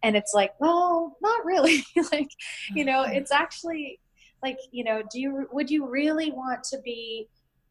and 0.02 0.16
it's 0.16 0.32
like 0.32 0.52
well 0.60 1.16
not 1.20 1.44
really 1.44 1.84
like 2.12 2.30
you 2.74 2.84
know 2.84 3.04
mm-hmm. 3.04 3.16
it's 3.16 3.32
actually 3.32 4.00
like 4.42 4.58
you 4.70 4.84
know 4.84 5.02
do 5.10 5.20
you 5.20 5.48
would 5.52 5.70
you 5.70 5.86
really 5.86 6.30
want 6.30 6.62
to 6.64 6.78
be 6.84 7.28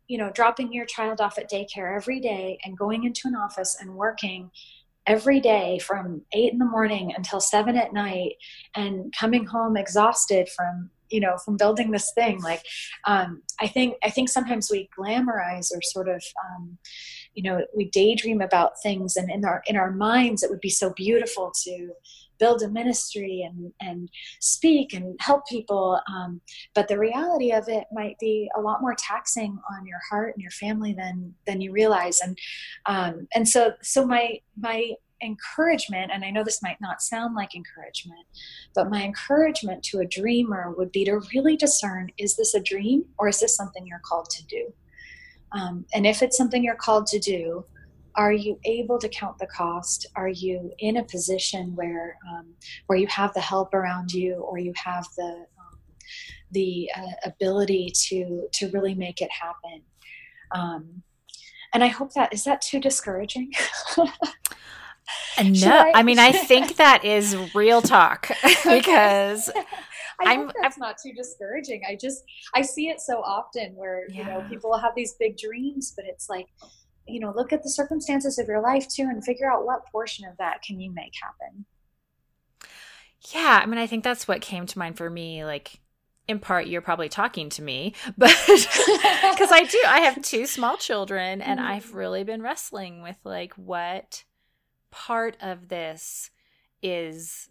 you 0.07 0.17
know 0.17 0.29
dropping 0.31 0.73
your 0.73 0.85
child 0.85 1.21
off 1.21 1.37
at 1.37 1.49
daycare 1.49 1.95
every 1.95 2.19
day 2.19 2.57
and 2.63 2.77
going 2.77 3.05
into 3.05 3.21
an 3.25 3.35
office 3.35 3.77
and 3.79 3.95
working 3.95 4.51
every 5.07 5.39
day 5.39 5.79
from 5.79 6.21
eight 6.33 6.53
in 6.53 6.59
the 6.59 6.65
morning 6.65 7.13
until 7.15 7.39
seven 7.39 7.75
at 7.75 7.93
night 7.93 8.33
and 8.75 9.13
coming 9.17 9.45
home 9.45 9.75
exhausted 9.77 10.47
from 10.49 10.89
you 11.09 11.19
know 11.19 11.37
from 11.43 11.57
building 11.57 11.91
this 11.91 12.11
thing. 12.13 12.41
Like 12.41 12.63
um, 13.05 13.41
i 13.59 13.67
think 13.67 13.95
i 14.03 14.09
think 14.09 14.29
sometimes 14.29 14.69
we 14.71 14.89
glamorize 14.97 15.71
or 15.73 15.81
sort 15.81 16.07
of 16.07 16.23
um, 16.45 16.77
you 17.33 17.43
know 17.43 17.65
we 17.75 17.89
daydream 17.89 18.41
about 18.41 18.73
things 18.83 19.15
and 19.15 19.29
in 19.31 19.45
our 19.45 19.61
in 19.67 19.75
our 19.75 19.91
minds 19.91 20.43
it 20.43 20.49
would 20.49 20.61
be 20.61 20.69
so 20.69 20.93
beautiful 20.95 21.51
to 21.63 21.91
build 22.39 22.61
a 22.61 22.69
ministry 22.69 23.47
and 23.47 23.71
and 23.81 24.09
speak 24.39 24.93
and 24.93 25.15
help 25.19 25.45
people 25.47 25.99
um, 26.11 26.41
but 26.73 26.87
the 26.87 26.97
reality 26.97 27.51
of 27.51 27.67
it 27.67 27.85
might 27.91 28.17
be 28.19 28.49
a 28.57 28.61
lot 28.61 28.81
more 28.81 28.95
taxing 28.95 29.59
on 29.71 29.85
your 29.85 29.99
heart 30.09 30.33
and 30.35 30.41
your 30.41 30.51
family 30.51 30.93
than 30.93 31.33
than 31.45 31.61
you 31.61 31.71
realize. 31.71 32.19
And 32.21 32.37
um, 32.85 33.27
and 33.33 33.47
so 33.47 33.73
so 33.81 34.05
my 34.05 34.39
my 34.59 34.91
encouragement 35.21 36.11
and 36.13 36.23
i 36.23 36.31
know 36.31 36.45
this 36.45 36.63
might 36.63 36.79
not 36.79 37.01
sound 37.01 37.35
like 37.35 37.53
encouragement 37.53 38.25
but 38.73 38.89
my 38.89 39.03
encouragement 39.03 39.83
to 39.83 39.99
a 39.99 40.05
dreamer 40.05 40.73
would 40.77 40.93
be 40.93 41.03
to 41.03 41.19
really 41.35 41.57
discern 41.57 42.09
is 42.17 42.37
this 42.37 42.53
a 42.53 42.61
dream 42.61 43.03
or 43.17 43.27
is 43.27 43.41
this 43.41 43.53
something 43.53 43.85
you're 43.85 44.01
called 44.05 44.29
to 44.29 44.45
do? 44.45 44.73
Um, 45.51 45.85
and 45.93 46.05
if 46.05 46.21
it's 46.21 46.37
something 46.37 46.63
you're 46.63 46.75
called 46.75 47.07
to 47.07 47.19
do 47.19 47.65
are 48.19 48.33
you 48.33 48.59
able 48.65 48.99
to 48.99 49.07
count 49.07 49.37
the 49.39 49.47
cost 49.47 50.05
are 50.17 50.27
you 50.27 50.71
in 50.79 50.97
a 50.97 51.03
position 51.05 51.73
where 51.75 52.17
um, 52.29 52.47
where 52.87 52.99
you 52.99 53.07
have 53.07 53.33
the 53.33 53.39
help 53.39 53.73
around 53.73 54.11
you 54.11 54.33
or 54.35 54.59
you 54.59 54.73
have 54.75 55.07
the 55.15 55.45
um, 55.57 55.79
the 56.51 56.89
uh, 56.97 57.13
ability 57.25 57.91
to 57.95 58.45
to 58.51 58.69
really 58.71 58.93
make 58.93 59.21
it 59.21 59.31
happen 59.31 59.81
um, 60.51 61.01
and 61.73 61.81
i 61.81 61.87
hope 61.87 62.13
that 62.13 62.33
is 62.33 62.43
that 62.43 62.61
too 62.61 62.79
discouraging 62.81 63.51
no 63.97 64.05
I? 65.71 65.93
I? 65.95 66.03
mean 66.03 66.19
i 66.19 66.33
think 66.33 66.75
that 66.75 67.05
is 67.05 67.37
real 67.55 67.81
talk 67.81 68.29
because 68.65 69.49
I 70.21 70.33
am 70.33 70.51
that's 70.61 70.75
I'm, 70.75 70.81
not 70.81 70.97
too 71.01 71.13
discouraging. 71.13 71.81
I 71.87 71.95
just 71.95 72.25
I 72.53 72.61
see 72.61 72.89
it 72.89 72.99
so 72.99 73.21
often 73.21 73.73
where 73.77 74.03
yeah. 74.09 74.17
you 74.17 74.25
know 74.25 74.49
people 74.49 74.77
have 74.77 74.91
these 74.93 75.13
big 75.13 75.37
dreams, 75.37 75.93
but 75.95 76.03
it's 76.03 76.27
like 76.27 76.47
you 77.09 77.19
know 77.19 77.33
look 77.35 77.53
at 77.53 77.63
the 77.63 77.69
circumstances 77.69 78.39
of 78.39 78.47
your 78.47 78.61
life 78.61 78.87
too 78.87 79.03
and 79.03 79.23
figure 79.23 79.51
out 79.51 79.65
what 79.65 79.85
portion 79.91 80.25
of 80.25 80.37
that 80.37 80.61
can 80.61 80.79
you 80.79 80.91
make 80.91 81.13
happen 81.21 81.65
yeah 83.33 83.59
i 83.61 83.65
mean 83.65 83.79
i 83.79 83.87
think 83.87 84.03
that's 84.03 84.27
what 84.27 84.41
came 84.41 84.65
to 84.65 84.79
mind 84.79 84.97
for 84.97 85.09
me 85.09 85.43
like 85.45 85.79
in 86.27 86.39
part 86.39 86.67
you're 86.67 86.81
probably 86.81 87.09
talking 87.09 87.49
to 87.49 87.61
me 87.61 87.93
but 88.17 88.35
because 88.47 89.51
i 89.51 89.67
do 89.69 89.81
i 89.87 90.01
have 90.01 90.21
two 90.21 90.45
small 90.45 90.77
children 90.77 91.41
and 91.41 91.59
mm-hmm. 91.59 91.69
i've 91.69 91.93
really 91.93 92.23
been 92.23 92.41
wrestling 92.41 93.01
with 93.01 93.17
like 93.23 93.53
what 93.53 94.23
part 94.91 95.37
of 95.41 95.69
this 95.69 96.31
is 96.81 97.49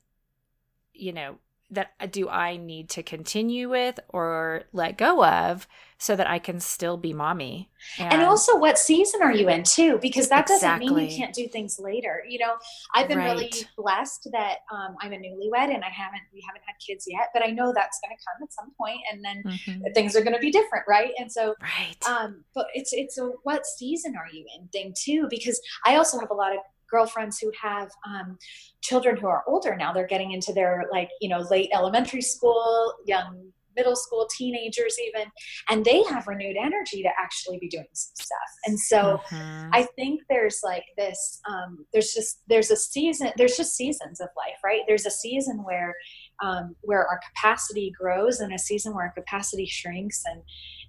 you 0.93 1.13
know 1.13 1.39
that 1.71 1.93
uh, 2.01 2.07
do 2.07 2.29
I 2.29 2.57
need 2.57 2.91
to 2.91 3.03
continue 3.03 3.69
with 3.69 4.01
or 4.09 4.65
let 4.73 4.99
go 4.99 5.25
of 5.25 5.67
so 5.99 6.14
that 6.14 6.28
I 6.28 6.38
can 6.38 6.61
still 6.61 6.96
be 6.96 7.12
mommy. 7.12 7.70
And, 7.99 8.14
and 8.14 8.22
also 8.22 8.57
what 8.57 8.78
season 8.78 9.20
are 9.20 9.32
you 9.32 9.49
in 9.49 9.64
too? 9.64 9.99
Because 10.01 10.28
that 10.28 10.49
exactly. 10.49 10.86
doesn't 10.86 10.96
mean 10.96 11.11
you 11.11 11.16
can't 11.16 11.34
do 11.34 11.49
things 11.49 11.78
later. 11.80 12.22
You 12.28 12.38
know, 12.38 12.55
I've 12.94 13.09
been 13.09 13.18
right. 13.18 13.32
really 13.32 13.51
blessed 13.76 14.28
that 14.32 14.59
um, 14.72 14.96
I'm 15.01 15.12
a 15.12 15.16
newlywed 15.16 15.74
and 15.74 15.82
I 15.82 15.90
haven't, 15.90 16.22
we 16.32 16.42
haven't 16.46 16.62
had 16.66 16.74
kids 16.84 17.05
yet, 17.09 17.30
but 17.34 17.44
I 17.44 17.51
know 17.51 17.72
that's 17.74 17.99
going 18.01 18.16
to 18.16 18.24
come 18.24 18.42
at 18.44 18.53
some 18.53 18.70
point 18.80 19.01
and 19.12 19.24
then 19.24 19.42
mm-hmm. 19.44 19.92
things 19.92 20.14
are 20.14 20.22
going 20.22 20.34
to 20.34 20.40
be 20.40 20.53
different. 20.53 20.84
Right. 20.88 21.12
And 21.18 21.30
so, 21.30 21.57
right. 21.61 21.96
Um, 22.09 22.44
but 22.55 22.68
it's, 22.74 22.92
it's 22.92 23.18
a, 23.18 23.30
what 23.42 23.66
season 23.66 24.14
are 24.16 24.32
you 24.32 24.46
in 24.57 24.68
thing 24.68 24.94
too? 24.96 25.26
Because 25.28 25.61
I 25.84 25.96
also 25.96 26.20
have 26.20 26.30
a 26.30 26.34
lot 26.34 26.53
of 26.53 26.59
girlfriends 26.88 27.38
who 27.38 27.53
have 27.61 27.90
um, 28.07 28.38
children 28.82 29.16
who 29.16 29.26
are 29.26 29.44
older 29.46 29.76
now 29.76 29.92
they're 29.92 30.07
getting 30.07 30.32
into 30.32 30.55
their 30.55 30.86
like 30.90 31.11
you 31.20 31.28
know 31.28 31.40
late 31.51 31.68
elementary 31.74 32.22
school 32.22 32.94
young 33.05 33.53
middle 33.79 33.97
school 33.97 34.26
teenagers 34.37 34.97
even 35.07 35.31
and 35.70 35.85
they 35.85 36.03
have 36.05 36.26
renewed 36.26 36.57
energy 36.61 37.03
to 37.03 37.09
actually 37.18 37.59
be 37.59 37.68
doing 37.68 37.87
some 37.93 38.12
stuff 38.16 38.51
and 38.66 38.79
so 38.79 39.20
mm-hmm. 39.31 39.70
i 39.72 39.87
think 39.97 40.20
there's 40.29 40.61
like 40.64 40.85
this 40.97 41.41
um, 41.49 41.87
there's 41.93 42.12
just 42.12 42.43
there's 42.49 42.70
a 42.70 42.76
season 42.76 43.31
there's 43.37 43.57
just 43.57 43.76
seasons 43.76 44.20
of 44.20 44.29
life 44.37 44.59
right 44.64 44.83
there's 44.89 45.07
a 45.07 45.11
season 45.11 45.62
where 45.64 45.95
um, 46.43 46.74
where 46.83 47.07
our 47.07 47.20
capacity 47.35 47.93
grows 47.99 48.41
and 48.41 48.53
a 48.53 48.59
season 48.59 48.95
where 48.95 49.05
our 49.05 49.12
capacity 49.12 49.66
shrinks 49.66 50.22
and 50.26 50.43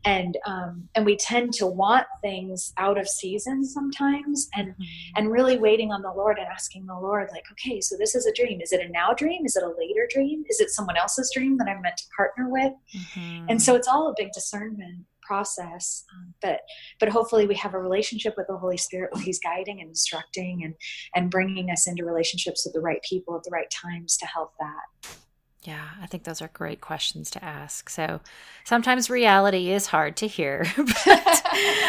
and 0.06 0.38
um, 0.45 0.88
and 0.95 1.06
we 1.06 1.18
tend 1.18 1.54
to 1.54 1.68
want 1.68 2.08
things 2.22 2.74
out 2.78 2.97
of 2.97 3.08
season 3.08 3.66
sometimes 3.66 4.50
and 4.56 4.70
mm-hmm. 4.70 4.84
and 5.16 5.32
really 5.32 5.58
waiting 5.58 5.91
on 5.91 6.02
the 6.02 6.12
lord 6.12 6.38
and 6.38 6.47
asking 6.47 6.86
the 6.86 6.97
lord 6.97 7.30
like 7.32 7.43
okay 7.52 7.82
so 7.82 7.95
this 7.97 8.16
is 8.16 8.26
a 8.26 8.34
dream. 8.34 8.62
Is 8.62 8.72
it 8.72 8.86
a 8.86 8.89
now 8.89 9.14
dream? 9.14 9.45
Is 9.45 9.56
it 9.56 9.64
a 9.64 9.74
later 9.78 10.08
dream? 10.10 10.43
Is 10.50 10.60
it 10.60 10.70
someone 10.70 10.97
else's 10.97 11.32
dream 11.34 11.58
that 11.58 11.68
i'm 11.68 11.82
meant 11.82 11.97
to 11.97 12.04
partner 12.16 12.50
with? 12.50 12.74
Mm-hmm. 12.95 13.45
and 13.50 13.62
so 13.62 13.76
it's 13.76 13.88
all 13.88 14.10
a 14.10 14.14
big 14.18 14.32
discernment 14.32 15.06
process 15.22 16.06
um, 16.16 16.34
but 16.41 16.62
but 17.00 17.08
hopefully 17.10 17.45
we 17.45 17.54
have 17.54 17.76
a 17.76 17.80
relationship 17.80 18.34
with 18.36 18.47
the 18.47 18.58
holy 18.58 18.78
spirit 18.78 19.14
where 19.14 19.22
he's 19.22 19.39
guiding 19.39 19.80
and 19.80 19.89
instructing 19.89 20.64
and 20.64 20.74
and 21.14 21.30
bringing 21.30 21.70
us 21.70 21.88
into 21.88 22.04
relationships 22.04 22.66
with 22.66 22.74
the 22.74 22.80
right 22.80 23.04
people 23.04 23.36
at 23.36 23.43
the 23.43 23.52
right 23.52 23.70
times 23.70 24.18
to 24.18 24.26
help 24.26 24.54
that 24.60 25.18
yeah, 25.64 25.89
I 26.01 26.05
think 26.07 26.24
those 26.24 26.41
are 26.41 26.49
great 26.53 26.80
questions 26.80 27.30
to 27.32 27.43
ask. 27.43 27.89
So 27.89 28.22
sometimes 28.64 29.10
reality 29.10 29.72
is 29.72 29.88
hard 29.88 30.16
to 30.18 30.28
hear, 30.28 30.66
but, 30.78 31.45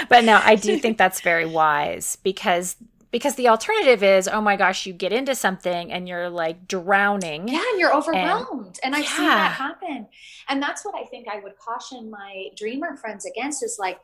but 0.08 0.24
no, 0.24 0.40
I 0.42 0.56
do 0.56 0.78
think 0.78 0.98
that's 0.98 1.20
very 1.20 1.46
wise 1.46 2.16
because 2.16 2.76
because 3.12 3.34
the 3.34 3.48
alternative 3.48 4.02
is 4.02 4.28
oh 4.28 4.40
my 4.40 4.56
gosh 4.56 4.86
you 4.86 4.92
get 4.92 5.12
into 5.12 5.34
something 5.34 5.90
and 5.92 6.08
you're 6.08 6.30
like 6.30 6.68
drowning 6.68 7.48
yeah 7.48 7.62
and 7.70 7.80
you're 7.80 7.94
overwhelmed 7.94 8.78
and, 8.84 8.94
and 8.94 8.94
i've 8.94 9.02
yeah. 9.02 9.16
seen 9.16 9.26
that 9.26 9.52
happen 9.52 10.06
and 10.48 10.62
that's 10.62 10.84
what 10.84 10.94
i 10.94 11.04
think 11.06 11.26
i 11.28 11.40
would 11.40 11.58
caution 11.58 12.10
my 12.10 12.46
dreamer 12.56 12.96
friends 12.96 13.26
against 13.26 13.64
is 13.64 13.78
like 13.80 13.98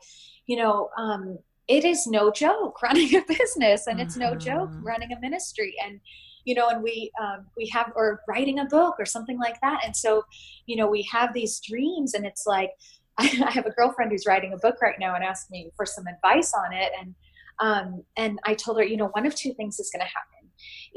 you 0.45 0.57
know 0.57 0.89
um, 0.97 1.39
it 1.67 1.85
is 1.85 2.05
no 2.05 2.31
joke 2.31 2.81
running 2.83 3.15
a 3.15 3.21
business 3.21 3.87
and 3.87 3.99
it's 3.99 4.17
mm-hmm. 4.17 4.33
no 4.33 4.35
joke 4.35 4.69
mm-hmm. 4.69 4.85
running 4.85 5.11
a 5.13 5.19
ministry 5.19 5.73
and 5.85 5.99
you 6.47 6.55
know, 6.55 6.69
and 6.69 6.81
we 6.81 7.11
um, 7.21 7.45
we 7.57 7.67
have 7.73 7.91
or 7.93 8.21
writing 8.25 8.59
a 8.59 8.65
book 8.65 8.95
or 8.97 9.05
something 9.05 9.37
like 9.37 9.59
that. 9.61 9.81
And 9.85 9.95
so, 9.95 10.23
you 10.65 10.77
know, 10.77 10.87
we 10.87 11.01
have 11.11 11.33
these 11.33 11.59
dreams, 11.59 12.13
and 12.13 12.25
it's 12.25 12.47
like 12.47 12.71
I, 13.17 13.25
have 13.25 13.65
a 13.65 13.71
girlfriend 13.71 14.11
who's 14.11 14.25
writing 14.25 14.53
a 14.53 14.57
book 14.57 14.81
right 14.81 14.95
now 14.97 15.13
and 15.13 15.25
asked 15.25 15.51
me 15.51 15.71
for 15.75 15.85
some 15.85 16.05
advice 16.07 16.53
on 16.53 16.71
it, 16.71 16.91
and 16.99 17.15
um, 17.59 18.03
and 18.15 18.39
I 18.45 18.53
told 18.53 18.77
her, 18.77 18.85
you 18.85 18.95
know, 18.95 19.09
one 19.09 19.25
of 19.25 19.35
two 19.35 19.53
things 19.55 19.77
is 19.77 19.91
going 19.91 19.99
to 19.99 20.05
happen 20.05 20.36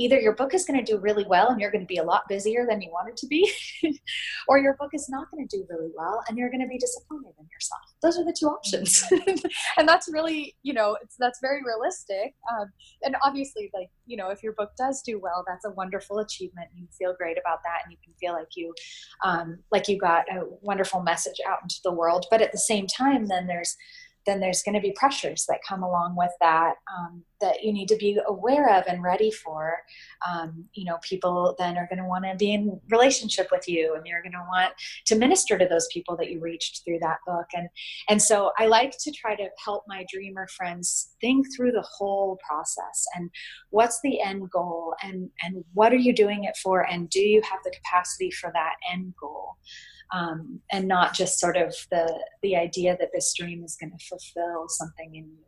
either 0.00 0.18
your 0.18 0.34
book 0.34 0.54
is 0.54 0.64
going 0.64 0.82
to 0.82 0.92
do 0.92 0.98
really 0.98 1.26
well 1.28 1.48
and 1.48 1.60
you're 1.60 1.70
going 1.70 1.82
to 1.82 1.86
be 1.86 1.98
a 1.98 2.02
lot 2.02 2.22
busier 2.26 2.66
than 2.66 2.80
you 2.80 2.90
wanted 2.90 3.16
to 3.18 3.26
be, 3.26 3.50
or 4.48 4.58
your 4.58 4.74
book 4.74 4.90
is 4.94 5.08
not 5.10 5.30
going 5.30 5.46
to 5.46 5.56
do 5.56 5.66
really 5.68 5.90
well 5.94 6.22
and 6.26 6.38
you're 6.38 6.50
going 6.50 6.62
to 6.62 6.66
be 6.66 6.78
disappointed 6.78 7.34
in 7.38 7.46
yourself. 7.52 7.82
Those 8.02 8.18
are 8.18 8.24
the 8.24 8.34
two 8.38 8.46
options. 8.46 9.04
and 9.76 9.86
that's 9.86 10.08
really, 10.10 10.56
you 10.62 10.72
know, 10.72 10.96
that's 11.18 11.38
very 11.40 11.62
realistic. 11.62 12.34
Um, 12.50 12.72
and 13.02 13.14
obviously, 13.22 13.70
like, 13.74 13.90
you 14.06 14.16
know, 14.16 14.30
if 14.30 14.42
your 14.42 14.54
book 14.54 14.70
does 14.78 15.02
do 15.02 15.20
well, 15.20 15.44
that's 15.46 15.66
a 15.66 15.70
wonderful 15.72 16.20
achievement. 16.20 16.68
You 16.74 16.86
feel 16.98 17.14
great 17.14 17.36
about 17.38 17.58
that 17.64 17.80
and 17.84 17.92
you 17.92 17.98
can 18.02 18.14
feel 18.18 18.32
like 18.32 18.56
you, 18.56 18.72
um, 19.22 19.58
like 19.70 19.86
you 19.86 19.98
got 19.98 20.24
a 20.34 20.44
wonderful 20.62 21.02
message 21.02 21.40
out 21.46 21.58
into 21.62 21.76
the 21.84 21.92
world. 21.92 22.24
But 22.30 22.40
at 22.40 22.52
the 22.52 22.58
same 22.58 22.86
time, 22.86 23.26
then 23.26 23.46
there's, 23.46 23.76
then 24.26 24.40
there's 24.40 24.62
going 24.62 24.74
to 24.74 24.80
be 24.80 24.92
pressures 24.92 25.46
that 25.48 25.60
come 25.66 25.82
along 25.82 26.14
with 26.16 26.32
that 26.40 26.74
um, 26.96 27.22
that 27.40 27.64
you 27.64 27.72
need 27.72 27.88
to 27.88 27.96
be 27.96 28.18
aware 28.26 28.76
of 28.76 28.84
and 28.86 29.02
ready 29.02 29.30
for. 29.30 29.78
Um, 30.28 30.66
you 30.74 30.84
know, 30.84 30.98
people 31.02 31.54
then 31.58 31.78
are 31.78 31.86
going 31.88 32.02
to 32.02 32.08
want 32.08 32.24
to 32.24 32.34
be 32.36 32.52
in 32.52 32.80
relationship 32.90 33.48
with 33.50 33.66
you, 33.66 33.94
and 33.94 34.06
you're 34.06 34.22
going 34.22 34.32
to 34.32 34.46
want 34.48 34.74
to 35.06 35.16
minister 35.16 35.56
to 35.58 35.66
those 35.66 35.88
people 35.92 36.16
that 36.18 36.30
you 36.30 36.40
reached 36.40 36.84
through 36.84 36.98
that 37.00 37.18
book. 37.26 37.46
And 37.54 37.68
and 38.08 38.22
so 38.22 38.52
I 38.58 38.66
like 38.66 38.96
to 38.98 39.10
try 39.10 39.34
to 39.36 39.48
help 39.64 39.84
my 39.88 40.04
dreamer 40.12 40.46
friends 40.48 41.14
think 41.20 41.46
through 41.56 41.72
the 41.72 41.86
whole 41.96 42.38
process 42.46 43.06
and 43.14 43.30
what's 43.70 44.00
the 44.02 44.20
end 44.20 44.50
goal, 44.50 44.94
and 45.02 45.30
and 45.42 45.64
what 45.72 45.92
are 45.92 45.96
you 45.96 46.14
doing 46.14 46.44
it 46.44 46.56
for, 46.62 46.86
and 46.86 47.08
do 47.08 47.20
you 47.20 47.40
have 47.42 47.60
the 47.64 47.70
capacity 47.70 48.30
for 48.30 48.50
that 48.54 48.74
end 48.92 49.14
goal 49.18 49.56
um, 50.12 50.60
and 50.72 50.88
not 50.88 51.14
just 51.14 51.38
sort 51.38 51.56
of 51.56 51.74
the 51.90 52.12
the 52.42 52.56
idea 52.56 52.96
that 52.98 53.10
this 53.12 53.32
dream 53.36 53.62
is 53.64 53.76
going 53.80 53.92
to 53.96 54.04
fulfill 54.04 54.68
something 54.68 55.14
in 55.14 55.24
you 55.24 55.44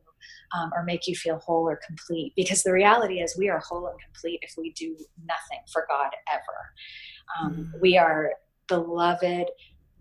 um, 0.55 0.71
or 0.75 0.85
make 0.85 1.07
you 1.07 1.15
feel 1.15 1.39
whole 1.39 1.69
or 1.69 1.81
complete. 1.85 2.33
Because 2.37 2.63
the 2.63 2.73
reality 2.73 3.21
is, 3.21 3.37
we 3.37 3.49
are 3.49 3.61
whole 3.61 3.87
and 3.87 3.99
complete 4.01 4.41
if 4.43 4.55
we 4.57 4.73
do 4.73 4.97
nothing 5.25 5.65
for 5.73 5.87
God 5.89 6.11
ever. 6.33 7.41
Um, 7.41 7.53
mm-hmm. 7.53 7.81
We 7.81 7.97
are 7.99 8.33
beloved 8.69 9.49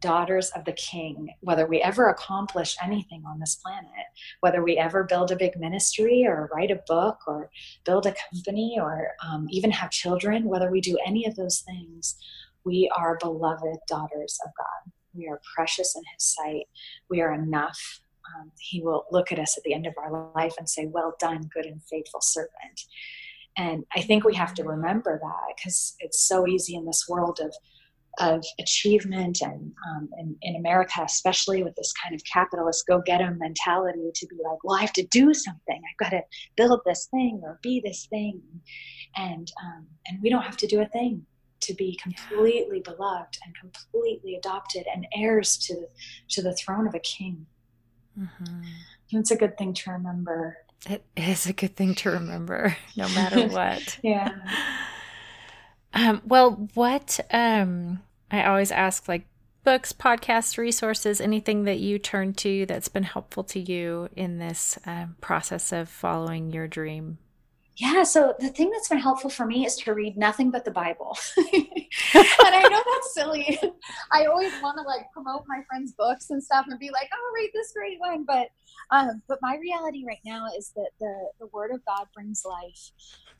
daughters 0.01 0.49
of 0.55 0.65
the 0.65 0.73
king 0.73 1.29
whether 1.41 1.67
we 1.67 1.79
ever 1.79 2.09
accomplish 2.09 2.75
anything 2.83 3.23
on 3.27 3.39
this 3.39 3.55
planet 3.55 4.07
whether 4.39 4.63
we 4.63 4.75
ever 4.75 5.03
build 5.03 5.31
a 5.31 5.35
big 5.35 5.55
ministry 5.59 6.25
or 6.25 6.49
write 6.53 6.71
a 6.71 6.81
book 6.87 7.19
or 7.27 7.51
build 7.85 8.07
a 8.07 8.15
company 8.31 8.79
or 8.81 9.09
um, 9.23 9.45
even 9.51 9.69
have 9.69 9.91
children 9.91 10.45
whether 10.45 10.71
we 10.71 10.81
do 10.81 10.97
any 11.05 11.25
of 11.25 11.35
those 11.35 11.59
things 11.59 12.15
we 12.65 12.91
are 12.95 13.17
beloved 13.19 13.77
daughters 13.87 14.39
of 14.45 14.51
God. 14.57 14.91
We 15.13 15.27
are 15.27 15.41
precious 15.55 15.95
in 15.95 16.03
His 16.13 16.23
sight. 16.23 16.67
We 17.09 17.21
are 17.21 17.33
enough. 17.33 17.79
Um, 18.35 18.51
he 18.59 18.81
will 18.81 19.05
look 19.11 19.31
at 19.31 19.39
us 19.39 19.57
at 19.57 19.63
the 19.63 19.73
end 19.73 19.87
of 19.87 19.93
our 19.97 20.31
life 20.35 20.53
and 20.57 20.69
say, 20.69 20.85
Well 20.85 21.15
done, 21.19 21.49
good 21.53 21.65
and 21.65 21.81
faithful 21.83 22.21
servant. 22.21 22.81
And 23.57 23.83
I 23.95 24.01
think 24.01 24.23
we 24.23 24.35
have 24.35 24.53
to 24.55 24.63
remember 24.63 25.19
that 25.21 25.55
because 25.55 25.95
it's 25.99 26.25
so 26.25 26.47
easy 26.47 26.75
in 26.75 26.85
this 26.85 27.05
world 27.09 27.39
of 27.41 27.53
of 28.19 28.43
achievement 28.59 29.39
and 29.41 29.71
um, 29.89 30.09
in, 30.19 30.35
in 30.41 30.55
America, 30.57 31.01
especially 31.03 31.63
with 31.63 31.73
this 31.75 31.93
kind 31.93 32.13
of 32.13 32.21
capitalist 32.25 32.85
go 32.85 33.01
get 33.05 33.21
'em 33.21 33.37
mentality 33.39 34.11
to 34.13 34.27
be 34.27 34.35
like, 34.43 34.61
well, 34.63 34.77
I 34.77 34.81
have 34.81 34.93
to 34.93 35.07
do 35.07 35.33
something. 35.33 35.81
I've 35.89 35.97
got 35.97 36.09
to 36.09 36.21
build 36.57 36.81
this 36.85 37.07
thing 37.09 37.39
or 37.43 37.59
be 37.63 37.81
this 37.83 38.07
thing. 38.07 38.41
And, 39.15 39.49
um, 39.63 39.87
and 40.07 40.21
we 40.21 40.29
don't 40.29 40.43
have 40.43 40.57
to 40.57 40.67
do 40.67 40.81
a 40.81 40.87
thing 40.87 41.25
to 41.61 41.73
be 41.73 41.97
completely 42.01 42.83
yeah. 42.85 42.93
beloved 42.93 43.37
and 43.45 43.55
completely 43.55 44.35
adopted 44.35 44.85
and 44.93 45.07
heirs 45.15 45.57
to, 45.57 45.87
to 46.29 46.41
the 46.41 46.53
throne 46.55 46.87
of 46.87 46.95
a 46.95 46.99
king. 46.99 47.45
Mm-hmm. 48.19 48.61
It's 49.11 49.31
a 49.31 49.35
good 49.35 49.57
thing 49.57 49.73
to 49.73 49.91
remember. 49.91 50.57
It 50.89 51.03
is 51.15 51.45
a 51.45 51.53
good 51.53 51.75
thing 51.75 51.95
to 51.95 52.11
remember, 52.11 52.75
no 52.95 53.07
matter 53.09 53.47
what. 53.49 53.99
yeah. 54.01 54.31
Um, 55.93 56.21
well, 56.25 56.69
what 56.73 57.19
um, 57.31 58.01
I 58.31 58.45
always 58.45 58.71
ask, 58.71 59.07
like 59.07 59.25
books, 59.63 59.93
podcasts, 59.93 60.57
resources, 60.57 61.21
anything 61.21 61.65
that 61.65 61.79
you 61.79 61.99
turn 61.99 62.33
to 62.33 62.65
that's 62.65 62.87
been 62.87 63.03
helpful 63.03 63.43
to 63.43 63.59
you 63.59 64.09
in 64.15 64.39
this 64.39 64.79
um, 64.85 65.15
process 65.21 65.71
of 65.71 65.89
following 65.89 66.51
your 66.51 66.67
dream 66.67 67.17
yeah 67.77 68.03
so 68.03 68.33
the 68.39 68.49
thing 68.49 68.69
that's 68.69 68.89
been 68.89 68.97
helpful 68.97 69.29
for 69.29 69.45
me 69.45 69.65
is 69.65 69.75
to 69.75 69.93
read 69.93 70.17
nothing 70.17 70.51
but 70.51 70.65
the 70.65 70.71
bible. 70.71 71.17
And 72.15 72.55
i 72.55 72.67
know 72.69 72.81
that's 72.93 73.13
silly. 73.13 73.59
I 74.11 74.25
always 74.25 74.51
want 74.61 74.77
to 74.77 74.83
like 74.83 75.11
promote 75.11 75.43
my 75.47 75.61
friends 75.67 75.93
books 75.97 76.29
and 76.29 76.41
stuff 76.41 76.65
and 76.69 76.79
be 76.79 76.89
like 76.89 77.09
oh 77.13 77.31
read 77.35 77.49
this 77.53 77.73
great 77.75 77.99
one. 77.99 78.23
But 78.25 78.47
um 78.91 79.21
but 79.27 79.39
my 79.41 79.57
reality 79.57 80.03
right 80.07 80.21
now 80.25 80.47
is 80.57 80.71
that 80.75 80.91
the 80.99 81.13
the 81.39 81.47
word 81.47 81.71
of 81.71 81.83
god 81.85 82.07
brings 82.13 82.43
life. 82.45 82.91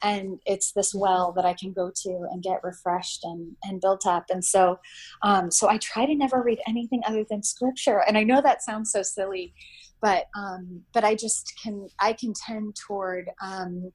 And 0.04 0.40
it's 0.46 0.72
this 0.72 0.94
well 0.94 1.32
that 1.34 1.46
i 1.46 1.54
can 1.54 1.72
go 1.72 1.92
to 2.04 2.10
and 2.32 2.44
get 2.44 2.64
refreshed 2.64 3.24
and 3.24 3.56
and 3.64 3.82
built 3.82 4.06
up. 4.06 4.26
And 4.30 4.44
so 4.44 4.80
um 5.24 5.50
so 5.50 5.70
i 5.70 5.78
try 5.78 6.06
to 6.06 6.16
never 6.16 6.42
read 6.42 6.60
anything 6.68 7.02
other 7.06 7.26
than 7.30 7.44
scripture. 7.44 8.04
And 8.08 8.18
i 8.18 8.24
know 8.24 8.42
that 8.42 8.64
sounds 8.64 8.92
so 8.92 9.02
silly 9.02 9.54
but 10.02 10.26
um, 10.38 10.82
but 10.94 11.04
I 11.04 11.16
just 11.16 11.54
can 11.62 11.88
I 12.00 12.14
can 12.14 12.34
tend 12.34 12.76
toward 12.76 13.30
um, 13.42 13.92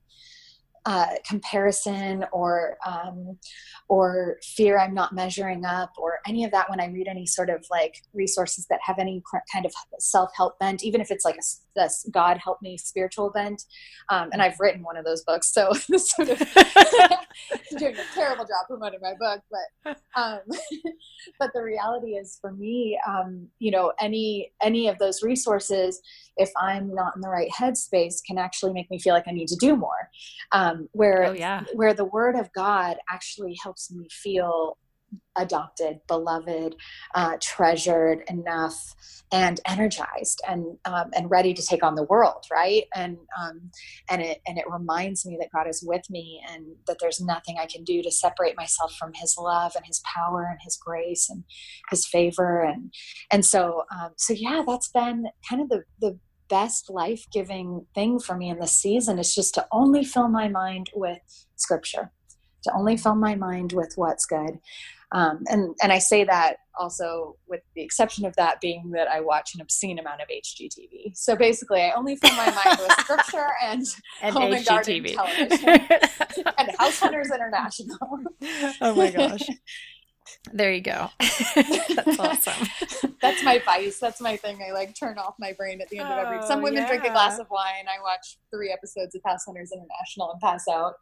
uh, 0.87 1.17
comparison 1.29 2.25
or 2.33 2.79
um, 2.87 3.37
or 3.89 4.39
fear 4.43 4.79
I'm 4.79 4.95
not 4.95 5.13
measuring 5.13 5.65
up 5.65 5.91
or 5.99 6.21
any 6.27 6.45
of 6.45 6.53
that 6.53 6.71
when 6.71 6.81
I 6.81 6.87
read 6.87 7.09
any 7.09 7.27
sort 7.27 7.51
of 7.51 7.65
like 7.71 7.95
resources 8.15 8.67
that 8.71 8.79
have 8.85 8.99
any 9.01 9.21
kind 9.53 9.67
of 9.67 9.73
self 9.99 10.31
help 10.37 10.59
bent, 10.61 10.85
even 10.85 11.01
if 11.01 11.11
it's 11.11 11.25
like 11.25 11.37
a, 11.37 11.43
a 11.77 11.89
God 12.11 12.39
help 12.43 12.59
me 12.63 12.77
spiritual 12.77 13.31
bent. 13.31 13.63
Um, 14.11 14.31
and 14.33 14.43
I've 14.43 14.59
written 14.61 14.83
one 14.83 14.97
of 14.97 15.05
those 15.05 15.23
books, 15.25 15.53
so 15.53 15.73
sort 15.97 16.29
of 16.29 16.39
doing 17.79 17.97
a 17.97 18.15
terrible 18.15 18.45
job 18.45 18.67
promoting 18.69 19.01
my 19.03 19.15
book. 19.19 19.43
But 19.51 19.99
um, 20.17 20.41
but 21.39 21.51
the 21.55 21.63
reality 21.63 22.13
is 22.13 22.39
for 22.41 22.53
me, 22.53 22.99
um, 23.07 23.49
you 23.59 23.71
know, 23.71 23.93
any 24.01 24.53
any 24.63 24.89
of 24.89 24.99
those 24.99 25.23
resources 25.23 26.01
if 26.37 26.51
I'm 26.57 26.95
not 26.95 27.15
in 27.17 27.23
the 27.23 27.29
right 27.29 27.51
headspace, 27.51 28.17
can 28.27 28.39
actually 28.39 28.73
make 28.73 28.91
me 28.91 28.99
feel 28.99 29.15
like 29.15 29.27
I 29.27 29.33
need 29.33 29.49
to 29.49 29.57
do 29.57 29.77
more. 29.77 30.11
Um, 30.53 30.89
where 30.93 31.25
oh, 31.25 31.33
yeah. 31.33 31.65
where 31.75 31.95
the 31.95 32.05
Word 32.05 32.37
of 32.37 32.53
God 32.53 32.97
actually 33.11 33.57
helps 33.63 33.91
me 33.91 34.07
feel 34.11 34.77
adopted, 35.37 36.01
beloved, 36.09 36.77
uh, 37.15 37.37
treasured 37.41 38.23
enough, 38.29 38.95
and 39.33 39.61
energized, 39.67 40.41
and 40.49 40.79
um, 40.85 41.11
and 41.15 41.31
ready 41.31 41.53
to 41.53 41.67
take 41.67 41.83
on 41.83 41.95
the 41.95 42.05
world, 42.05 42.45
right? 42.51 42.85
And 42.95 43.19
um, 43.41 43.71
and 44.09 44.23
it 44.23 44.41
and 44.47 44.59
it 44.59 44.65
reminds 44.71 45.27
me 45.27 45.37
that 45.41 45.51
God 45.55 45.69
is 45.69 45.83
with 45.87 46.09
me, 46.11 46.41
and 46.51 46.67
that 46.87 46.99
there's 47.01 47.21
nothing 47.21 47.57
I 47.61 47.67
can 47.67 47.85
do 47.85 48.03
to 48.03 48.11
separate 48.11 48.57
myself 48.57 48.95
from 48.95 49.13
His 49.15 49.37
love 49.39 49.73
and 49.77 49.85
His 49.85 50.01
power 50.05 50.47
and 50.51 50.59
His 50.63 50.77
grace 50.77 51.29
and 51.29 51.45
His 51.91 52.07
favor, 52.07 52.63
and 52.63 52.93
and 53.31 53.45
so 53.45 53.85
um, 53.95 54.11
so 54.17 54.33
yeah, 54.33 54.63
that's 54.67 54.89
been 54.89 55.27
kind 55.49 55.63
of 55.63 55.69
the 55.69 55.83
the 56.01 56.19
best 56.49 56.91
life 56.91 57.27
giving 57.33 57.87
thing 57.95 58.19
for 58.19 58.37
me 58.37 58.49
in 58.49 58.59
this 58.59 58.79
season 58.79 59.19
is 59.19 59.35
just 59.35 59.55
to 59.55 59.67
only 59.73 60.05
fill 60.05 60.29
my 60.29 60.49
mind 60.49 60.91
with 60.95 61.47
scripture, 61.57 62.13
to 62.65 62.73
only 62.73 62.97
fill 62.97 63.15
my 63.15 63.35
mind 63.35 63.73
with 63.73 63.93
what's 63.97 64.27
good. 64.27 64.59
Um, 65.13 65.45
and 65.47 65.75
and 65.83 65.93
I 65.93 65.99
say 65.99 66.25
that 66.25 66.57
also 66.79 67.37
with 67.47 67.61
the 67.75 67.83
exception 67.83 68.25
of 68.27 68.35
that 68.37 68.61
being 68.61 68.91
that 68.91 69.09
I 69.09 69.21
watch 69.21 69.55
an 69.55 69.61
obscene 69.61 69.99
amount 69.99 70.21
of 70.21 70.29
HGTV. 70.29 71.17
So 71.17 71.37
basically, 71.37 71.81
I 71.83 71.93
only 71.93 72.17
fill 72.17 72.35
my 72.35 72.51
mind 72.51 72.81
with 72.81 72.93
scripture 72.99 73.47
and, 73.63 73.85
and 74.21 74.35
home 74.35 74.53
HGTV. 74.53 74.57
and 74.57 75.17
garden 75.17 75.49
television 75.49 76.45
and 76.59 76.71
House 76.79 76.99
Hunters 76.99 77.31
International. 77.33 77.99
oh 78.81 78.95
my 78.95 79.11
gosh. 79.11 79.43
There 80.53 80.73
you 80.73 80.81
go. 80.81 81.11
That's 81.19 82.19
awesome. 82.19 82.69
That's 83.21 83.43
my 83.43 83.61
vice. 83.65 83.99
That's 83.99 84.21
my 84.21 84.37
thing. 84.37 84.61
I 84.67 84.73
like 84.73 84.99
turn 84.99 85.19
off 85.19 85.35
my 85.39 85.53
brain 85.53 85.81
at 85.81 85.89
the 85.89 85.99
end 85.99 86.09
oh, 86.09 86.13
of 86.13 86.27
every. 86.27 86.47
Some 86.47 86.63
women 86.63 86.83
yeah. 86.83 86.89
drink 86.89 87.05
a 87.05 87.11
glass 87.11 87.39
of 87.39 87.49
wine. 87.51 87.87
I 87.89 88.01
watch 88.03 88.39
three 88.53 88.73
episodes 88.73 89.15
of 89.15 89.23
House 89.25 89.45
Hunters 89.45 89.73
International 89.73 90.33
and 90.33 90.41
pass 90.41 90.67
out. 90.69 90.95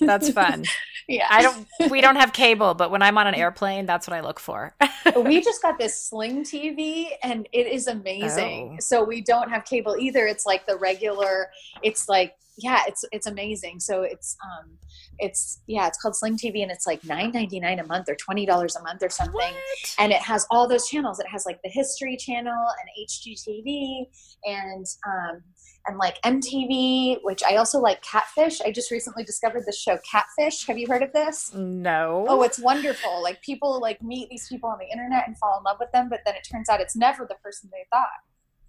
That's 0.00 0.30
fun. 0.30 0.64
yeah. 1.08 1.26
I 1.30 1.42
don't 1.42 1.90
we 1.90 2.00
don't 2.00 2.16
have 2.16 2.32
cable, 2.32 2.74
but 2.74 2.90
when 2.90 3.02
I'm 3.02 3.18
on 3.18 3.26
an 3.26 3.34
airplane, 3.34 3.86
that's 3.86 4.06
what 4.06 4.16
I 4.16 4.20
look 4.20 4.38
for. 4.38 4.74
we 5.16 5.40
just 5.44 5.62
got 5.62 5.78
this 5.78 6.00
Sling 6.00 6.44
TV 6.44 7.08
and 7.22 7.48
it 7.52 7.66
is 7.66 7.86
amazing. 7.86 8.74
Oh. 8.74 8.80
So 8.80 9.04
we 9.04 9.20
don't 9.20 9.50
have 9.50 9.64
cable 9.64 9.96
either. 9.98 10.26
It's 10.26 10.46
like 10.46 10.66
the 10.66 10.76
regular 10.76 11.50
it's 11.82 12.08
like 12.08 12.34
yeah, 12.58 12.82
it's 12.86 13.04
it's 13.12 13.26
amazing. 13.26 13.80
So 13.80 14.02
it's 14.02 14.36
um 14.44 14.70
it's 15.18 15.60
yeah, 15.66 15.86
it's 15.86 16.00
called 16.00 16.16
Sling 16.16 16.36
TV 16.36 16.62
and 16.62 16.70
it's 16.70 16.86
like 16.86 17.04
nine 17.04 17.32
ninety 17.32 17.60
nine 17.60 17.78
a 17.78 17.86
month 17.86 18.08
or 18.08 18.14
twenty 18.14 18.46
dollars 18.46 18.76
a 18.76 18.82
month 18.82 19.02
or 19.02 19.08
something. 19.08 19.34
What? 19.34 19.54
And 19.98 20.12
it 20.12 20.20
has 20.20 20.46
all 20.50 20.68
those 20.68 20.88
channels. 20.88 21.18
It 21.18 21.26
has 21.28 21.46
like 21.46 21.60
the 21.62 21.70
History 21.70 22.16
Channel 22.16 22.52
and 22.54 23.06
HGTV 23.08 24.06
and 24.44 24.86
um 25.06 25.42
and 25.86 25.98
like 25.98 26.20
MTV, 26.22 27.18
which 27.22 27.42
I 27.42 27.56
also 27.56 27.80
like 27.80 28.02
Catfish. 28.02 28.60
I 28.60 28.70
just 28.70 28.90
recently 28.90 29.24
discovered 29.24 29.64
the 29.66 29.72
show 29.72 29.98
Catfish. 30.08 30.66
Have 30.66 30.78
you 30.78 30.86
heard 30.86 31.02
of 31.02 31.12
this? 31.12 31.52
No. 31.54 32.24
Oh, 32.28 32.42
it's 32.42 32.58
wonderful. 32.58 33.22
Like 33.22 33.42
people 33.42 33.80
like 33.80 34.02
meet 34.02 34.28
these 34.30 34.48
people 34.48 34.70
on 34.70 34.78
the 34.78 34.86
internet 34.86 35.24
and 35.26 35.36
fall 35.38 35.58
in 35.58 35.64
love 35.64 35.78
with 35.80 35.90
them, 35.92 36.08
but 36.08 36.20
then 36.24 36.34
it 36.36 36.46
turns 36.50 36.68
out 36.68 36.80
it's 36.80 36.96
never 36.96 37.26
the 37.28 37.36
person 37.42 37.70
they 37.72 37.86
thought. 37.90 38.08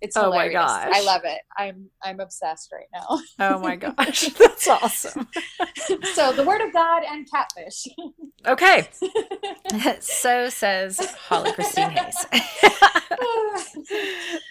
It's 0.04 0.18
oh 0.18 0.24
hilarious. 0.24 0.54
my 0.56 0.60
gosh. 0.60 0.89
I 0.93 1.01
love 1.06 1.22
it. 1.24 1.39
I'm 1.58 1.89
I'm 2.04 2.20
obsessed 2.20 2.74
right 2.74 2.88
now. 2.93 3.22
oh 3.39 3.60
my 3.60 3.78
gosh. 3.78 4.28
That's 4.38 4.68
awesome. 4.68 5.30
so 6.14 6.34
the 6.34 6.43
word 6.43 6.60
of 6.60 6.74
God 6.74 7.04
and 7.10 7.26
catfish. 7.32 7.88
okay. 8.45 8.89
so 10.01 10.49
says 10.49 10.99
Holly 10.99 11.54
Christine 11.54 11.91
Hayes. 11.91 12.26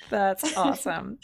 That's 0.09 0.57
awesome. 0.57 1.19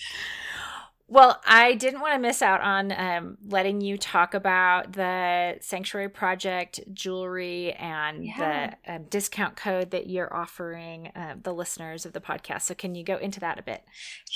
Well, 1.11 1.41
I 1.47 1.73
didn't 1.75 2.01
want 2.01 2.15
to 2.17 2.19
miss 2.19 2.43
out 2.43 2.61
on 2.61 2.93
um, 2.93 3.39
letting 3.49 3.81
you 3.81 3.97
talk 3.97 4.35
about 4.35 4.93
the 4.93 5.57
Sanctuary 5.63 6.11
Project 6.11 6.81
jewelry 6.93 7.73
and 7.73 8.27
yeah. 8.27 8.75
the 8.85 8.95
um, 8.95 9.05
discount 9.05 9.57
code 9.57 9.91
that 9.93 10.07
you're 10.07 10.33
offering 10.35 11.11
uh, 11.17 11.37
the 11.43 11.55
listeners 11.55 12.05
of 12.05 12.13
the 12.13 12.21
podcast. 12.21 12.63
So, 12.63 12.75
can 12.75 12.95
you 12.95 13.05
go 13.05 13.17
into 13.17 13.41
that 13.41 13.59
a 13.59 13.63
bit? 13.63 13.85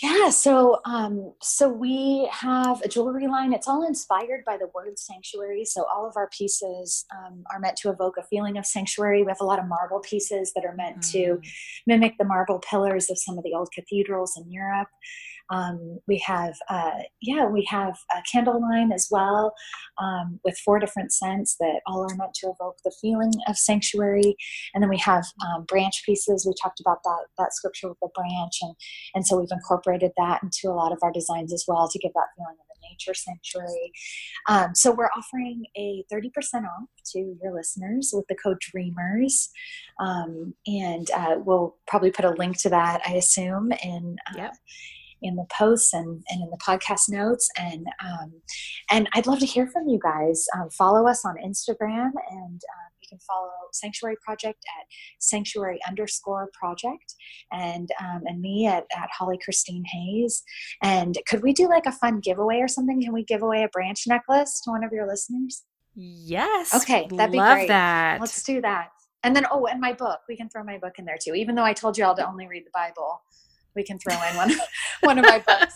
Yeah. 0.02 0.30
So, 0.30 0.80
um, 0.86 1.34
so 1.42 1.68
we 1.68 2.26
have 2.32 2.80
a 2.80 2.88
jewelry 2.88 3.26
line. 3.26 3.52
It's 3.52 3.68
all 3.68 3.86
inspired 3.86 4.42
by 4.46 4.56
the 4.56 4.70
word 4.74 4.98
sanctuary. 4.98 5.66
So, 5.66 5.84
all 5.94 6.08
of 6.08 6.16
our 6.16 6.30
pieces 6.30 7.04
um, 7.14 7.44
are 7.52 7.60
meant 7.60 7.76
to 7.78 7.90
evoke 7.90 8.16
a 8.16 8.22
feeling 8.22 8.56
of 8.56 8.64
sanctuary. 8.64 9.22
We 9.22 9.28
have 9.28 9.42
a 9.42 9.44
lot 9.44 9.58
of 9.58 9.66
marble 9.68 10.00
pieces 10.00 10.52
that 10.54 10.64
are 10.64 10.74
meant 10.74 11.00
mm. 11.00 11.12
to 11.12 11.40
mimic 11.86 12.16
the 12.16 12.24
marble 12.24 12.60
pillars 12.60 13.10
of 13.10 13.18
some 13.18 13.36
of 13.36 13.44
the 13.44 13.52
old 13.52 13.68
cathedrals 13.74 14.38
in 14.38 14.50
Europe. 14.50 14.88
Um, 15.52 15.98
we 16.08 16.18
have, 16.26 16.54
uh, 16.68 17.02
yeah, 17.20 17.44
we 17.44 17.64
have 17.68 17.96
a 18.16 18.22
candle 18.30 18.60
line 18.60 18.90
as 18.90 19.08
well 19.10 19.54
um, 19.98 20.40
with 20.44 20.58
four 20.58 20.78
different 20.78 21.12
scents 21.12 21.56
that 21.60 21.80
all 21.86 22.02
are 22.02 22.16
meant 22.16 22.34
to 22.34 22.46
evoke 22.46 22.78
the 22.84 22.94
feeling 23.00 23.34
of 23.46 23.56
sanctuary. 23.56 24.34
And 24.72 24.82
then 24.82 24.88
we 24.88 24.98
have 24.98 25.24
um, 25.46 25.64
branch 25.64 26.02
pieces. 26.06 26.46
We 26.46 26.54
talked 26.60 26.80
about 26.80 27.02
that 27.04 27.26
that 27.38 27.52
scripture 27.54 27.88
with 27.88 27.98
the 28.00 28.08
branch, 28.14 28.58
and 28.62 28.74
and 29.14 29.26
so 29.26 29.38
we've 29.38 29.52
incorporated 29.52 30.12
that 30.16 30.42
into 30.42 30.68
a 30.68 30.74
lot 30.74 30.92
of 30.92 30.98
our 31.02 31.12
designs 31.12 31.52
as 31.52 31.64
well 31.68 31.88
to 31.88 31.98
give 31.98 32.12
that 32.14 32.28
feeling 32.36 32.56
of 32.58 32.66
a 32.74 32.88
nature 32.88 33.14
sanctuary. 33.14 33.92
Um, 34.48 34.74
so 34.74 34.92
we're 34.92 35.10
offering 35.16 35.64
a 35.76 36.04
30% 36.12 36.30
off 36.64 36.88
to 37.12 37.36
your 37.42 37.54
listeners 37.54 38.10
with 38.12 38.26
the 38.28 38.34
code 38.34 38.58
DREAMERS. 38.60 39.50
Um, 40.00 40.54
and 40.66 41.10
uh, 41.10 41.36
we'll 41.38 41.76
probably 41.86 42.10
put 42.10 42.24
a 42.24 42.30
link 42.30 42.60
to 42.62 42.70
that, 42.70 43.02
I 43.06 43.14
assume, 43.14 43.72
in 43.84 44.16
uh, 44.30 44.34
yep 44.36 44.54
in 45.22 45.36
the 45.36 45.46
posts 45.56 45.92
and, 45.92 46.22
and 46.30 46.42
in 46.42 46.50
the 46.50 46.58
podcast 46.58 47.08
notes. 47.08 47.48
And 47.58 47.86
um, 48.04 48.32
and 48.90 49.08
I'd 49.14 49.26
love 49.26 49.38
to 49.40 49.46
hear 49.46 49.66
from 49.66 49.88
you 49.88 49.98
guys. 50.02 50.46
Um, 50.56 50.68
follow 50.70 51.06
us 51.06 51.24
on 51.24 51.36
Instagram 51.44 52.10
and 52.30 52.60
um, 52.60 52.90
you 53.00 53.08
can 53.08 53.18
follow 53.20 53.50
Sanctuary 53.72 54.16
Project 54.24 54.58
at 54.80 54.86
sanctuary 55.18 55.78
underscore 55.88 56.50
project 56.52 57.14
and 57.50 57.88
um, 58.00 58.22
and 58.26 58.40
me 58.40 58.66
at, 58.66 58.84
at 58.96 59.08
Holly 59.16 59.38
Christine 59.42 59.84
Hayes. 59.92 60.42
And 60.82 61.16
could 61.28 61.42
we 61.42 61.52
do 61.52 61.68
like 61.68 61.86
a 61.86 61.92
fun 61.92 62.20
giveaway 62.20 62.58
or 62.60 62.68
something? 62.68 63.02
Can 63.02 63.12
we 63.12 63.24
give 63.24 63.42
away 63.42 63.62
a 63.64 63.68
branch 63.68 64.04
necklace 64.06 64.60
to 64.64 64.70
one 64.70 64.84
of 64.84 64.92
your 64.92 65.06
listeners? 65.08 65.62
Yes. 65.94 66.74
Okay, 66.74 67.06
that'd 67.10 67.32
be 67.32 67.38
Love 67.38 67.56
great. 67.56 67.68
that. 67.68 68.20
Let's 68.20 68.42
do 68.42 68.60
that. 68.62 68.88
and 69.24 69.36
then 69.36 69.46
oh 69.52 69.66
and 69.66 69.80
my 69.80 69.92
book 69.92 70.20
we 70.28 70.36
can 70.36 70.48
throw 70.48 70.64
my 70.64 70.78
book 70.78 70.94
in 70.98 71.04
there 71.04 71.18
too 71.22 71.34
even 71.34 71.54
though 71.54 71.62
i 71.62 71.72
told 71.72 71.96
you 71.96 72.04
all 72.04 72.14
to 72.16 72.26
only 72.26 72.48
read 72.48 72.64
the 72.64 72.70
bible 72.74 73.22
we 73.74 73.82
can 73.82 73.98
throw 73.98 74.14
in 74.14 74.36
one 74.36 74.52
one 75.00 75.18
of 75.18 75.24
my 75.24 75.38
books 75.38 75.74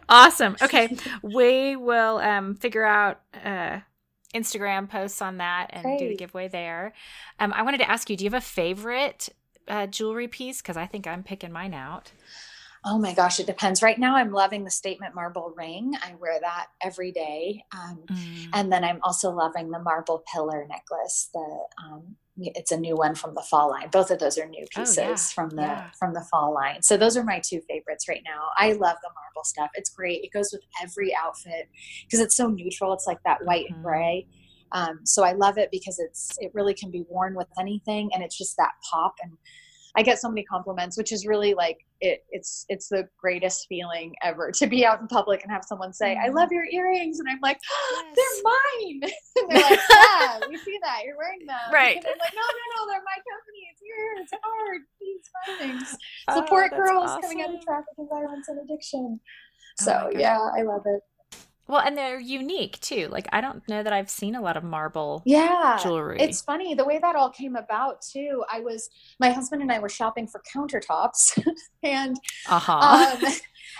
awesome 0.08 0.56
okay 0.62 0.96
we 1.22 1.76
will 1.76 2.18
um 2.18 2.54
figure 2.54 2.84
out 2.84 3.20
uh 3.44 3.78
instagram 4.34 4.88
posts 4.88 5.20
on 5.20 5.38
that 5.38 5.68
and 5.70 5.82
Great. 5.82 5.98
do 5.98 6.08
the 6.08 6.16
giveaway 6.16 6.48
there 6.48 6.92
um 7.38 7.52
i 7.52 7.62
wanted 7.62 7.78
to 7.78 7.90
ask 7.90 8.08
you 8.08 8.16
do 8.16 8.24
you 8.24 8.30
have 8.30 8.38
a 8.38 8.44
favorite 8.44 9.28
uh, 9.68 9.86
jewelry 9.86 10.28
piece 10.28 10.62
because 10.62 10.76
i 10.76 10.86
think 10.86 11.06
i'm 11.06 11.22
picking 11.22 11.52
mine 11.52 11.74
out 11.74 12.12
Oh 12.84 12.98
my 12.98 13.12
gosh, 13.12 13.38
it 13.38 13.46
depends. 13.46 13.82
Right 13.82 13.98
now, 13.98 14.16
I'm 14.16 14.32
loving 14.32 14.64
the 14.64 14.70
statement 14.70 15.14
marble 15.14 15.52
ring. 15.54 15.92
I 16.02 16.14
wear 16.14 16.40
that 16.40 16.68
every 16.80 17.12
day. 17.12 17.62
Um, 17.72 18.04
mm. 18.10 18.48
And 18.54 18.72
then 18.72 18.84
I'm 18.84 19.00
also 19.02 19.30
loving 19.30 19.70
the 19.70 19.78
marble 19.78 20.24
pillar 20.32 20.66
necklace. 20.66 21.28
The 21.34 21.58
um, 21.84 22.16
it's 22.36 22.72
a 22.72 22.76
new 22.76 22.96
one 22.96 23.14
from 23.14 23.34
the 23.34 23.42
fall 23.42 23.70
line. 23.70 23.88
Both 23.90 24.10
of 24.10 24.18
those 24.18 24.38
are 24.38 24.46
new 24.46 24.66
pieces 24.74 24.98
oh, 24.98 25.02
yeah. 25.02 25.16
from 25.16 25.50
the 25.50 25.62
yeah. 25.62 25.90
from 25.98 26.14
the 26.14 26.24
fall 26.30 26.54
line. 26.54 26.82
So 26.82 26.96
those 26.96 27.16
are 27.16 27.24
my 27.24 27.40
two 27.44 27.60
favorites 27.68 28.06
right 28.08 28.22
now. 28.24 28.48
I 28.56 28.72
love 28.72 28.96
the 29.02 29.10
marble 29.10 29.44
stuff. 29.44 29.70
It's 29.74 29.90
great. 29.90 30.22
It 30.24 30.32
goes 30.32 30.50
with 30.52 30.62
every 30.82 31.14
outfit 31.14 31.68
because 32.06 32.20
it's 32.20 32.36
so 32.36 32.48
neutral. 32.48 32.92
It's 32.92 33.06
like 33.06 33.18
that 33.24 33.44
white 33.44 33.66
mm. 33.66 33.74
and 33.74 33.84
gray. 33.84 34.26
Um, 34.72 35.00
so 35.04 35.24
I 35.24 35.32
love 35.32 35.58
it 35.58 35.68
because 35.72 35.98
it's 35.98 36.30
it 36.38 36.52
really 36.54 36.74
can 36.74 36.90
be 36.90 37.04
worn 37.08 37.34
with 37.34 37.48
anything, 37.58 38.10
and 38.14 38.22
it's 38.22 38.38
just 38.38 38.56
that 38.56 38.72
pop 38.90 39.14
and 39.22 39.32
I 39.96 40.02
get 40.02 40.20
so 40.20 40.28
many 40.28 40.44
compliments, 40.44 40.96
which 40.96 41.12
is 41.12 41.26
really 41.26 41.54
like 41.54 41.78
it, 42.00 42.24
it's 42.30 42.64
it's 42.68 42.88
the 42.88 43.08
greatest 43.18 43.66
feeling 43.68 44.14
ever 44.22 44.50
to 44.52 44.66
be 44.66 44.84
out 44.86 45.00
in 45.00 45.06
public 45.06 45.42
and 45.42 45.52
have 45.52 45.64
someone 45.64 45.92
say, 45.92 46.16
"I 46.16 46.28
love 46.28 46.50
your 46.50 46.64
earrings," 46.64 47.20
and 47.20 47.28
I'm 47.28 47.40
like, 47.42 47.58
oh, 47.70 48.02
yes. 48.04 48.16
"They're 48.16 48.42
mine." 48.44 49.00
and 49.36 49.50
they're 49.50 49.70
like, 49.70 49.80
"Yeah, 49.90 50.40
we 50.48 50.56
see 50.58 50.78
that 50.82 51.02
you're 51.04 51.16
wearing 51.16 51.46
them." 51.46 51.72
Right. 51.72 51.96
And 51.96 52.06
I'm 52.06 52.18
like, 52.18 52.34
"No, 52.34 52.40
no, 52.40 52.64
no, 52.76 52.90
they're 52.90 53.04
my 53.04 53.20
company. 53.20 53.62
It's 53.72 53.82
yours. 53.82 54.28
It's. 54.32 54.86
Please 54.98 55.24
buy 55.46 55.66
things. 55.66 55.96
Support 56.34 56.70
oh, 56.72 56.76
girls 56.76 57.10
awesome. 57.10 57.22
coming 57.22 57.42
out 57.42 57.54
of 57.54 57.60
trafficking, 57.60 58.08
environments 58.10 58.48
and 58.48 58.58
addiction." 58.60 59.20
Oh 59.80 59.84
so 59.84 60.10
oh 60.12 60.18
yeah, 60.18 60.38
I 60.38 60.62
love 60.62 60.82
it. 60.86 61.00
Well, 61.70 61.82
and 61.86 61.96
they're 61.96 62.18
unique 62.18 62.80
too. 62.80 63.06
Like 63.12 63.28
I 63.32 63.40
don't 63.40 63.66
know 63.68 63.84
that 63.84 63.92
I've 63.92 64.10
seen 64.10 64.34
a 64.34 64.40
lot 64.40 64.56
of 64.56 64.64
marble 64.64 65.22
yeah, 65.24 65.78
jewelry. 65.80 66.18
It's 66.18 66.40
funny 66.42 66.74
the 66.74 66.84
way 66.84 66.98
that 66.98 67.14
all 67.14 67.30
came 67.30 67.54
about 67.54 68.02
too. 68.02 68.42
I 68.52 68.58
was 68.58 68.90
my 69.20 69.30
husband 69.30 69.62
and 69.62 69.70
I 69.70 69.78
were 69.78 69.88
shopping 69.88 70.26
for 70.26 70.42
countertops 70.52 71.40
and 71.84 72.16
uh-huh. 72.48 72.72
um, 72.72 73.32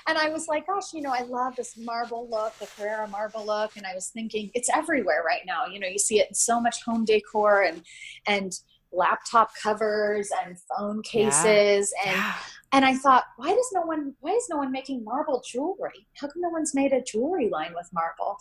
and 0.06 0.16
I 0.16 0.28
was 0.28 0.46
like, 0.46 0.68
gosh, 0.68 0.92
you 0.94 1.02
know, 1.02 1.12
I 1.12 1.22
love 1.22 1.56
this 1.56 1.76
marble 1.76 2.28
look, 2.30 2.56
the 2.60 2.68
Carrara 2.76 3.08
marble 3.08 3.44
look, 3.44 3.76
and 3.76 3.84
I 3.84 3.96
was 3.96 4.10
thinking 4.10 4.52
it's 4.54 4.70
everywhere 4.70 5.24
right 5.26 5.42
now. 5.44 5.66
You 5.66 5.80
know, 5.80 5.88
you 5.88 5.98
see 5.98 6.20
it 6.20 6.28
in 6.28 6.34
so 6.34 6.60
much 6.60 6.84
home 6.84 7.04
decor 7.04 7.62
and 7.62 7.82
and 8.28 8.52
laptop 8.92 9.50
covers 9.60 10.30
and 10.44 10.56
phone 10.76 11.02
cases 11.02 11.92
yeah. 12.04 12.10
and 12.10 12.16
yeah 12.16 12.34
and 12.72 12.84
I 12.84 12.94
thought, 12.94 13.24
why 13.36 13.48
does 13.48 13.70
no 13.72 13.82
one 13.82 14.14
why 14.20 14.32
is 14.32 14.48
no 14.48 14.56
one 14.56 14.70
making 14.70 15.04
marble 15.04 15.42
jewelry? 15.44 16.06
How 16.14 16.28
come 16.28 16.42
no 16.42 16.50
one's 16.50 16.74
made 16.74 16.92
a 16.92 17.02
jewelry 17.02 17.48
line 17.48 17.74
with 17.74 17.90
marble? 17.92 18.36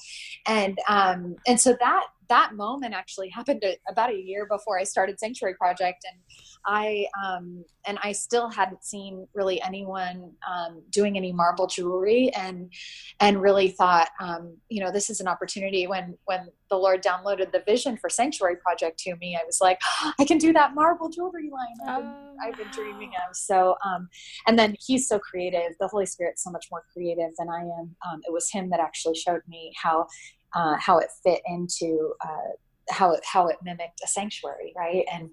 And 0.45 0.77
um, 0.87 1.35
and 1.47 1.59
so 1.59 1.75
that 1.79 2.07
that 2.29 2.55
moment 2.55 2.93
actually 2.93 3.29
happened 3.35 3.63
about 3.89 4.11
a 4.11 4.17
year 4.17 4.47
before 4.49 4.79
I 4.79 4.83
started 4.83 5.19
Sanctuary 5.19 5.55
Project, 5.55 6.05
and 6.09 6.19
I 6.65 7.07
um, 7.23 7.63
and 7.85 7.97
I 8.03 8.11
still 8.11 8.49
hadn't 8.49 8.83
seen 8.83 9.27
really 9.33 9.61
anyone 9.61 10.31
um, 10.49 10.81
doing 10.89 11.17
any 11.17 11.31
marble 11.31 11.67
jewelry, 11.67 12.31
and 12.35 12.71
and 13.19 13.41
really 13.41 13.69
thought, 13.69 14.09
um, 14.19 14.57
you 14.69 14.83
know, 14.83 14.91
this 14.91 15.09
is 15.09 15.19
an 15.19 15.27
opportunity. 15.27 15.87
When 15.87 16.17
when 16.25 16.49
the 16.69 16.77
Lord 16.77 17.03
downloaded 17.03 17.51
the 17.51 17.63
vision 17.65 17.97
for 17.97 18.09
Sanctuary 18.09 18.57
Project 18.57 18.99
to 18.99 19.15
me, 19.15 19.35
I 19.35 19.43
was 19.45 19.59
like, 19.59 19.79
oh, 20.01 20.13
I 20.19 20.25
can 20.25 20.37
do 20.37 20.53
that 20.53 20.75
marble 20.75 21.09
jewelry 21.09 21.49
line 21.49 21.89
I've 21.89 22.01
been, 22.01 22.11
oh, 22.11 22.35
I've 22.43 22.57
been 22.57 22.67
dreaming 22.71 23.11
of. 23.27 23.35
So, 23.35 23.75
um, 23.85 24.07
and 24.47 24.57
then 24.57 24.75
He's 24.79 25.07
so 25.07 25.19
creative. 25.19 25.75
The 25.79 25.87
Holy 25.87 26.05
Spirit's 26.05 26.43
so 26.43 26.51
much 26.51 26.67
more 26.71 26.83
creative 26.93 27.31
than 27.37 27.49
I 27.49 27.61
am. 27.61 27.95
Um, 28.07 28.21
it 28.27 28.31
was 28.31 28.51
Him 28.51 28.69
that 28.69 28.79
actually 28.79 29.15
showed 29.15 29.41
me 29.47 29.73
how 29.81 30.07
uh, 30.53 30.75
how 30.77 30.97
it 30.99 31.09
fit 31.23 31.41
into 31.45 32.13
uh, 32.23 32.53
how 32.89 33.13
it 33.13 33.21
how 33.25 33.47
it 33.47 33.57
mimicked 33.63 34.01
a 34.03 34.07
sanctuary, 34.07 34.73
right? 34.75 35.05
And 35.11 35.29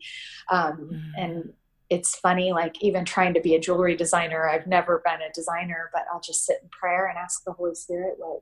um, 0.50 0.90
mm. 0.92 1.22
and 1.22 1.52
it's 1.88 2.16
funny, 2.16 2.52
like 2.52 2.82
even 2.82 3.04
trying 3.04 3.34
to 3.34 3.40
be 3.40 3.54
a 3.54 3.60
jewelry 3.60 3.96
designer, 3.96 4.48
I've 4.48 4.66
never 4.66 5.02
been 5.04 5.22
a 5.22 5.32
designer, 5.32 5.90
but 5.92 6.02
I'll 6.12 6.20
just 6.20 6.44
sit 6.44 6.58
in 6.62 6.68
prayer 6.70 7.06
and 7.06 7.16
ask 7.16 7.44
the 7.44 7.52
Holy 7.52 7.74
Spirit 7.74 8.14
what 8.18 8.40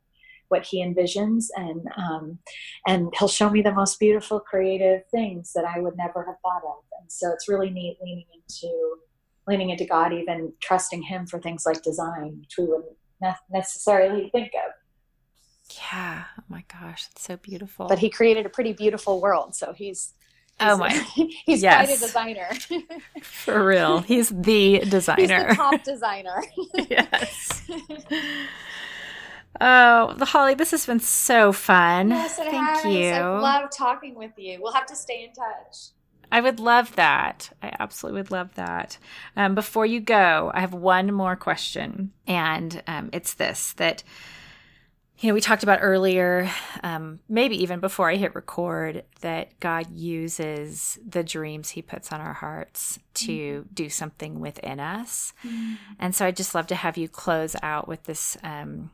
what 0.49 0.65
He 0.65 0.85
envisions, 0.85 1.47
and 1.57 1.87
um, 1.97 2.39
and 2.87 3.13
He'll 3.19 3.29
show 3.29 3.51
me 3.51 3.63
the 3.63 3.73
most 3.73 3.99
beautiful, 4.01 4.41
creative 4.41 5.03
things 5.11 5.53
that 5.55 5.65
I 5.65 5.81
would 5.81 5.97
never 5.97 6.25
have 6.25 6.37
thought 6.43 6.63
of. 6.67 6.85
And 7.01 7.11
so 7.11 7.31
it's 7.33 7.49
really 7.49 7.71
neat 7.71 7.99
leaning 8.03 8.27
into 8.33 8.97
leaning 9.47 9.71
into 9.71 9.85
God, 9.85 10.13
even 10.13 10.53
trusting 10.61 11.03
Him 11.03 11.27
for 11.27 11.39
things 11.39 11.65
like 11.67 11.83
design, 11.83 12.39
which 12.41 12.55
we 12.59 12.65
wouldn't 12.65 12.97
necessarily 13.51 14.31
think 14.31 14.53
of. 14.55 14.73
Yeah. 15.79 16.25
Oh 16.39 16.45
my 16.49 16.65
gosh, 16.73 17.09
it's 17.11 17.23
so 17.23 17.37
beautiful. 17.37 17.87
But 17.89 17.99
he 17.99 18.11
created 18.11 18.47
a 18.47 18.49
pretty 18.49 18.73
beautiful 18.73 19.21
world, 19.21 19.55
so 19.55 19.73
he's, 19.73 20.13
he's 20.59 20.69
oh 20.69 20.77
my, 20.77 20.91
he's 21.47 21.63
yes. 21.63 21.87
quite 21.87 21.97
a 21.97 22.01
designer. 22.01 22.49
For 23.23 23.67
real, 23.67 24.01
he's 24.01 24.29
the 24.31 24.81
designer. 24.81 25.21
He's 25.21 25.29
the 25.29 25.55
top 25.55 25.85
designer. 25.85 26.43
yes. 26.75 27.69
Oh, 29.61 30.15
the 30.15 30.25
Holly, 30.25 30.55
this 30.55 30.73
has 30.73 30.85
been 30.85 31.01
so 31.01 31.53
fun. 31.53 32.11
Yes, 32.11 32.39
it 32.39 32.51
Thank 32.51 32.55
has. 32.55 32.85
you. 32.85 33.11
I 33.13 33.39
love 33.39 33.71
talking 33.71 34.17
with 34.17 34.33
you. 34.37 34.59
We'll 34.61 34.73
have 34.73 34.87
to 34.87 34.97
stay 34.97 35.25
in 35.25 35.33
touch. 35.33 35.91
I 36.33 36.41
would 36.41 36.59
love 36.59 36.97
that. 36.97 37.51
I 37.63 37.73
absolutely 37.79 38.21
would 38.21 38.33
love 38.33 38.55
that. 38.57 38.99
Um, 39.37 39.55
before 39.55 39.87
you 39.87 40.01
go, 40.01 40.51
I 40.53 40.61
have 40.61 40.75
one 40.75 41.13
more 41.13 41.37
question, 41.37 42.11
and 42.27 42.83
um, 42.89 43.11
it's 43.13 43.35
this: 43.35 43.75
that 43.75 44.03
you 45.19 45.29
know, 45.29 45.35
we 45.35 45.41
talked 45.41 45.63
about 45.63 45.79
earlier, 45.81 46.51
um, 46.83 47.21
maybe 47.29 47.63
even 47.63 47.81
before 47.81 48.11
I 48.11 48.17
hit 48.17 48.35
record, 48.35 49.05
that 49.21 49.59
God 49.61 49.91
uses 49.93 50.99
the 51.07 51.23
dreams 51.23 51.71
He 51.71 51.83
puts 51.83 52.13
on 52.13 52.21
our 52.21 52.33
hearts 52.33 52.99
to 53.15 53.33
mm-hmm. 53.33 53.75
do 53.75 53.89
something 53.89 54.41
within 54.41 54.81
us. 54.81 55.33
Mm-hmm. 55.47 55.75
And 56.01 56.15
so 56.15 56.27
I'd 56.27 56.37
just 56.37 56.55
love 56.55 56.67
to 56.69 56.75
have 56.75 56.97
you 56.97 57.09
close 57.09 57.55
out 57.63 57.87
with 57.87 58.05
this 58.05 58.37
um, 58.43 58.91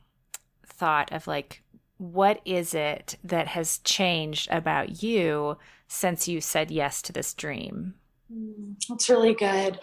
thought 0.66 1.10
of 1.12 1.26
like, 1.26 1.62
what 1.96 2.40
is 2.44 2.74
it 2.74 3.16
that 3.24 3.48
has 3.48 3.78
changed 3.78 4.48
about 4.50 5.02
you 5.02 5.56
since 5.88 6.28
you 6.28 6.40
said 6.40 6.70
yes 6.70 7.02
to 7.02 7.12
this 7.12 7.34
dream? 7.34 7.94
Mm, 8.32 8.76
that's 8.88 9.08
really 9.08 9.34
good. 9.34 9.80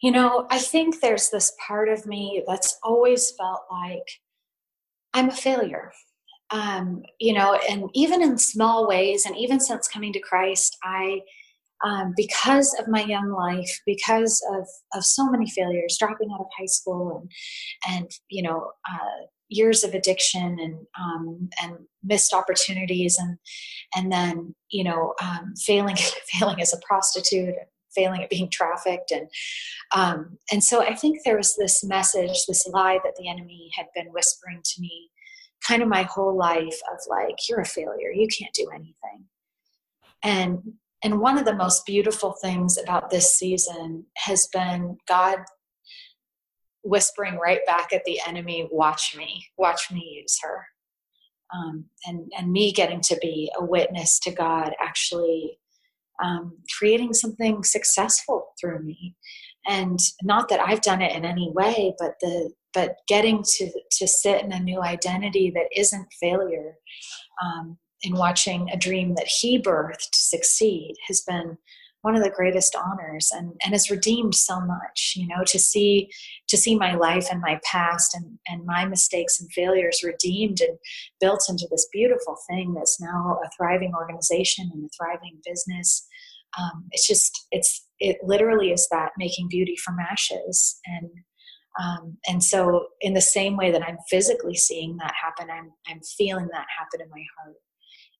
You 0.00 0.12
know, 0.12 0.46
I 0.50 0.58
think 0.58 1.00
there's 1.00 1.30
this 1.30 1.52
part 1.66 1.88
of 1.88 2.06
me 2.06 2.42
that's 2.46 2.78
always 2.82 3.30
felt 3.32 3.62
like, 3.70 4.20
I'm 5.14 5.28
a 5.28 5.32
failure. 5.32 5.92
Um, 6.50 7.02
you 7.20 7.32
know, 7.32 7.58
and 7.68 7.88
even 7.94 8.22
in 8.22 8.36
small 8.36 8.88
ways, 8.88 9.24
and 9.24 9.36
even 9.36 9.60
since 9.60 9.86
coming 9.86 10.12
to 10.12 10.20
Christ, 10.20 10.76
I, 10.82 11.20
um, 11.84 12.12
because 12.16 12.74
of 12.78 12.88
my 12.88 13.04
young 13.04 13.30
life, 13.30 13.70
because 13.86 14.44
of, 14.52 14.66
of 14.92 15.04
so 15.04 15.30
many 15.30 15.48
failures, 15.48 15.96
dropping 15.98 16.30
out 16.32 16.40
of 16.40 16.46
high 16.58 16.66
school 16.66 17.20
and, 17.20 17.30
and, 17.96 18.10
you 18.28 18.42
know, 18.42 18.72
uh, 18.92 19.26
years 19.48 19.84
of 19.84 19.94
addiction 19.94 20.58
and, 20.60 20.74
um, 21.00 21.48
and 21.62 21.74
missed 22.02 22.34
opportunities 22.34 23.16
and, 23.18 23.38
and 23.94 24.12
then, 24.12 24.54
you 24.70 24.84
know, 24.84 25.14
um, 25.22 25.54
failing, 25.56 25.96
failing 26.32 26.60
as 26.60 26.72
a 26.72 26.80
prostitute 26.86 27.54
failing 27.94 28.22
at 28.22 28.30
being 28.30 28.50
trafficked. 28.50 29.10
And 29.10 29.28
um, 29.94 30.38
and 30.52 30.62
so 30.62 30.82
i 30.82 30.94
think 30.94 31.18
there 31.24 31.36
was 31.36 31.56
this 31.56 31.82
message 31.82 32.46
this 32.46 32.66
lie 32.68 33.00
that 33.02 33.14
the 33.18 33.28
enemy 33.28 33.70
had 33.76 33.86
been 33.94 34.06
whispering 34.12 34.60
to 34.64 34.80
me 34.80 35.10
kind 35.66 35.82
of 35.82 35.88
my 35.88 36.02
whole 36.02 36.36
life 36.36 36.80
of 36.92 36.98
like 37.08 37.36
you're 37.48 37.60
a 37.60 37.64
failure. 37.66 38.10
You 38.12 38.28
can't 38.28 38.54
do 38.54 38.68
anything. 38.74 39.26
And 40.22 40.74
and 41.02 41.20
one 41.20 41.38
of 41.38 41.46
the 41.46 41.54
most 41.54 41.86
beautiful 41.86 42.32
things 42.42 42.76
about 42.76 43.08
this 43.10 43.34
season 43.34 44.06
has 44.18 44.48
been 44.48 44.98
god 45.08 45.38
whispering 46.82 47.36
right 47.36 47.64
back 47.66 47.92
at 47.92 48.04
the 48.04 48.20
enemy 48.26 48.68
watch 48.70 49.14
me. 49.16 49.46
Watch 49.56 49.90
me 49.90 50.20
use 50.22 50.38
her. 50.42 50.66
Um, 51.54 51.86
and 52.06 52.30
and 52.36 52.52
me 52.52 52.72
getting 52.72 53.00
to 53.02 53.18
be 53.20 53.50
a 53.58 53.64
witness 53.64 54.18
to 54.20 54.30
god 54.30 54.72
actually 54.80 55.58
um, 56.22 56.58
creating 56.78 57.14
something 57.14 57.64
successful 57.64 58.48
through 58.60 58.82
me. 58.82 59.14
And 59.66 59.98
not 60.22 60.48
that 60.48 60.60
i've 60.60 60.80
done 60.80 61.02
it 61.02 61.14
in 61.14 61.24
any 61.24 61.50
way 61.52 61.94
but 61.98 62.14
the 62.20 62.50
but 62.72 62.96
getting 63.08 63.42
to 63.42 63.70
to 63.90 64.06
sit 64.06 64.42
in 64.42 64.52
a 64.52 64.60
new 64.60 64.80
identity 64.82 65.50
that 65.54 65.68
isn't 65.76 66.06
failure 66.20 66.74
um, 67.42 67.78
and 68.04 68.14
watching 68.14 68.68
a 68.70 68.76
dream 68.76 69.14
that 69.16 69.28
he 69.28 69.60
birthed 69.60 70.14
succeed 70.14 70.94
has 71.08 71.20
been 71.22 71.58
one 72.02 72.16
of 72.16 72.22
the 72.22 72.30
greatest 72.30 72.74
honors 72.74 73.30
and 73.32 73.52
and 73.62 73.72
has 73.72 73.90
redeemed 73.90 74.34
so 74.34 74.60
much 74.60 75.14
you 75.16 75.26
know 75.26 75.44
to 75.46 75.58
see 75.58 76.08
to 76.48 76.56
see 76.56 76.76
my 76.76 76.94
life 76.94 77.26
and 77.30 77.40
my 77.40 77.60
past 77.70 78.14
and 78.14 78.38
and 78.48 78.64
my 78.64 78.86
mistakes 78.86 79.40
and 79.40 79.52
failures 79.52 80.02
redeemed 80.02 80.60
and 80.60 80.78
built 81.20 81.44
into 81.48 81.66
this 81.70 81.88
beautiful 81.92 82.36
thing 82.48 82.74
that's 82.74 83.00
now 83.00 83.38
a 83.44 83.50
thriving 83.56 83.92
organization 83.94 84.70
and 84.72 84.84
a 84.84 84.88
thriving 84.96 85.38
business 85.44 86.06
um, 86.58 86.86
it's 86.90 87.06
just 87.06 87.46
it's 87.50 87.86
it 87.98 88.18
literally 88.22 88.72
is 88.72 88.88
that 88.90 89.12
making 89.18 89.48
beauty 89.48 89.76
from 89.76 89.96
ashes. 89.98 90.80
And 90.86 91.10
um, 91.80 92.16
and 92.26 92.42
so 92.42 92.86
in 93.00 93.14
the 93.14 93.20
same 93.20 93.56
way 93.56 93.70
that 93.70 93.82
i'm 93.82 93.98
physically 94.08 94.56
seeing 94.56 94.96
that 94.96 95.14
happen 95.20 95.50
i'm 95.50 95.70
i'm 95.88 96.00
feeling 96.00 96.48
that 96.52 96.66
happen 96.76 97.00
in 97.00 97.08
my 97.10 97.24
heart 97.38 97.56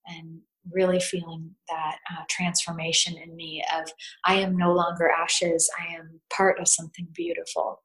and 0.07 0.39
really 0.71 0.99
feeling 0.99 1.55
that 1.69 1.97
uh, 2.11 2.23
transformation 2.29 3.15
in 3.17 3.35
me 3.35 3.63
of 3.77 3.91
i 4.25 4.35
am 4.35 4.57
no 4.57 4.71
longer 4.73 5.09
ashes. 5.09 5.69
I 5.79 5.95
am 5.95 6.21
part 6.35 6.59
of 6.59 6.67
something 6.67 7.07
beautiful. 7.13 7.81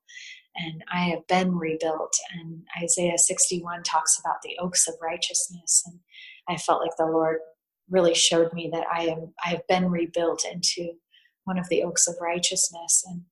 And 0.57 0.84
i 0.92 1.05
have 1.05 1.26
been 1.26 1.57
rebuilt. 1.57 2.14
And 2.34 2.62
isaiah 2.82 3.18
61 3.18 3.82
talks 3.82 4.20
about 4.20 4.36
the 4.42 4.57
oaks 4.61 4.86
of 4.88 4.94
righteousness. 5.03 5.82
And 5.86 5.99
i 6.49 6.57
felt 6.57 6.80
like 6.80 6.97
the 6.97 7.07
lord 7.07 7.38
really 7.91 8.14
showed 8.14 8.53
me 8.53 8.68
that 8.72 8.84
i 8.93 9.03
am 9.03 9.32
i 9.45 9.49
have 9.49 9.66
been 9.68 9.91
rebuilt 9.91 10.45
into 10.51 10.93
one 11.47 11.59
of 11.59 11.68
the 11.68 11.84
oaks 11.84 12.09
of 12.09 12.16
righteousness. 12.20 13.05
And 13.09 13.22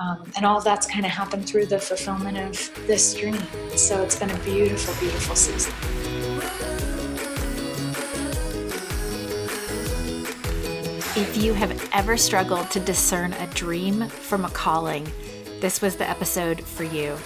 um, 0.00 0.32
and 0.36 0.46
all 0.46 0.60
that's 0.60 0.86
kind 0.86 1.04
of 1.04 1.10
happened 1.10 1.48
through 1.48 1.66
the 1.66 1.78
fulfillment 1.78 2.38
of 2.38 2.86
this 2.86 3.14
dream. 3.14 3.38
So 3.76 4.02
it's 4.02 4.16
been 4.16 4.30
a 4.30 4.38
beautiful 4.38 4.94
beautiful 5.00 5.34
season. 5.34 5.72
If 11.20 11.36
you 11.36 11.52
have 11.52 11.90
ever 11.92 12.16
struggled 12.16 12.70
to 12.70 12.80
discern 12.80 13.32
a 13.34 13.46
dream 13.48 14.08
from 14.08 14.44
a 14.44 14.50
calling, 14.50 15.10
this 15.58 15.82
was 15.82 15.96
the 15.96 16.08
episode 16.08 16.62
for 16.62 16.84
you. 16.84 17.18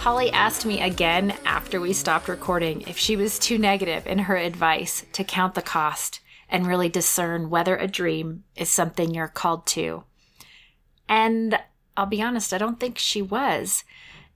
Holly 0.00 0.32
asked 0.32 0.64
me 0.64 0.80
again 0.80 1.34
after 1.44 1.78
we 1.78 1.92
stopped 1.92 2.26
recording 2.26 2.80
if 2.88 2.96
she 2.96 3.16
was 3.16 3.38
too 3.38 3.58
negative 3.58 4.06
in 4.06 4.20
her 4.20 4.36
advice 4.36 5.04
to 5.12 5.22
count 5.22 5.54
the 5.54 5.60
cost 5.60 6.20
and 6.48 6.66
really 6.66 6.88
discern 6.88 7.50
whether 7.50 7.76
a 7.76 7.86
dream 7.86 8.44
is 8.56 8.70
something 8.70 9.12
you're 9.12 9.28
called 9.28 9.66
to. 9.66 10.04
And 11.06 11.60
I'll 11.98 12.06
be 12.06 12.22
honest, 12.22 12.54
I 12.54 12.58
don't 12.58 12.80
think 12.80 12.96
she 12.96 13.20
was. 13.20 13.84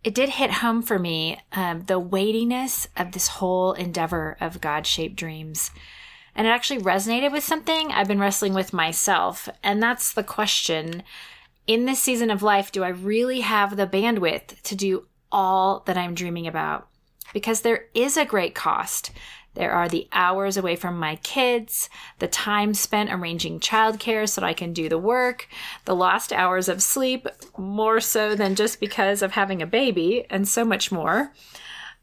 It 0.04 0.14
did 0.14 0.28
hit 0.28 0.50
home 0.50 0.82
for 0.82 0.98
me 0.98 1.40
um, 1.52 1.84
the 1.86 1.98
weightiness 1.98 2.86
of 2.94 3.12
this 3.12 3.28
whole 3.28 3.72
endeavor 3.72 4.36
of 4.42 4.60
God 4.60 4.86
shaped 4.86 5.16
dreams. 5.16 5.70
And 6.34 6.46
it 6.46 6.50
actually 6.50 6.82
resonated 6.82 7.32
with 7.32 7.42
something 7.42 7.90
I've 7.90 8.06
been 8.06 8.20
wrestling 8.20 8.52
with 8.52 8.74
myself. 8.74 9.48
And 9.62 9.82
that's 9.82 10.12
the 10.12 10.24
question 10.24 11.04
in 11.66 11.86
this 11.86 12.00
season 12.00 12.30
of 12.30 12.42
life, 12.42 12.70
do 12.70 12.84
I 12.84 12.88
really 12.88 13.40
have 13.40 13.78
the 13.78 13.86
bandwidth 13.86 14.60
to 14.60 14.74
do 14.74 15.06
all 15.34 15.82
that 15.86 15.98
I'm 15.98 16.14
dreaming 16.14 16.46
about? 16.46 16.88
Because 17.32 17.60
there 17.60 17.86
is 17.92 18.16
a 18.16 18.24
great 18.24 18.54
cost. 18.54 19.10
There 19.54 19.72
are 19.72 19.88
the 19.88 20.08
hours 20.12 20.56
away 20.56 20.76
from 20.76 20.98
my 20.98 21.16
kids, 21.16 21.88
the 22.18 22.26
time 22.26 22.74
spent 22.74 23.12
arranging 23.12 23.60
childcare 23.60 24.28
so 24.28 24.40
that 24.40 24.46
I 24.46 24.52
can 24.52 24.72
do 24.72 24.88
the 24.88 24.98
work, 24.98 25.48
the 25.84 25.94
lost 25.94 26.32
hours 26.32 26.68
of 26.68 26.82
sleep, 26.82 27.28
more 27.56 28.00
so 28.00 28.34
than 28.34 28.54
just 28.54 28.80
because 28.80 29.22
of 29.22 29.32
having 29.32 29.60
a 29.60 29.66
baby, 29.66 30.26
and 30.30 30.48
so 30.48 30.64
much 30.64 30.90
more. 30.90 31.32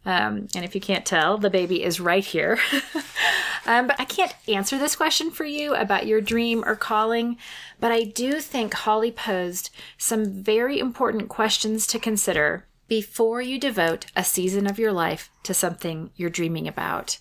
Um, 0.05 0.47
and 0.55 0.65
if 0.65 0.73
you 0.73 0.81
can't 0.81 1.05
tell, 1.05 1.37
the 1.37 1.49
baby 1.49 1.83
is 1.83 1.99
right 1.99 2.23
here. 2.25 2.57
um, 3.65 3.87
but 3.87 3.99
I 3.99 4.05
can't 4.05 4.33
answer 4.47 4.77
this 4.77 4.95
question 4.95 5.29
for 5.29 5.45
you 5.45 5.75
about 5.75 6.07
your 6.07 6.21
dream 6.21 6.63
or 6.65 6.75
calling. 6.75 7.37
But 7.79 7.91
I 7.91 8.03
do 8.03 8.39
think 8.39 8.73
Holly 8.73 9.11
posed 9.11 9.69
some 9.97 10.25
very 10.25 10.79
important 10.79 11.29
questions 11.29 11.85
to 11.87 11.99
consider 11.99 12.65
before 12.91 13.41
you 13.41 13.57
devote 13.57 14.07
a 14.17 14.21
season 14.21 14.67
of 14.67 14.77
your 14.77 14.91
life 14.91 15.29
to 15.43 15.53
something 15.53 16.09
you're 16.17 16.29
dreaming 16.29 16.67
about. 16.67 17.19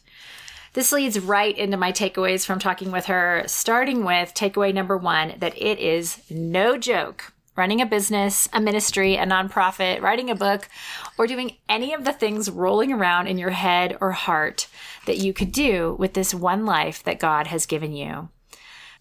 This 0.72 0.90
leads 0.90 1.20
right 1.20 1.56
into 1.56 1.76
my 1.76 1.92
takeaways 1.92 2.44
from 2.44 2.58
talking 2.58 2.90
with 2.90 3.06
her, 3.06 3.44
starting 3.46 4.04
with 4.04 4.34
takeaway 4.34 4.74
number 4.74 4.96
one 4.96 5.34
that 5.38 5.56
it 5.56 5.78
is 5.78 6.28
no 6.28 6.76
joke 6.76 7.32
running 7.54 7.80
a 7.80 7.86
business, 7.86 8.48
a 8.52 8.60
ministry, 8.60 9.14
a 9.14 9.24
nonprofit, 9.24 10.00
writing 10.00 10.28
a 10.28 10.34
book, 10.34 10.68
or 11.16 11.28
doing 11.28 11.56
any 11.68 11.94
of 11.94 12.04
the 12.04 12.12
things 12.12 12.50
rolling 12.50 12.92
around 12.92 13.28
in 13.28 13.38
your 13.38 13.50
head 13.50 13.96
or 14.00 14.10
heart 14.10 14.66
that 15.06 15.18
you 15.18 15.32
could 15.32 15.52
do 15.52 15.94
with 16.00 16.14
this 16.14 16.34
one 16.34 16.66
life 16.66 17.04
that 17.04 17.20
God 17.20 17.46
has 17.46 17.64
given 17.64 17.92
you. 17.92 18.28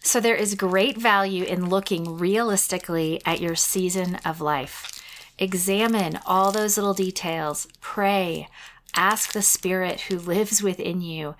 So 0.04 0.20
there 0.20 0.36
is 0.36 0.54
great 0.54 0.96
value 0.96 1.42
in 1.42 1.68
looking 1.68 2.16
realistically 2.16 3.20
at 3.26 3.40
your 3.40 3.56
season 3.56 4.20
of 4.24 4.40
life. 4.40 4.99
Examine 5.40 6.20
all 6.24 6.52
those 6.52 6.76
little 6.76 6.94
details, 6.94 7.66
pray, 7.80 8.46
ask 8.94 9.32
the 9.32 9.42
Spirit 9.42 10.02
who 10.02 10.18
lives 10.18 10.62
within 10.62 11.00
you 11.00 11.34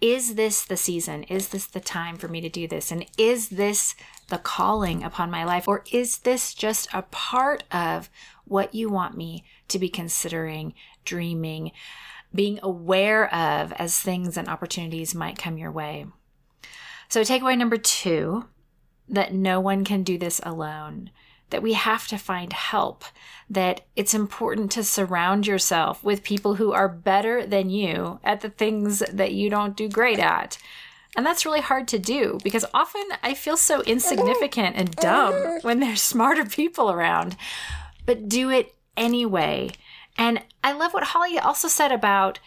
is 0.00 0.34
this 0.34 0.64
the 0.64 0.76
season? 0.76 1.24
Is 1.24 1.48
this 1.48 1.66
the 1.66 1.80
time 1.80 2.16
for 2.16 2.28
me 2.28 2.40
to 2.40 2.48
do 2.48 2.66
this? 2.66 2.90
And 2.90 3.04
is 3.18 3.50
this 3.50 3.94
the 4.28 4.38
calling 4.38 5.02
upon 5.02 5.30
my 5.30 5.44
life? 5.44 5.68
Or 5.68 5.84
is 5.92 6.18
this 6.18 6.54
just 6.54 6.88
a 6.92 7.02
part 7.02 7.64
of 7.70 8.08
what 8.44 8.74
you 8.74 8.88
want 8.88 9.16
me 9.16 9.44
to 9.68 9.78
be 9.78 9.88
considering, 9.88 10.74
dreaming, 11.04 11.72
being 12.34 12.58
aware 12.62 13.32
of 13.34 13.72
as 13.74 13.98
things 14.00 14.36
and 14.36 14.48
opportunities 14.48 15.14
might 15.14 15.38
come 15.38 15.58
your 15.58 15.72
way? 15.72 16.06
So, 17.08 17.20
takeaway 17.20 17.58
number 17.58 17.76
two 17.76 18.46
that 19.08 19.34
no 19.34 19.60
one 19.60 19.84
can 19.84 20.02
do 20.02 20.16
this 20.16 20.40
alone 20.44 21.10
that 21.50 21.62
we 21.62 21.74
have 21.74 22.06
to 22.08 22.18
find 22.18 22.52
help, 22.52 23.04
that 23.48 23.82
it's 23.96 24.14
important 24.14 24.70
to 24.72 24.84
surround 24.84 25.46
yourself 25.46 26.02
with 26.02 26.22
people 26.22 26.54
who 26.54 26.72
are 26.72 26.88
better 26.88 27.46
than 27.46 27.70
you 27.70 28.20
at 28.24 28.40
the 28.40 28.50
things 28.50 29.00
that 29.12 29.32
you 29.32 29.50
don't 29.50 29.76
do 29.76 29.88
great 29.88 30.18
at. 30.18 30.58
And 31.16 31.26
that's 31.26 31.44
really 31.44 31.60
hard 31.60 31.88
to 31.88 31.98
do 31.98 32.38
because 32.44 32.64
often 32.72 33.02
I 33.22 33.34
feel 33.34 33.56
so 33.56 33.82
insignificant 33.82 34.76
and 34.76 34.94
dumb 34.96 35.58
when 35.62 35.80
there's 35.80 36.00
smarter 36.00 36.44
people 36.44 36.90
around. 36.90 37.36
But 38.06 38.28
do 38.28 38.50
it 38.50 38.74
anyway. 38.96 39.70
And 40.16 40.42
I 40.62 40.72
love 40.72 40.94
what 40.94 41.04
Holly 41.04 41.38
also 41.38 41.68
said 41.68 41.90
about, 41.90 42.38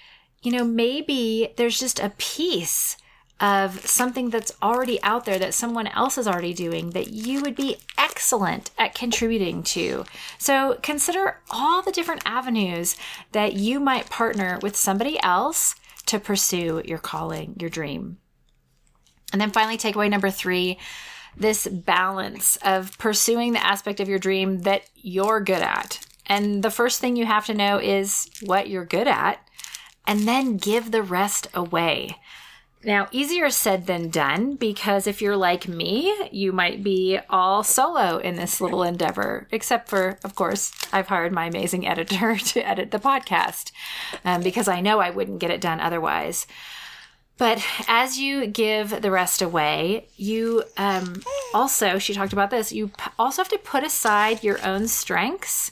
you 0.41 0.51
know, 0.51 0.63
maybe 0.63 1.53
there's 1.57 1.79
just 1.79 1.99
a 1.99 2.13
piece 2.17 2.97
of 3.43 3.85
something 3.85 4.29
that's 4.29 4.53
already 4.63 5.03
out 5.03 5.25
there 5.25 5.37
that 5.37 5.53
someone 5.53 5.87
else 5.87 6.17
is 6.17 6.27
already 6.27 6.53
doing 6.53 6.91
that 6.91 7.09
you 7.09 7.41
would 7.41 7.55
be 7.55 7.75
excellent 7.97 8.71
at 8.77 8.95
contributing 8.95 9.61
to. 9.61 10.05
So 10.37 10.79
consider 10.81 11.41
all 11.51 11.81
the 11.81 11.91
different 11.91 12.21
avenues 12.25 12.95
that 13.33 13.51
you 13.51 13.81
might 13.81 14.09
partner 14.09 14.59
with 14.61 14.77
somebody 14.77 15.21
else 15.21 15.75
to 16.05 16.19
pursue 16.19 16.81
your 16.85 16.99
calling, 16.99 17.57
your 17.59 17.69
dream. 17.69 18.17
And 19.33 19.41
then 19.41 19.51
finally, 19.51 19.77
takeaway 19.77 20.09
number 20.09 20.29
three 20.29 20.79
this 21.35 21.67
balance 21.67 22.57
of 22.57 22.97
pursuing 22.97 23.51
the 23.53 23.65
aspect 23.65 23.99
of 23.99 24.07
your 24.07 24.19
dream 24.19 24.61
that 24.61 24.83
you're 24.95 25.41
good 25.41 25.63
at. 25.63 25.99
And 26.27 26.63
the 26.63 26.71
first 26.71 27.01
thing 27.01 27.17
you 27.17 27.25
have 27.25 27.47
to 27.47 27.53
know 27.53 27.77
is 27.77 28.29
what 28.43 28.69
you're 28.69 28.85
good 28.85 29.07
at, 29.07 29.45
and 30.07 30.27
then 30.27 30.57
give 30.57 30.91
the 30.91 31.01
rest 31.01 31.47
away. 31.53 32.17
Now, 32.86 33.07
easier 33.11 33.49
said 33.49 33.88
than 33.88 34.09
done 34.09 34.55
because 34.55 35.07
if 35.07 35.21
you're 35.21 35.38
like 35.38 35.67
me, 35.67 36.13
you 36.31 36.51
might 36.51 36.84
be 36.84 37.17
all 37.29 37.63
solo 37.63 38.17
in 38.17 38.36
this 38.36 38.59
little 38.59 38.84
endeavor, 38.84 39.47
except 39.51 39.88
for, 39.88 40.19
of 40.23 40.36
course, 40.36 40.73
I've 40.91 41.07
hired 41.07 41.31
my 41.31 41.45
amazing 41.45 41.88
editor 41.93 42.36
to 42.36 42.67
edit 42.67 42.91
the 42.91 42.99
podcast 42.99 43.71
um, 44.25 44.41
because 44.43 44.67
I 44.67 44.81
know 44.81 44.99
I 44.99 45.11
wouldn't 45.11 45.39
get 45.39 45.51
it 45.51 45.61
done 45.61 45.79
otherwise. 45.79 46.45
But 47.38 47.65
as 47.88 48.19
you 48.19 48.47
give 48.47 49.01
the 49.01 49.11
rest 49.11 49.41
away, 49.41 50.07
you 50.17 50.63
um, 50.77 51.23
also, 51.53 51.97
she 51.97 52.13
talked 52.13 52.34
about 52.34 52.51
this, 52.51 52.71
you 52.71 52.91
also 53.17 53.41
have 53.41 53.49
to 53.49 53.57
put 53.57 53.84
aside 53.84 54.43
your 54.43 54.63
own 54.63 54.88
strengths 54.88 55.71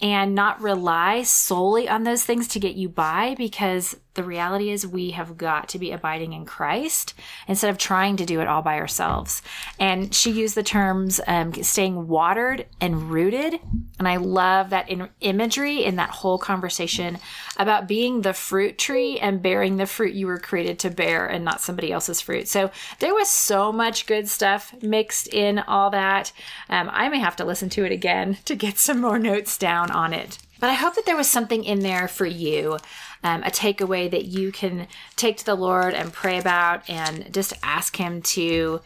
and 0.00 0.34
not 0.34 0.60
rely 0.60 1.22
solely 1.22 1.88
on 1.88 2.02
those 2.02 2.24
things 2.24 2.48
to 2.48 2.60
get 2.60 2.74
you 2.74 2.88
by 2.88 3.34
because 3.38 3.96
the 4.16 4.24
reality 4.24 4.70
is 4.70 4.86
we 4.86 5.10
have 5.12 5.36
got 5.36 5.68
to 5.70 5.78
be 5.78 5.92
abiding 5.92 6.32
in 6.32 6.44
Christ 6.44 7.14
instead 7.46 7.70
of 7.70 7.78
trying 7.78 8.16
to 8.16 8.26
do 8.26 8.40
it 8.40 8.48
all 8.48 8.62
by 8.62 8.78
ourselves. 8.78 9.42
And 9.78 10.14
she 10.14 10.30
used 10.30 10.54
the 10.54 10.62
terms 10.62 11.20
um, 11.26 11.54
staying 11.62 12.08
watered 12.08 12.66
and 12.80 13.10
rooted. 13.10 13.60
And 13.98 14.08
I 14.08 14.16
love 14.16 14.70
that 14.70 14.88
in 14.88 15.08
imagery 15.20 15.84
in 15.84 15.96
that 15.96 16.10
whole 16.10 16.38
conversation 16.38 17.18
about 17.56 17.86
being 17.88 18.22
the 18.22 18.32
fruit 18.32 18.78
tree 18.78 19.18
and 19.20 19.42
bearing 19.42 19.76
the 19.76 19.86
fruit 19.86 20.14
you 20.14 20.26
were 20.26 20.38
created 20.38 20.78
to 20.80 20.90
bear 20.90 21.26
and 21.26 21.44
not 21.44 21.60
somebody 21.60 21.92
else's 21.92 22.20
fruit. 22.20 22.48
So 22.48 22.70
there 22.98 23.14
was 23.14 23.28
so 23.28 23.72
much 23.72 24.06
good 24.06 24.28
stuff 24.28 24.74
mixed 24.82 25.28
in 25.28 25.60
all 25.60 25.90
that. 25.90 26.32
Um, 26.68 26.90
I 26.92 27.08
may 27.08 27.20
have 27.20 27.36
to 27.36 27.44
listen 27.44 27.68
to 27.70 27.84
it 27.84 27.92
again 27.92 28.38
to 28.44 28.56
get 28.56 28.78
some 28.78 29.00
more 29.00 29.18
notes 29.18 29.56
down 29.56 29.90
on 29.90 30.12
it. 30.12 30.38
But 30.58 30.70
I 30.70 30.74
hope 30.74 30.94
that 30.94 31.04
there 31.04 31.16
was 31.16 31.28
something 31.28 31.64
in 31.64 31.80
there 31.80 32.08
for 32.08 32.26
you, 32.26 32.78
um, 33.22 33.42
a 33.42 33.50
takeaway 33.50 34.10
that 34.10 34.26
you 34.26 34.52
can 34.52 34.86
take 35.16 35.36
to 35.38 35.44
the 35.44 35.54
Lord 35.54 35.94
and 35.94 36.12
pray 36.12 36.38
about 36.38 36.88
and 36.88 37.32
just 37.32 37.54
ask 37.62 37.96
Him 37.96 38.22
to 38.22 38.80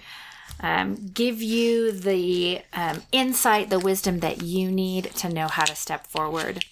um, 0.61 1.11
give 1.13 1.43
you 1.43 1.93
the 1.93 2.61
um, 2.73 3.03
insight, 3.13 3.71
the 3.71 3.79
wisdom 3.79 4.21
that 4.21 4.43
you 4.43 4.71
need 4.71 5.05
to 5.17 5.29
know 5.29 5.49
how 5.49 5.65
to 5.65 5.75
step 5.75 6.07
forward. 6.07 6.65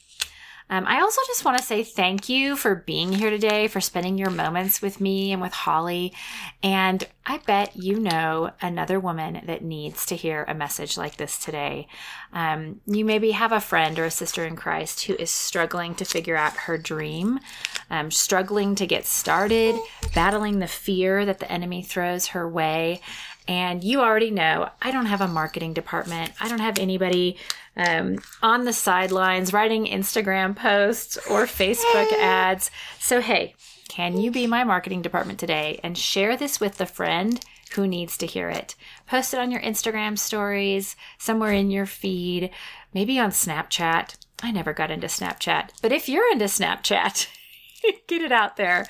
Um, 0.70 0.84
I 0.86 1.00
also 1.00 1.20
just 1.26 1.44
want 1.44 1.58
to 1.58 1.64
say 1.64 1.82
thank 1.82 2.28
you 2.28 2.56
for 2.56 2.74
being 2.74 3.12
here 3.12 3.30
today, 3.30 3.68
for 3.68 3.80
spending 3.80 4.18
your 4.18 4.30
moments 4.30 4.82
with 4.82 5.00
me 5.00 5.32
and 5.32 5.40
with 5.40 5.52
Holly. 5.52 6.12
And 6.62 7.06
I 7.24 7.38
bet 7.38 7.76
you 7.76 7.98
know 7.98 8.50
another 8.60 9.00
woman 9.00 9.42
that 9.46 9.62
needs 9.62 10.04
to 10.06 10.16
hear 10.16 10.44
a 10.46 10.54
message 10.54 10.96
like 10.96 11.16
this 11.16 11.38
today. 11.38 11.88
Um, 12.32 12.80
you 12.86 13.04
maybe 13.04 13.30
have 13.30 13.52
a 13.52 13.60
friend 13.60 13.98
or 13.98 14.04
a 14.04 14.10
sister 14.10 14.44
in 14.44 14.56
Christ 14.56 15.04
who 15.04 15.14
is 15.14 15.30
struggling 15.30 15.94
to 15.96 16.04
figure 16.04 16.36
out 16.36 16.52
her 16.52 16.76
dream, 16.76 17.40
um, 17.90 18.10
struggling 18.10 18.74
to 18.74 18.86
get 18.86 19.06
started, 19.06 19.74
battling 20.14 20.58
the 20.58 20.66
fear 20.66 21.24
that 21.24 21.38
the 21.38 21.50
enemy 21.50 21.82
throws 21.82 22.28
her 22.28 22.48
way. 22.48 23.00
And 23.46 23.82
you 23.82 24.02
already 24.02 24.30
know 24.30 24.68
I 24.82 24.90
don't 24.90 25.06
have 25.06 25.22
a 25.22 25.28
marketing 25.28 25.72
department. 25.72 26.32
I 26.38 26.48
don't 26.48 26.58
have 26.60 26.78
anybody 26.78 27.38
um, 27.78 28.18
on 28.42 28.64
the 28.64 28.72
sidelines 28.72 29.52
writing 29.52 29.86
Instagram 29.86 30.54
posts 30.54 31.16
or 31.30 31.44
Facebook 31.44 32.12
ads. 32.20 32.70
So, 32.98 33.20
hey, 33.20 33.54
can 33.88 34.18
you 34.18 34.30
be 34.30 34.46
my 34.46 34.64
marketing 34.64 35.00
department 35.00 35.38
today 35.38 35.80
and 35.82 35.96
share 35.96 36.36
this 36.36 36.60
with 36.60 36.76
the 36.76 36.86
friend 36.86 37.42
who 37.74 37.86
needs 37.86 38.18
to 38.18 38.26
hear 38.26 38.50
it? 38.50 38.74
Post 39.06 39.32
it 39.32 39.40
on 39.40 39.50
your 39.50 39.62
Instagram 39.62 40.18
stories, 40.18 40.96
somewhere 41.18 41.52
in 41.52 41.70
your 41.70 41.86
feed, 41.86 42.50
maybe 42.92 43.18
on 43.18 43.30
Snapchat. 43.30 44.16
I 44.42 44.50
never 44.50 44.72
got 44.72 44.90
into 44.90 45.06
Snapchat, 45.06 45.70
but 45.80 45.92
if 45.92 46.08
you're 46.08 46.30
into 46.30 46.44
Snapchat, 46.44 47.28
get 48.06 48.22
it 48.22 48.32
out 48.32 48.56
there 48.56 48.86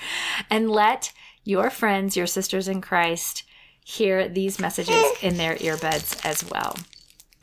and 0.50 0.70
let 0.70 1.12
your 1.44 1.70
friends, 1.70 2.16
your 2.16 2.26
sisters 2.26 2.68
in 2.68 2.80
Christ, 2.80 3.44
hear 3.84 4.28
these 4.28 4.58
messages 4.58 5.02
in 5.22 5.38
their 5.38 5.54
earbuds 5.56 6.22
as 6.26 6.44
well. 6.50 6.76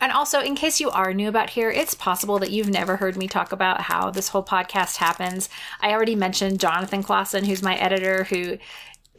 And 0.01 0.11
also, 0.11 0.41
in 0.41 0.55
case 0.55 0.79
you 0.79 0.89
are 0.89 1.13
new 1.13 1.29
about 1.29 1.51
here, 1.51 1.71
it's 1.71 1.93
possible 1.93 2.37
that 2.39 2.51
you've 2.51 2.69
never 2.69 2.97
heard 2.97 3.15
me 3.15 3.27
talk 3.27 3.51
about 3.51 3.81
how 3.81 4.11
this 4.11 4.29
whole 4.29 4.43
podcast 4.43 4.97
happens. 4.97 5.49
I 5.81 5.91
already 5.91 6.15
mentioned 6.15 6.59
Jonathan 6.59 7.01
Clausen, 7.01 7.45
who's 7.45 7.63
my 7.63 7.75
editor, 7.75 8.25
who 8.25 8.57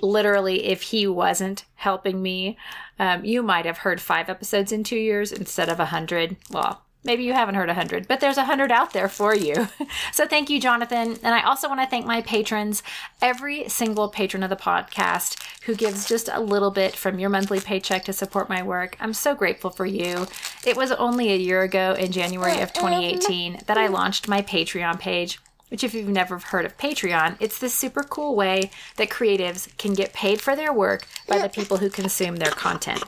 literally, 0.03 0.67
if 0.67 0.83
he 0.83 1.07
wasn't 1.07 1.65
helping 1.77 2.23
me, 2.23 2.59
um, 2.99 3.25
you 3.25 3.43
might 3.43 3.65
have 3.65 3.79
heard 3.79 4.01
five 4.01 4.29
episodes 4.29 4.73
in 4.73 4.85
two 4.85 4.99
years 4.99 5.33
instead 5.33 5.69
of 5.69 5.81
a 5.81 5.87
hundred. 5.87 6.37
Well, 6.51 6.83
Maybe 7.07 7.23
you 7.23 7.33
haven't 7.33 7.55
heard 7.55 7.69
100, 7.69 8.09
but 8.09 8.19
there's 8.19 8.37
100 8.37 8.73
out 8.73 8.93
there 8.93 9.09
for 9.09 9.33
you. 9.33 9.69
so 10.13 10.27
thank 10.27 10.51
you, 10.51 10.61
Jonathan. 10.61 11.17
And 11.23 11.35
I 11.35 11.43
also 11.43 11.69
want 11.69 11.81
to 11.81 11.87
thank 11.87 12.05
my 12.05 12.21
patrons, 12.21 12.83
every 13.23 13.69
single 13.69 14.09
patron 14.09 14.43
of 14.43 14.51
the 14.51 14.57
podcast 14.57 15.41
who 15.63 15.77
gives 15.77 16.09
just 16.09 16.29
a 16.33 16.41
little 16.41 16.73
bit 16.73 16.97
from 16.97 17.21
your 17.21 17.31
monthly 17.31 17.61
paycheck 17.61 18.05
to 18.05 18.13
support 18.13 18.49
my 18.49 18.61
work. 18.61 18.97
I'm 18.99 19.15
so 19.15 19.37
grateful 19.37 19.71
for 19.71 19.87
you. 19.87 20.27
It 20.67 20.77
was 20.77 20.91
only 20.91 21.31
a 21.33 21.37
year 21.37 21.63
ago 21.63 21.95
in 21.97 22.11
January 22.11 22.61
of 22.61 22.73
2018 22.73 23.63
that 23.67 23.79
I 23.79 23.87
launched 23.87 24.27
my 24.27 24.43
Patreon 24.43 24.99
page. 24.99 25.39
Which, 25.69 25.83
if 25.83 25.95
you've 25.95 26.09
never 26.09 26.39
heard 26.39 26.65
of 26.65 26.79
Patreon, 26.79 27.39
it's 27.41 27.59
this 27.59 27.75
super 27.75 28.05
cool 28.05 28.37
way 28.37 28.71
that 28.99 29.11
creatives 29.11 29.77
can 29.79 29.95
get 29.95 30.13
paid 30.13 30.41
for 30.41 30.55
their 30.55 30.73
work 30.73 31.09
by 31.27 31.39
the 31.39 31.49
people 31.49 31.79
who 31.79 31.91
consume 31.91 32.37
their 32.37 32.53
content. 32.53 33.03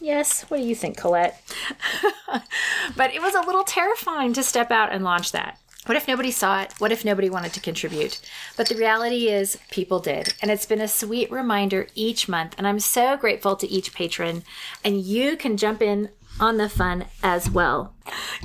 Yes, 0.00 0.42
what 0.42 0.58
do 0.58 0.62
you 0.64 0.74
think, 0.74 0.96
Colette? 0.96 1.42
but 2.96 3.14
it 3.14 3.20
was 3.20 3.34
a 3.34 3.40
little 3.40 3.64
terrifying 3.64 4.32
to 4.34 4.42
step 4.42 4.70
out 4.70 4.92
and 4.92 5.04
launch 5.04 5.32
that. 5.32 5.58
What 5.86 5.96
if 5.96 6.06
nobody 6.06 6.30
saw 6.30 6.60
it? 6.60 6.74
What 6.78 6.92
if 6.92 7.04
nobody 7.04 7.30
wanted 7.30 7.54
to 7.54 7.60
contribute? 7.60 8.20
But 8.58 8.68
the 8.68 8.76
reality 8.76 9.28
is, 9.28 9.58
people 9.70 10.00
did. 10.00 10.34
And 10.42 10.50
it's 10.50 10.66
been 10.66 10.82
a 10.82 10.88
sweet 10.88 11.30
reminder 11.30 11.86
each 11.94 12.28
month. 12.28 12.54
And 12.58 12.66
I'm 12.66 12.78
so 12.78 13.16
grateful 13.16 13.56
to 13.56 13.66
each 13.66 13.94
patron. 13.94 14.44
And 14.84 15.00
you 15.00 15.34
can 15.36 15.56
jump 15.56 15.80
in 15.80 16.10
on 16.40 16.58
the 16.58 16.68
fun 16.68 17.06
as 17.22 17.50
well. 17.50 17.94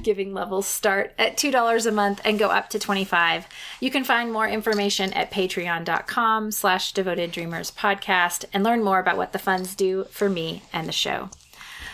Giving 0.01 0.33
levels 0.33 0.67
start 0.67 1.13
at 1.19 1.35
$2 1.35 1.85
a 1.85 1.91
month 1.91 2.21
and 2.23 2.39
go 2.39 2.47
up 2.47 2.69
to 2.69 2.79
25. 2.79 3.45
You 3.81 3.91
can 3.91 4.05
find 4.05 4.31
more 4.31 4.47
information 4.47 5.11
at 5.13 5.31
patreon.com 5.31 6.51
slash 6.51 6.93
devoted 6.93 7.31
dreamers 7.31 7.71
podcast 7.71 8.45
and 8.53 8.63
learn 8.63 8.83
more 8.83 8.99
about 8.99 9.17
what 9.17 9.33
the 9.33 9.39
funds 9.39 9.75
do 9.75 10.05
for 10.05 10.29
me 10.29 10.63
and 10.71 10.87
the 10.87 10.93
show. 10.93 11.29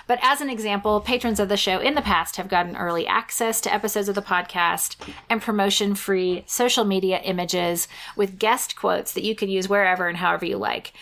But 0.10 0.18
as 0.24 0.42
an 0.42 0.50
example, 0.50 1.02
patrons 1.02 1.40
of 1.40 1.50
the 1.50 1.56
show 1.56 1.78
in 1.78 1.94
the 1.94 2.02
past 2.02 2.38
have 2.38 2.48
gotten 2.48 2.76
early 2.76 3.06
access 3.06 3.62
to 3.62 3.72
episodes 3.72 4.10
of 4.10 4.16
the 4.16 4.24
podcast 4.24 4.96
and 5.30 5.40
promotion 5.40 5.94
free 5.94 6.44
social 6.48 6.84
media 6.84 7.20
images 7.20 7.88
with 8.16 8.40
guest 8.40 8.76
quotes 8.76 9.14
that 9.14 9.24
you 9.24 9.36
can 9.36 9.50
use 9.50 9.70
wherever 9.70 10.08
and 10.08 10.18
however 10.18 10.48
you 10.48 10.58
like. 10.58 10.94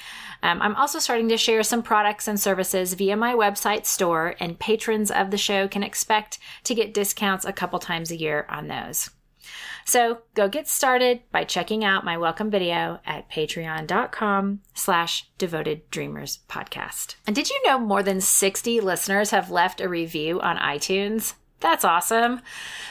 Um, 0.43 0.61
I'm 0.61 0.75
also 0.75 0.99
starting 0.99 1.29
to 1.29 1.37
share 1.37 1.63
some 1.63 1.83
products 1.83 2.27
and 2.27 2.37
services 2.37 2.95
via 2.95 3.15
my 3.15 3.33
website 3.33 3.85
store, 3.85 4.35
and 4.41 4.59
patrons 4.59 5.09
of 5.09 5.31
the 5.31 5.37
show 5.37 5.69
can 5.69 5.83
expect 5.83 6.37
to 6.65 6.75
get 6.75 6.93
discounts 6.93 7.45
a 7.45 7.53
couple 7.53 7.79
times 7.79 8.11
a 8.11 8.17
year 8.17 8.45
on 8.49 8.67
those. 8.67 9.09
So 9.87 10.17
go 10.33 10.49
get 10.49 10.67
started 10.67 11.21
by 11.31 11.45
checking 11.45 11.85
out 11.85 12.03
my 12.03 12.17
welcome 12.17 12.51
video 12.51 12.99
at 13.05 13.31
patreon.com 13.31 14.59
slash 14.73 15.29
devoted 15.37 15.89
dreamers 15.89 16.39
podcast. 16.49 17.15
And 17.25 17.33
did 17.33 17.49
you 17.49 17.57
know 17.65 17.79
more 17.79 18.03
than 18.03 18.19
60 18.19 18.81
listeners 18.81 19.29
have 19.29 19.49
left 19.49 19.79
a 19.79 19.87
review 19.87 20.41
on 20.41 20.57
iTunes? 20.57 21.35
That's 21.61 21.85
awesome. 21.85 22.41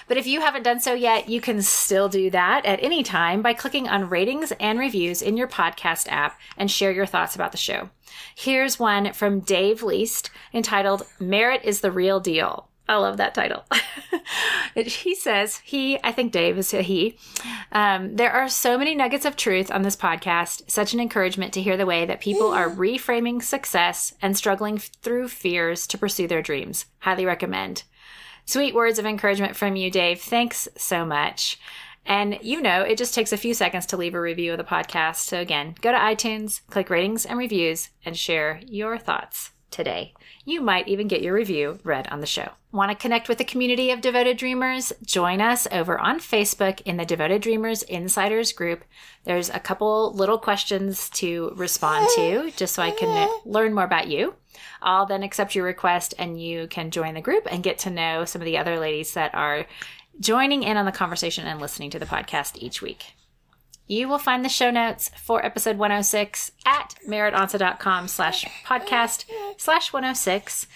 But 0.08 0.16
if 0.16 0.26
you 0.26 0.40
haven't 0.40 0.62
done 0.62 0.80
so 0.80 0.94
yet, 0.94 1.28
you 1.28 1.38
can 1.38 1.60
still 1.60 2.08
do 2.08 2.30
that 2.30 2.64
at 2.64 2.82
any 2.82 3.02
time 3.02 3.42
by 3.42 3.52
clicking 3.52 3.86
on 3.88 4.08
ratings 4.08 4.52
and 4.58 4.78
reviews 4.78 5.20
in 5.20 5.36
your 5.36 5.48
podcast 5.48 6.08
app 6.08 6.40
and 6.56 6.70
share 6.70 6.92
your 6.92 7.04
thoughts 7.04 7.34
about 7.34 7.52
the 7.52 7.58
show. 7.58 7.90
Here's 8.34 8.80
one 8.80 9.12
from 9.12 9.40
Dave 9.40 9.82
Least 9.82 10.30
entitled 10.54 11.06
Merritt 11.20 11.62
is 11.62 11.82
the 11.82 11.92
Real 11.92 12.20
Deal. 12.20 12.70
I 12.88 12.96
love 12.96 13.16
that 13.16 13.34
title. 13.34 13.64
he 14.74 15.14
says, 15.14 15.60
he, 15.64 15.98
I 16.04 16.12
think 16.12 16.30
Dave 16.30 16.56
is 16.56 16.72
a 16.72 16.82
he. 16.82 17.18
Um, 17.72 18.14
there 18.14 18.30
are 18.30 18.48
so 18.48 18.78
many 18.78 18.94
nuggets 18.94 19.24
of 19.24 19.36
truth 19.36 19.72
on 19.72 19.82
this 19.82 19.96
podcast, 19.96 20.70
such 20.70 20.94
an 20.94 21.00
encouragement 21.00 21.52
to 21.54 21.62
hear 21.62 21.76
the 21.76 21.86
way 21.86 22.06
that 22.06 22.20
people 22.20 22.52
are 22.52 22.70
reframing 22.70 23.42
success 23.42 24.14
and 24.22 24.36
struggling 24.36 24.78
through 24.78 25.28
fears 25.28 25.86
to 25.88 25.98
pursue 25.98 26.28
their 26.28 26.42
dreams. 26.42 26.86
Highly 27.00 27.26
recommend. 27.26 27.82
Sweet 28.44 28.74
words 28.74 29.00
of 29.00 29.06
encouragement 29.06 29.56
from 29.56 29.74
you, 29.74 29.90
Dave. 29.90 30.20
Thanks 30.20 30.68
so 30.76 31.04
much. 31.04 31.58
And 32.04 32.38
you 32.40 32.62
know, 32.62 32.82
it 32.82 32.98
just 32.98 33.14
takes 33.14 33.32
a 33.32 33.36
few 33.36 33.52
seconds 33.52 33.86
to 33.86 33.96
leave 33.96 34.14
a 34.14 34.20
review 34.20 34.52
of 34.52 34.58
the 34.58 34.64
podcast. 34.64 35.16
So 35.16 35.40
again, 35.40 35.74
go 35.80 35.90
to 35.90 35.98
iTunes, 35.98 36.60
click 36.70 36.88
ratings 36.88 37.26
and 37.26 37.36
reviews, 37.36 37.88
and 38.04 38.16
share 38.16 38.60
your 38.64 38.96
thoughts 38.96 39.50
today. 39.70 40.12
You 40.44 40.60
might 40.60 40.88
even 40.88 41.08
get 41.08 41.22
your 41.22 41.34
review 41.34 41.78
read 41.82 42.06
on 42.08 42.20
the 42.20 42.26
show. 42.26 42.50
Want 42.72 42.90
to 42.90 42.96
connect 42.96 43.28
with 43.28 43.38
the 43.38 43.44
community 43.44 43.90
of 43.90 44.00
devoted 44.00 44.36
dreamers? 44.36 44.92
Join 45.04 45.40
us 45.40 45.66
over 45.72 45.98
on 45.98 46.20
Facebook 46.20 46.80
in 46.82 46.96
the 46.96 47.04
Devoted 47.04 47.42
Dreamers 47.42 47.82
Insiders 47.82 48.52
group. 48.52 48.84
There's 49.24 49.50
a 49.50 49.60
couple 49.60 50.12
little 50.12 50.38
questions 50.38 51.08
to 51.10 51.52
respond 51.56 52.08
to 52.16 52.50
just 52.56 52.74
so 52.74 52.82
I 52.82 52.90
can 52.90 53.28
learn 53.44 53.74
more 53.74 53.84
about 53.84 54.08
you. 54.08 54.34
I'll 54.82 55.06
then 55.06 55.22
accept 55.22 55.54
your 55.54 55.64
request 55.64 56.14
and 56.18 56.40
you 56.40 56.66
can 56.68 56.90
join 56.90 57.14
the 57.14 57.20
group 57.20 57.46
and 57.50 57.62
get 57.62 57.78
to 57.80 57.90
know 57.90 58.24
some 58.24 58.42
of 58.42 58.46
the 58.46 58.58
other 58.58 58.78
ladies 58.78 59.14
that 59.14 59.34
are 59.34 59.66
joining 60.20 60.62
in 60.62 60.76
on 60.76 60.86
the 60.86 60.92
conversation 60.92 61.46
and 61.46 61.60
listening 61.60 61.90
to 61.90 61.98
the 61.98 62.06
podcast 62.06 62.56
each 62.56 62.82
week. 62.82 63.14
You 63.88 64.08
will 64.08 64.18
find 64.18 64.44
the 64.44 64.48
show 64.48 64.70
notes 64.70 65.10
for 65.22 65.44
episode 65.44 65.78
106 65.78 66.50
at 66.64 66.96
merrittonsa.com 67.08 68.08
slash 68.08 68.44
podcast 68.64 69.24
slash 69.56 69.92
106. 69.92 70.66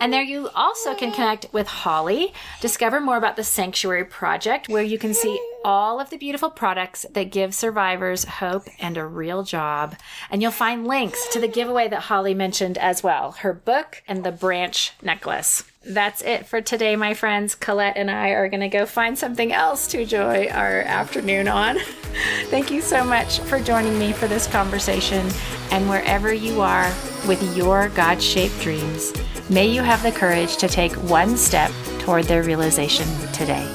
And 0.00 0.12
there 0.12 0.22
you 0.22 0.48
also 0.54 0.94
can 0.94 1.12
connect 1.12 1.46
with 1.52 1.68
Holly, 1.68 2.32
discover 2.60 3.00
more 3.00 3.16
about 3.16 3.36
the 3.36 3.44
Sanctuary 3.44 4.04
Project, 4.04 4.68
where 4.68 4.82
you 4.82 4.98
can 4.98 5.14
see 5.14 5.40
all 5.64 6.00
of 6.00 6.10
the 6.10 6.16
beautiful 6.16 6.50
products 6.50 7.06
that 7.12 7.30
give 7.30 7.54
survivors 7.54 8.24
hope 8.24 8.68
and 8.80 8.96
a 8.96 9.06
real 9.06 9.44
job. 9.44 9.96
And 10.30 10.42
you'll 10.42 10.50
find 10.50 10.86
links 10.86 11.28
to 11.28 11.40
the 11.40 11.48
giveaway 11.48 11.88
that 11.88 12.02
Holly 12.02 12.34
mentioned 12.34 12.78
as 12.78 13.02
well, 13.02 13.32
her 13.32 13.52
book 13.52 14.02
and 14.08 14.24
the 14.24 14.32
branch 14.32 14.92
necklace 15.02 15.62
that's 15.86 16.22
it 16.22 16.46
for 16.46 16.60
today, 16.60 16.96
my 16.96 17.14
friends. 17.14 17.54
Colette 17.54 17.96
and 17.96 18.10
I 18.10 18.30
are 18.30 18.48
going 18.48 18.60
to 18.60 18.68
go 18.68 18.86
find 18.86 19.18
something 19.18 19.52
else 19.52 19.86
to 19.88 20.00
enjoy 20.00 20.48
our 20.48 20.80
afternoon 20.80 21.48
on. 21.48 21.78
Thank 22.46 22.70
you 22.70 22.80
so 22.80 23.04
much 23.04 23.40
for 23.40 23.60
joining 23.60 23.98
me 23.98 24.12
for 24.12 24.26
this 24.26 24.46
conversation. 24.46 25.28
And 25.70 25.88
wherever 25.88 26.32
you 26.32 26.60
are 26.60 26.92
with 27.26 27.56
your 27.56 27.88
God 27.90 28.22
shaped 28.22 28.60
dreams, 28.60 29.12
may 29.48 29.66
you 29.66 29.82
have 29.82 30.02
the 30.02 30.12
courage 30.12 30.56
to 30.58 30.68
take 30.68 30.92
one 30.92 31.36
step 31.36 31.70
toward 31.98 32.24
their 32.24 32.42
realization 32.42 33.06
today. 33.32 33.66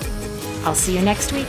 I'll 0.64 0.76
see 0.76 0.96
you 0.96 1.04
next 1.04 1.32
week. 1.32 1.48